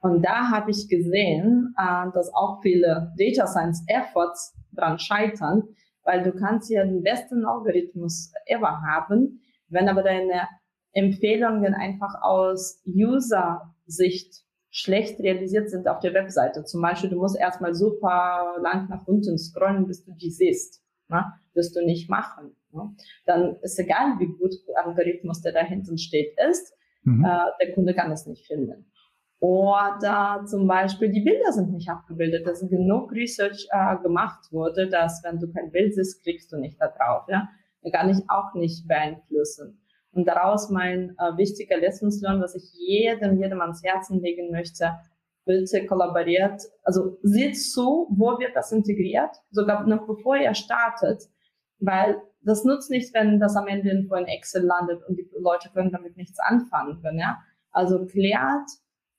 Und 0.00 0.24
da 0.24 0.48
habe 0.50 0.70
ich 0.70 0.88
gesehen, 0.88 1.74
äh, 1.78 2.10
dass 2.14 2.32
auch 2.32 2.62
viele 2.62 3.12
Data 3.18 3.46
Science 3.46 3.84
Efforts 3.86 4.56
dran 4.72 4.98
scheitern, 4.98 5.62
weil 6.04 6.22
du 6.22 6.32
kannst 6.32 6.70
ja 6.70 6.84
den 6.84 7.02
besten 7.02 7.44
Algorithmus 7.44 8.32
ever 8.46 8.80
haben, 8.80 9.42
wenn 9.68 9.90
aber 9.90 10.02
deine 10.02 10.48
Empfehlungen 10.96 11.74
einfach 11.74 12.22
aus 12.22 12.82
User-Sicht 12.86 14.46
schlecht 14.70 15.20
realisiert 15.20 15.70
sind 15.70 15.88
auf 15.88 16.00
der 16.00 16.14
Webseite. 16.14 16.64
Zum 16.64 16.80
Beispiel, 16.80 17.10
du 17.10 17.16
musst 17.16 17.38
erstmal 17.38 17.74
super 17.74 18.56
lang 18.62 18.88
nach 18.88 19.06
unten 19.06 19.38
scrollen, 19.38 19.86
bis 19.86 20.04
du 20.04 20.12
die 20.12 20.30
siehst. 20.30 20.82
Ne? 21.08 21.24
Wirst 21.54 21.76
du 21.76 21.84
nicht 21.84 22.08
machen. 22.08 22.56
Ne? 22.72 22.94
Dann 23.26 23.56
ist 23.60 23.78
egal, 23.78 24.18
wie 24.18 24.26
gut 24.26 24.54
der 24.68 24.86
Algorithmus, 24.86 25.42
der 25.42 25.52
da 25.52 25.60
hinten 25.60 25.98
steht, 25.98 26.34
ist, 26.50 26.74
mhm. 27.02 27.24
äh, 27.24 27.50
der 27.60 27.74
Kunde 27.74 27.94
kann 27.94 28.10
es 28.10 28.26
nicht 28.26 28.46
finden. 28.46 28.90
Oder 29.38 30.44
zum 30.46 30.66
Beispiel 30.66 31.10
die 31.10 31.20
Bilder 31.20 31.52
sind 31.52 31.72
nicht 31.72 31.90
abgebildet. 31.90 32.46
Dass 32.46 32.66
genug 32.66 33.12
Research 33.12 33.68
äh, 33.70 33.96
gemacht 34.02 34.50
wurde, 34.50 34.88
dass 34.88 35.22
wenn 35.24 35.38
du 35.38 35.52
kein 35.52 35.70
Bild 35.70 35.94
siehst, 35.94 36.22
klickst 36.22 36.50
du 36.52 36.56
nicht 36.56 36.80
da 36.80 36.88
drauf. 36.88 37.26
Ja? 37.28 37.50
Kann 37.92 38.08
ich 38.08 38.28
auch 38.28 38.54
nicht 38.54 38.88
beeinflussen. 38.88 39.78
Und 40.16 40.26
daraus 40.26 40.70
mein 40.70 41.14
äh, 41.18 41.36
wichtiger 41.36 41.76
Lessons 41.76 42.22
learned, 42.22 42.42
was 42.42 42.54
ich 42.54 42.72
jedem, 42.72 43.38
jedem 43.38 43.60
ans 43.60 43.82
Herzen 43.84 44.20
legen 44.20 44.50
möchte, 44.50 44.92
bitte 45.44 45.84
kollaboriert, 45.84 46.62
also 46.82 47.18
seht 47.22 47.60
zu, 47.60 48.08
wo 48.10 48.38
wird 48.38 48.56
das 48.56 48.72
integriert, 48.72 49.36
sogar 49.50 49.86
noch 49.86 50.06
bevor 50.06 50.36
ihr 50.36 50.54
startet, 50.54 51.22
weil 51.78 52.16
das 52.40 52.64
nutzt 52.64 52.90
nichts, 52.90 53.12
wenn 53.12 53.38
das 53.38 53.56
am 53.56 53.68
Ende 53.68 53.90
irgendwo 53.90 54.14
in 54.14 54.24
Excel 54.24 54.64
landet 54.64 55.02
und 55.06 55.18
die 55.18 55.28
Leute 55.38 55.68
können 55.70 55.92
damit 55.92 56.16
nichts 56.16 56.38
anfangen 56.38 57.00
können, 57.02 57.18
ja. 57.18 57.38
Also 57.70 58.06
klärt, 58.06 58.70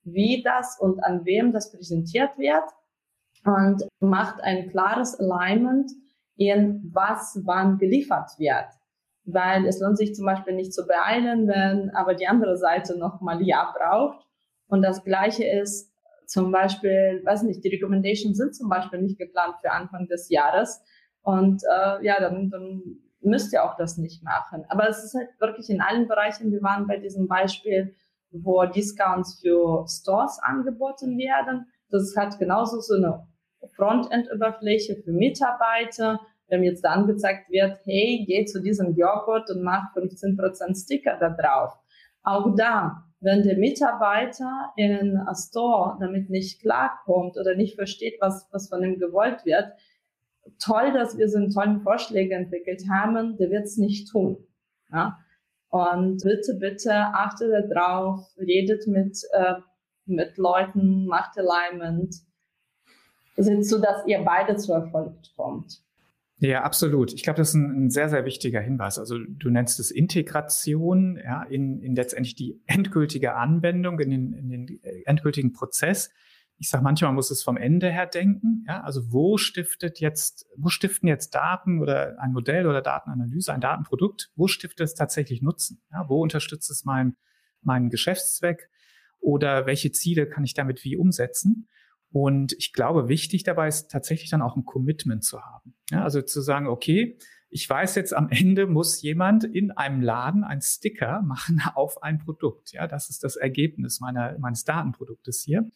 wie 0.03 0.41
das 0.41 0.79
und 0.79 1.03
an 1.03 1.25
wem 1.25 1.53
das 1.53 1.71
präsentiert 1.71 2.37
wird 2.39 2.63
und 3.45 3.87
macht 3.99 4.41
ein 4.41 4.69
klares 4.69 5.19
Alignment 5.19 5.91
in 6.37 6.89
was 6.91 7.39
wann 7.45 7.77
geliefert 7.77 8.31
wird. 8.39 8.65
Weil 9.29 9.65
es 9.65 9.79
lohnt 9.79 9.97
sich 9.97 10.15
zum 10.15 10.25
Beispiel 10.25 10.55
nicht 10.55 10.73
zu 10.73 10.87
beeilen, 10.87 11.47
wenn 11.47 11.89
aber 11.91 12.15
die 12.15 12.27
andere 12.27 12.57
Seite 12.57 12.97
nochmal 12.97 13.41
Ja 13.41 13.73
braucht. 13.77 14.25
Und 14.67 14.81
das 14.81 15.03
Gleiche 15.03 15.45
ist 15.45 15.91
zum 16.25 16.51
Beispiel, 16.51 17.21
weiß 17.25 17.43
nicht, 17.43 17.63
die 17.63 17.69
Recommendations 17.69 18.37
sind 18.37 18.55
zum 18.55 18.69
Beispiel 18.69 19.01
nicht 19.01 19.17
geplant 19.17 19.55
für 19.61 19.71
Anfang 19.71 20.07
des 20.07 20.29
Jahres. 20.29 20.81
Und 21.21 21.61
äh, 21.63 22.05
ja, 22.05 22.19
dann, 22.19 22.49
dann 22.49 22.81
müsst 23.19 23.51
ihr 23.51 23.63
auch 23.63 23.75
das 23.75 23.97
nicht 23.97 24.23
machen. 24.23 24.63
Aber 24.69 24.87
es 24.87 25.03
ist 25.03 25.13
halt 25.13 25.29
wirklich 25.39 25.69
in 25.69 25.81
allen 25.81 26.07
Bereichen. 26.07 26.51
Wir 26.51 26.61
waren 26.61 26.87
bei 26.87 26.97
diesem 26.97 27.27
Beispiel 27.27 27.93
wo 28.31 28.65
Discounts 28.65 29.39
für 29.41 29.85
Stores 29.87 30.39
angeboten 30.41 31.17
werden. 31.17 31.67
Das 31.89 32.15
hat 32.17 32.37
genauso 32.39 32.79
so 32.79 32.95
eine 32.95 33.27
Frontend-Oberfläche 33.75 34.97
für 35.03 35.11
Mitarbeiter, 35.11 36.19
wenn 36.47 36.63
jetzt 36.63 36.83
da 36.83 36.91
angezeigt 36.91 37.49
wird, 37.49 37.79
hey, 37.83 38.23
geh 38.27 38.45
zu 38.45 38.61
diesem 38.61 38.95
Joghurt 38.95 39.49
und 39.49 39.63
mach 39.63 39.93
15% 39.95 40.81
Sticker 40.81 41.17
da 41.19 41.29
drauf. 41.29 41.73
Auch 42.23 42.55
da, 42.55 43.03
wenn 43.19 43.43
der 43.43 43.57
Mitarbeiter 43.57 44.71
in 44.75 44.91
einem 44.91 45.35
Store 45.35 45.97
damit 45.99 46.29
nicht 46.29 46.61
klarkommt 46.61 47.37
oder 47.37 47.55
nicht 47.55 47.75
versteht, 47.75 48.17
was, 48.19 48.47
was 48.51 48.69
von 48.69 48.83
ihm 48.83 48.99
gewollt 48.99 49.45
wird, 49.45 49.71
toll, 50.59 50.93
dass 50.93 51.17
wir 51.17 51.27
so 51.29 51.37
einen 51.37 51.51
tollen 51.51 51.81
Vorschläge 51.81 52.35
entwickelt 52.35 52.83
haben, 52.89 53.37
der 53.37 53.49
wird 53.49 53.65
es 53.65 53.77
nicht 53.77 54.09
tun. 54.11 54.37
Ja? 54.91 55.17
Und 55.69 56.23
bitte, 56.23 56.55
bitte 56.59 56.93
achtet 56.93 57.71
darauf, 57.71 58.25
redet 58.37 58.87
mit, 58.87 59.19
äh, 59.33 59.55
mit 60.05 60.37
Leuten, 60.37 61.05
macht 61.05 61.37
Alignment, 61.37 62.15
so 63.35 63.79
dass 63.79 64.05
ihr 64.07 64.23
beide 64.23 64.55
zu 64.55 64.73
Erfolg 64.73 65.13
kommt. 65.35 65.83
Ja, 66.39 66.63
absolut. 66.63 67.13
Ich 67.13 67.23
glaube, 67.23 67.37
das 67.37 67.49
ist 67.49 67.55
ein, 67.55 67.85
ein, 67.85 67.89
sehr, 67.89 68.09
sehr 68.09 68.25
wichtiger 68.25 68.61
Hinweis. 68.61 68.99
Also 68.99 69.17
du 69.17 69.49
nennst 69.49 69.79
es 69.79 69.89
Integration 69.89 71.17
ja, 71.17 71.43
in, 71.43 71.79
in 71.81 71.95
letztendlich 71.95 72.35
die 72.35 72.61
endgültige 72.67 73.33
Anwendung, 73.35 73.99
in 73.99 74.11
den, 74.11 74.33
in 74.33 74.49
den 74.49 74.83
äh, 74.83 75.01
endgültigen 75.05 75.51
Prozess 75.51 76.11
ich 76.59 76.69
sage 76.69 76.83
manchmal, 76.83 77.09
man 77.09 77.15
muss 77.15 77.31
es 77.31 77.43
vom 77.43 77.57
Ende 77.57 77.91
her 77.91 78.07
denken. 78.07 78.65
Ja? 78.67 78.81
Also 78.81 79.11
wo 79.11 79.37
stiftet 79.37 79.99
jetzt, 79.99 80.47
wo 80.55 80.69
stiften 80.69 81.07
jetzt 81.07 81.35
Daten 81.35 81.81
oder 81.81 82.19
ein 82.19 82.33
Modell 82.33 82.67
oder 82.67 82.81
Datenanalyse, 82.81 83.53
ein 83.53 83.61
Datenprodukt, 83.61 84.31
wo 84.35 84.47
stiftet 84.47 84.81
es 84.81 84.95
tatsächlich 84.95 85.41
Nutzen? 85.41 85.81
Ja? 85.91 86.09
Wo 86.09 86.21
unterstützt 86.21 86.69
es 86.71 86.83
mein, 86.83 87.15
meinen 87.61 87.89
Geschäftszweck? 87.89 88.69
Oder 89.19 89.65
welche 89.65 89.91
Ziele 89.91 90.27
kann 90.27 90.43
ich 90.43 90.53
damit 90.53 90.83
wie 90.83 90.95
umsetzen? 90.95 91.67
Und 92.11 92.53
ich 92.53 92.73
glaube, 92.73 93.09
wichtig 93.09 93.43
dabei 93.43 93.67
ist 93.67 93.91
tatsächlich 93.91 94.29
dann 94.29 94.41
auch 94.41 94.55
ein 94.55 94.65
Commitment 94.65 95.23
zu 95.23 95.41
haben. 95.41 95.75
Ja? 95.91 96.03
Also 96.03 96.21
zu 96.21 96.41
sagen, 96.41 96.67
okay, 96.67 97.17
ich 97.49 97.69
weiß 97.69 97.95
jetzt 97.95 98.13
am 98.13 98.29
Ende 98.29 98.67
muss 98.67 99.01
jemand 99.01 99.43
in 99.43 99.71
einem 99.71 100.01
Laden 100.01 100.43
ein 100.43 100.61
Sticker 100.61 101.21
machen 101.25 101.61
auf 101.75 102.03
ein 102.03 102.19
Produkt. 102.19 102.71
Ja, 102.73 102.87
das 102.87 103.09
ist 103.09 103.23
das 103.23 103.35
Ergebnis 103.35 103.99
meiner, 103.99 104.37
meines 104.39 104.63
Datenproduktes 104.63 105.41
hier. 105.41 105.69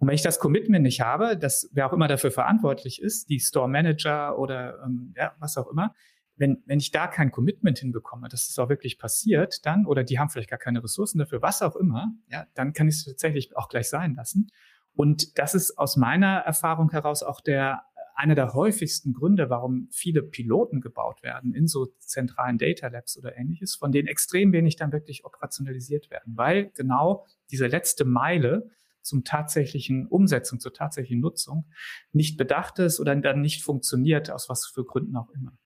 Und 0.00 0.06
wenn 0.06 0.14
ich 0.14 0.22
das 0.22 0.38
Commitment 0.38 0.84
nicht 0.84 1.00
habe, 1.00 1.36
dass 1.36 1.68
wer 1.72 1.86
auch 1.86 1.92
immer 1.92 2.06
dafür 2.06 2.30
verantwortlich 2.30 3.02
ist, 3.02 3.28
die 3.30 3.40
Store 3.40 3.68
Manager 3.68 4.38
oder 4.38 4.80
ähm, 4.84 5.12
ja, 5.16 5.32
was 5.40 5.56
auch 5.56 5.68
immer, 5.68 5.94
wenn, 6.36 6.62
wenn 6.66 6.78
ich 6.78 6.92
da 6.92 7.08
kein 7.08 7.32
Commitment 7.32 7.80
hinbekomme, 7.80 8.28
dass 8.28 8.48
es 8.48 8.58
auch 8.60 8.68
wirklich 8.68 8.98
passiert, 8.98 9.66
dann, 9.66 9.86
oder 9.86 10.04
die 10.04 10.20
haben 10.20 10.30
vielleicht 10.30 10.50
gar 10.50 10.58
keine 10.58 10.82
Ressourcen 10.82 11.18
dafür, 11.18 11.42
was 11.42 11.62
auch 11.62 11.74
immer, 11.74 12.12
ja, 12.28 12.46
dann 12.54 12.72
kann 12.72 12.86
ich 12.86 12.94
es 12.94 13.04
tatsächlich 13.04 13.56
auch 13.56 13.68
gleich 13.68 13.88
sein 13.88 14.14
lassen. 14.14 14.48
Und 14.98 15.38
das 15.38 15.54
ist 15.54 15.78
aus 15.78 15.96
meiner 15.96 16.38
Erfahrung 16.38 16.90
heraus 16.90 17.22
auch 17.22 17.40
der 17.40 17.84
einer 18.16 18.34
der 18.34 18.52
häufigsten 18.52 19.12
Gründe, 19.12 19.48
warum 19.48 19.86
viele 19.92 20.24
Piloten 20.24 20.80
gebaut 20.80 21.22
werden 21.22 21.54
in 21.54 21.68
so 21.68 21.86
zentralen 22.00 22.58
Data 22.58 22.88
Labs 22.88 23.16
oder 23.16 23.36
ähnliches, 23.36 23.76
von 23.76 23.92
denen 23.92 24.08
extrem 24.08 24.52
wenig 24.52 24.74
dann 24.74 24.90
wirklich 24.90 25.24
operationalisiert 25.24 26.10
werden, 26.10 26.36
weil 26.36 26.72
genau 26.74 27.24
diese 27.48 27.68
letzte 27.68 28.04
Meile 28.04 28.70
zum 29.00 29.22
tatsächlichen 29.22 30.08
Umsetzung, 30.08 30.58
zur 30.58 30.74
tatsächlichen 30.74 31.20
Nutzung 31.20 31.70
nicht 32.10 32.36
bedacht 32.36 32.80
ist 32.80 32.98
oder 32.98 33.14
dann 33.14 33.40
nicht 33.40 33.62
funktioniert, 33.62 34.32
aus 34.32 34.48
was 34.48 34.66
für 34.66 34.84
Gründen 34.84 35.14
auch 35.14 35.30
immer. 35.30 35.56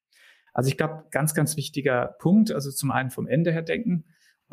Also 0.53 0.69
ich 0.69 0.77
glaube, 0.77 1.05
ganz, 1.09 1.33
ganz 1.33 1.57
wichtiger 1.57 2.15
Punkt, 2.19 2.51
also 2.51 2.69
zum 2.69 2.91
einen 2.91 3.09
vom 3.09 3.25
Ende 3.25 3.51
her 3.51 3.63
denken, 3.63 4.05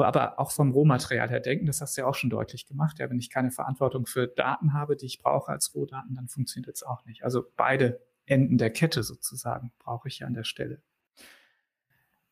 aber 0.07 0.39
auch 0.39 0.51
vom 0.51 0.73
Rohmaterial 0.73 1.29
her 1.31 1.41
denken, 1.41 1.67
das 1.67 1.81
hast 1.81 1.97
du 1.97 2.03
ja 2.03 2.07
auch 2.07 2.15
schon 2.15 2.31
deutlich 2.31 2.67
gemacht. 2.67 2.99
Ja, 2.99 3.11
wenn 3.11 3.19
ich 3.19 3.31
keine 3.31 3.51
Verantwortung 3.51 4.07
für 4.07 4.27
Daten 4.27 4.73
habe, 4.73 4.97
die 4.97 5.07
ich 5.07 5.21
brauche 5.21 5.51
als 5.51 5.75
Rohdaten, 5.75 6.15
dann 6.15 6.29
funktioniert 6.29 6.75
es 6.75 6.83
auch 6.83 7.05
nicht. 7.05 7.25
Also 7.25 7.45
beide 7.57 8.01
Enden 8.27 8.59
der 8.59 8.71
Kette 8.71 9.03
sozusagen 9.03 9.73
brauche 9.79 10.09
ich 10.09 10.21
ja 10.21 10.27
an 10.27 10.35
der 10.35 10.45
Stelle. 10.45 10.83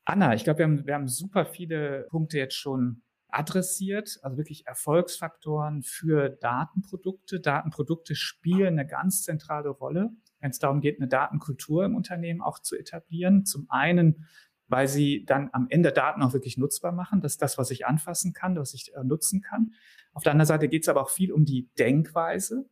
Anna, 0.04 0.34
ich 0.34 0.44
glaube, 0.44 0.60
wir 0.60 0.64
haben, 0.64 0.86
wir 0.86 0.94
haben 0.94 1.08
super 1.08 1.44
viele 1.44 2.06
Punkte 2.10 2.38
jetzt 2.38 2.56
schon 2.56 3.02
adressiert, 3.28 4.18
also 4.22 4.38
wirklich 4.38 4.66
Erfolgsfaktoren 4.66 5.82
für 5.82 6.30
Datenprodukte. 6.30 7.40
Datenprodukte 7.40 8.14
spielen 8.14 8.78
eine 8.78 8.86
ganz 8.86 9.22
zentrale 9.22 9.68
Rolle, 9.68 10.10
wenn 10.40 10.50
es 10.50 10.58
darum 10.58 10.80
geht, 10.80 10.98
eine 10.98 11.08
Datenkultur 11.08 11.84
im 11.84 11.94
Unternehmen 11.94 12.40
auch 12.40 12.58
zu 12.58 12.76
etablieren. 12.76 13.44
Zum 13.44 13.66
einen, 13.68 14.26
weil 14.68 14.86
sie 14.86 15.24
dann 15.24 15.48
am 15.52 15.66
Ende 15.70 15.92
Daten 15.92 16.22
auch 16.22 16.34
wirklich 16.34 16.58
nutzbar 16.58 16.92
machen. 16.92 17.20
Das 17.20 17.32
ist 17.32 17.42
das, 17.42 17.58
was 17.58 17.70
ich 17.70 17.86
anfassen 17.86 18.32
kann, 18.32 18.56
was 18.56 18.74
ich 18.74 18.94
äh, 18.94 19.02
nutzen 19.02 19.40
kann. 19.40 19.72
Auf 20.12 20.22
der 20.22 20.32
anderen 20.32 20.46
Seite 20.46 20.68
geht 20.68 20.82
es 20.82 20.88
aber 20.88 21.02
auch 21.02 21.10
viel 21.10 21.32
um 21.32 21.44
die 21.44 21.68
Denkweise, 21.78 22.68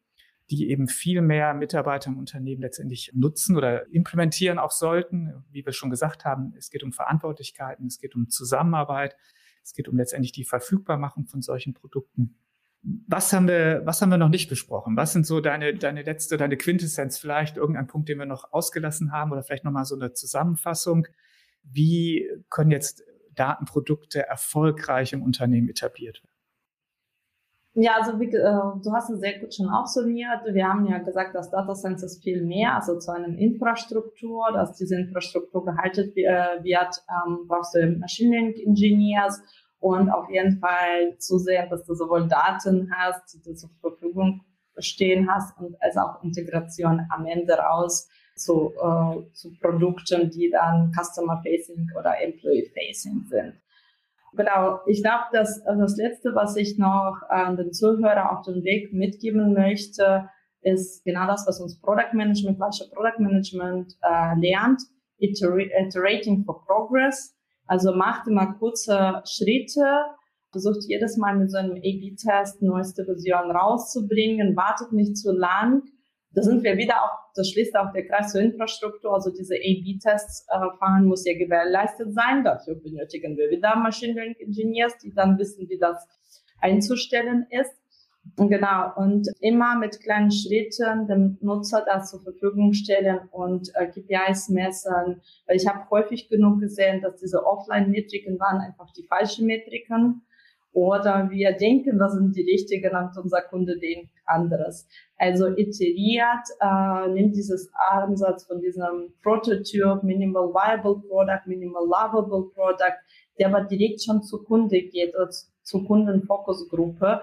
die 0.50 0.70
eben 0.70 0.88
viel 0.88 1.22
mehr 1.22 1.54
Mitarbeiter 1.54 2.10
im 2.10 2.18
Unternehmen 2.18 2.62
letztendlich 2.62 3.10
nutzen 3.14 3.56
oder 3.56 3.88
implementieren 3.88 4.58
auch 4.58 4.70
sollten. 4.70 5.44
Wie 5.50 5.64
wir 5.64 5.72
schon 5.72 5.90
gesagt 5.90 6.24
haben, 6.24 6.54
es 6.56 6.70
geht 6.70 6.82
um 6.82 6.92
Verantwortlichkeiten, 6.92 7.86
es 7.86 7.98
geht 7.98 8.14
um 8.14 8.28
Zusammenarbeit, 8.28 9.16
Es 9.62 9.72
geht 9.72 9.88
um 9.88 9.96
letztendlich 9.96 10.30
die 10.30 10.44
Verfügbarmachung 10.44 11.26
von 11.26 11.42
solchen 11.42 11.74
Produkten. 11.74 12.36
Was 13.08 13.32
haben 13.32 13.48
wir, 13.48 13.82
was 13.84 14.00
haben 14.00 14.10
wir 14.10 14.18
noch 14.18 14.28
nicht 14.28 14.48
besprochen? 14.48 14.96
Was 14.96 15.12
sind 15.12 15.26
so 15.26 15.40
deine, 15.40 15.74
deine 15.74 16.02
letzte, 16.02 16.36
deine 16.36 16.56
Quintessenz? 16.56 17.18
Vielleicht 17.18 17.56
irgendein 17.56 17.88
Punkt, 17.88 18.08
den 18.08 18.18
wir 18.18 18.26
noch 18.26 18.52
ausgelassen 18.52 19.10
haben 19.10 19.32
oder 19.32 19.42
vielleicht 19.42 19.64
nochmal 19.64 19.84
so 19.84 19.96
eine 19.96 20.12
Zusammenfassung. 20.12 21.08
Wie 21.70 22.28
können 22.48 22.70
jetzt 22.70 23.02
Datenprodukte 23.34 24.26
erfolgreich 24.26 25.12
im 25.12 25.22
Unternehmen 25.22 25.68
etabliert 25.68 26.22
werden? 26.22 26.36
Ja, 27.78 27.96
also 27.96 28.18
wie, 28.18 28.34
äh, 28.34 28.82
du 28.82 28.92
hast 28.92 29.10
es 29.10 29.20
sehr 29.20 29.38
gut 29.38 29.54
schon 29.54 29.68
aufsummiert. 29.68 30.40
Wir 30.50 30.66
haben 30.66 30.86
ja 30.86 30.96
gesagt, 30.96 31.34
dass 31.34 31.50
Data 31.50 31.74
Science 31.74 32.02
ist 32.02 32.22
viel 32.22 32.42
mehr, 32.42 32.74
also 32.74 32.98
zu 32.98 33.12
einer 33.12 33.36
Infrastruktur, 33.36 34.50
dass 34.54 34.78
diese 34.78 34.96
Infrastruktur 34.96 35.62
gehalten 35.62 36.10
äh, 36.16 36.64
wird, 36.64 37.04
ähm, 37.10 37.46
brauchst 37.46 37.74
du 37.74 37.86
Machine 37.98 38.30
Learning 38.30 38.54
Engineers 38.66 39.42
und 39.78 40.08
auf 40.08 40.30
jeden 40.30 40.58
Fall 40.58 41.18
zu 41.18 41.36
sehen, 41.36 41.68
dass 41.68 41.84
du 41.84 41.94
sowohl 41.94 42.26
Daten 42.28 42.90
hast, 42.96 43.34
die 43.34 43.42
du 43.42 43.52
zur 43.54 43.68
Verfügung 43.82 44.40
stehen 44.78 45.30
hast 45.30 45.58
und 45.58 45.76
als 45.82 45.98
auch 45.98 46.22
Integration 46.22 47.06
am 47.10 47.26
Ende 47.26 47.52
raus 47.58 48.08
zu, 48.36 48.72
äh, 48.74 49.32
zu 49.32 49.52
Produkten, 49.60 50.30
die 50.30 50.50
dann 50.50 50.92
Customer 50.92 51.42
Facing 51.42 51.88
oder 51.98 52.20
Employee 52.20 52.70
Facing 52.74 53.24
sind. 53.28 53.54
Genau, 54.34 54.80
ich 54.86 55.02
glaube, 55.02 55.24
dass 55.32 55.64
also 55.66 55.82
das 55.82 55.96
Letzte, 55.96 56.34
was 56.34 56.56
ich 56.56 56.76
noch 56.76 57.22
an 57.28 57.56
den 57.56 57.72
Zuhörer 57.72 58.32
auf 58.32 58.44
den 58.44 58.62
Weg 58.64 58.92
mitgeben 58.92 59.54
möchte, 59.54 60.28
ist 60.60 61.04
genau 61.04 61.26
das, 61.26 61.46
was 61.46 61.60
uns 61.60 61.80
Product 61.80 62.12
Management, 62.12 62.58
Lasche 62.58 62.84
Product 62.92 63.18
Management 63.18 63.94
äh, 64.02 64.38
lernt, 64.38 64.82
Iterating 65.18 66.44
for 66.44 66.64
Progress. 66.66 67.34
Also 67.66 67.94
macht 67.94 68.28
immer 68.28 68.54
kurze 68.54 69.22
Schritte, 69.24 70.04
versucht 70.50 70.84
jedes 70.86 71.16
Mal 71.16 71.36
mit 71.36 71.50
so 71.50 71.56
einem 71.56 71.76
A-B-Test 71.76 72.60
neueste 72.62 73.04
Version 73.04 73.50
rauszubringen, 73.50 74.54
wartet 74.56 74.92
nicht 74.92 75.16
zu 75.16 75.32
lang 75.32 75.82
da 76.36 76.42
sind 76.42 76.62
wir 76.62 76.76
wieder 76.76 77.02
auch, 77.02 77.32
das 77.34 77.48
schließt 77.48 77.74
auch 77.76 77.92
der 77.92 78.06
Kreis 78.06 78.32
zur 78.32 78.42
Infrastruktur, 78.42 79.14
also 79.14 79.30
diese 79.30 79.54
A-B-Tests 79.54 80.46
äh, 80.50 80.78
fahren 80.78 81.06
muss 81.06 81.24
ja 81.24 81.32
gewährleistet 81.32 82.12
sein. 82.12 82.44
Dafür 82.44 82.74
benötigen 82.74 83.38
wir 83.38 83.48
wieder 83.50 83.74
Machine 83.76 84.12
Learning 84.12 84.36
Engineers, 84.38 84.98
die 84.98 85.14
dann 85.14 85.38
wissen, 85.38 85.66
wie 85.70 85.78
das 85.78 86.06
einzustellen 86.60 87.46
ist. 87.48 87.72
Und 88.36 88.50
genau, 88.50 88.92
und 88.96 89.28
immer 89.40 89.78
mit 89.78 89.98
kleinen 90.00 90.30
Schritten 90.30 91.06
dem 91.06 91.38
Nutzer 91.40 91.86
das 91.86 92.10
zur 92.10 92.20
Verfügung 92.20 92.74
stellen 92.74 93.20
und 93.30 93.70
äh, 93.74 93.86
KPIs 93.86 94.50
messen. 94.50 95.22
Weil 95.46 95.56
ich 95.56 95.66
habe 95.66 95.88
häufig 95.88 96.28
genug 96.28 96.60
gesehen, 96.60 97.00
dass 97.00 97.16
diese 97.16 97.46
Offline-Metriken 97.46 98.38
waren 98.38 98.60
einfach 98.60 98.92
die 98.92 99.04
falschen 99.04 99.46
Metriken 99.46 100.20
oder 100.76 101.30
wir 101.30 101.52
denken, 101.52 101.98
das 101.98 102.12
sind 102.12 102.36
die 102.36 102.42
richtigen 102.42 102.94
und 102.94 103.16
unser 103.16 103.40
Kunde 103.40 103.78
denkt 103.78 104.10
anderes. 104.26 104.86
Also 105.16 105.46
iteriert, 105.46 106.46
äh, 106.60 107.08
nimmt 107.08 107.34
dieses 107.34 107.72
Ansatz 107.90 108.44
von 108.44 108.60
diesem 108.60 109.14
Prototyp, 109.22 110.02
Minimal 110.02 110.52
Viable 110.52 111.00
Product, 111.08 111.46
Minimal 111.46 111.82
Lovable 111.82 112.50
Product, 112.52 112.94
der 113.38 113.48
aber 113.48 113.62
direkt 113.62 114.02
schon 114.02 114.22
zu 114.22 114.44
Kunde 114.44 114.82
geht, 114.82 115.14
oder 115.14 115.30
zur 115.62 115.86
Kundenfokusgruppe, 115.86 117.22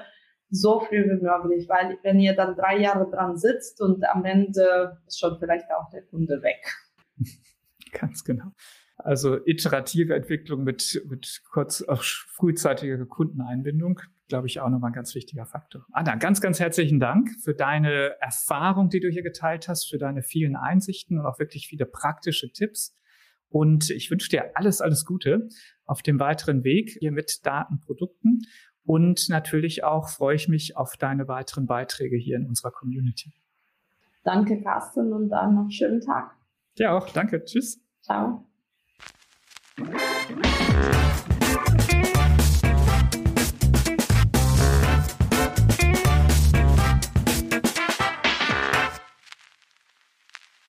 so 0.49 0.79
früh 0.79 1.03
wie 1.03 1.21
möglich, 1.21 1.69
weil 1.69 1.99
wenn 2.01 2.19
ihr 2.19 2.35
dann 2.35 2.55
drei 2.55 2.79
Jahre 2.79 3.07
dran 3.07 3.37
sitzt 3.37 3.79
und 3.81 4.03
am 4.09 4.25
Ende 4.25 4.97
ist 5.05 5.19
schon 5.19 5.37
vielleicht 5.37 5.69
auch 5.71 5.91
der 5.91 6.01
Kunde 6.01 6.41
weg. 6.41 6.65
Ganz 7.91 8.23
genau. 8.23 8.45
Also 8.97 9.43
iterative 9.45 10.15
Entwicklung 10.15 10.63
mit, 10.63 11.03
mit 11.09 11.41
kurz 11.51 11.81
auch 11.81 12.03
frühzeitiger 12.03 13.05
Kundeneinbindung, 13.05 13.99
glaube 14.27 14.47
ich, 14.47 14.59
auch 14.59 14.69
nochmal 14.69 14.91
ein 14.91 14.93
ganz 14.93 15.15
wichtiger 15.15 15.45
Faktor. 15.45 15.85
Anna, 15.91 16.15
ganz, 16.15 16.41
ganz 16.41 16.59
herzlichen 16.59 16.99
Dank 16.99 17.29
für 17.43 17.53
deine 17.53 18.19
Erfahrung, 18.21 18.89
die 18.89 18.99
du 18.99 19.09
hier 19.09 19.23
geteilt 19.23 19.67
hast, 19.67 19.89
für 19.89 19.97
deine 19.97 20.21
vielen 20.21 20.55
Einsichten 20.55 21.19
und 21.19 21.25
auch 21.25 21.39
wirklich 21.39 21.67
viele 21.67 21.85
praktische 21.85 22.51
Tipps. 22.51 22.95
Und 23.49 23.89
ich 23.89 24.09
wünsche 24.09 24.29
dir 24.29 24.55
alles, 24.55 24.81
alles 24.81 25.05
Gute 25.05 25.47
auf 25.85 26.01
dem 26.01 26.19
weiteren 26.19 26.63
Weg 26.63 26.97
hier 26.99 27.11
mit 27.11 27.45
Datenprodukten. 27.45 28.41
Und 28.85 29.29
natürlich 29.29 29.83
auch 29.83 30.09
freue 30.09 30.35
ich 30.35 30.47
mich 30.47 30.75
auf 30.75 30.97
deine 30.97 31.27
weiteren 31.27 31.65
Beiträge 31.65 32.17
hier 32.17 32.37
in 32.37 32.47
unserer 32.47 32.71
Community. 32.71 33.33
Danke, 34.23 34.61
Carsten, 34.61 35.11
und 35.13 35.29
dann 35.29 35.55
noch 35.55 35.61
einen 35.61 35.71
schönen 35.71 36.01
Tag. 36.01 36.35
Ja, 36.77 36.97
auch. 36.97 37.09
Danke. 37.09 37.43
Tschüss. 37.43 37.79
Ciao. 38.01 38.52
Música 39.77 41.02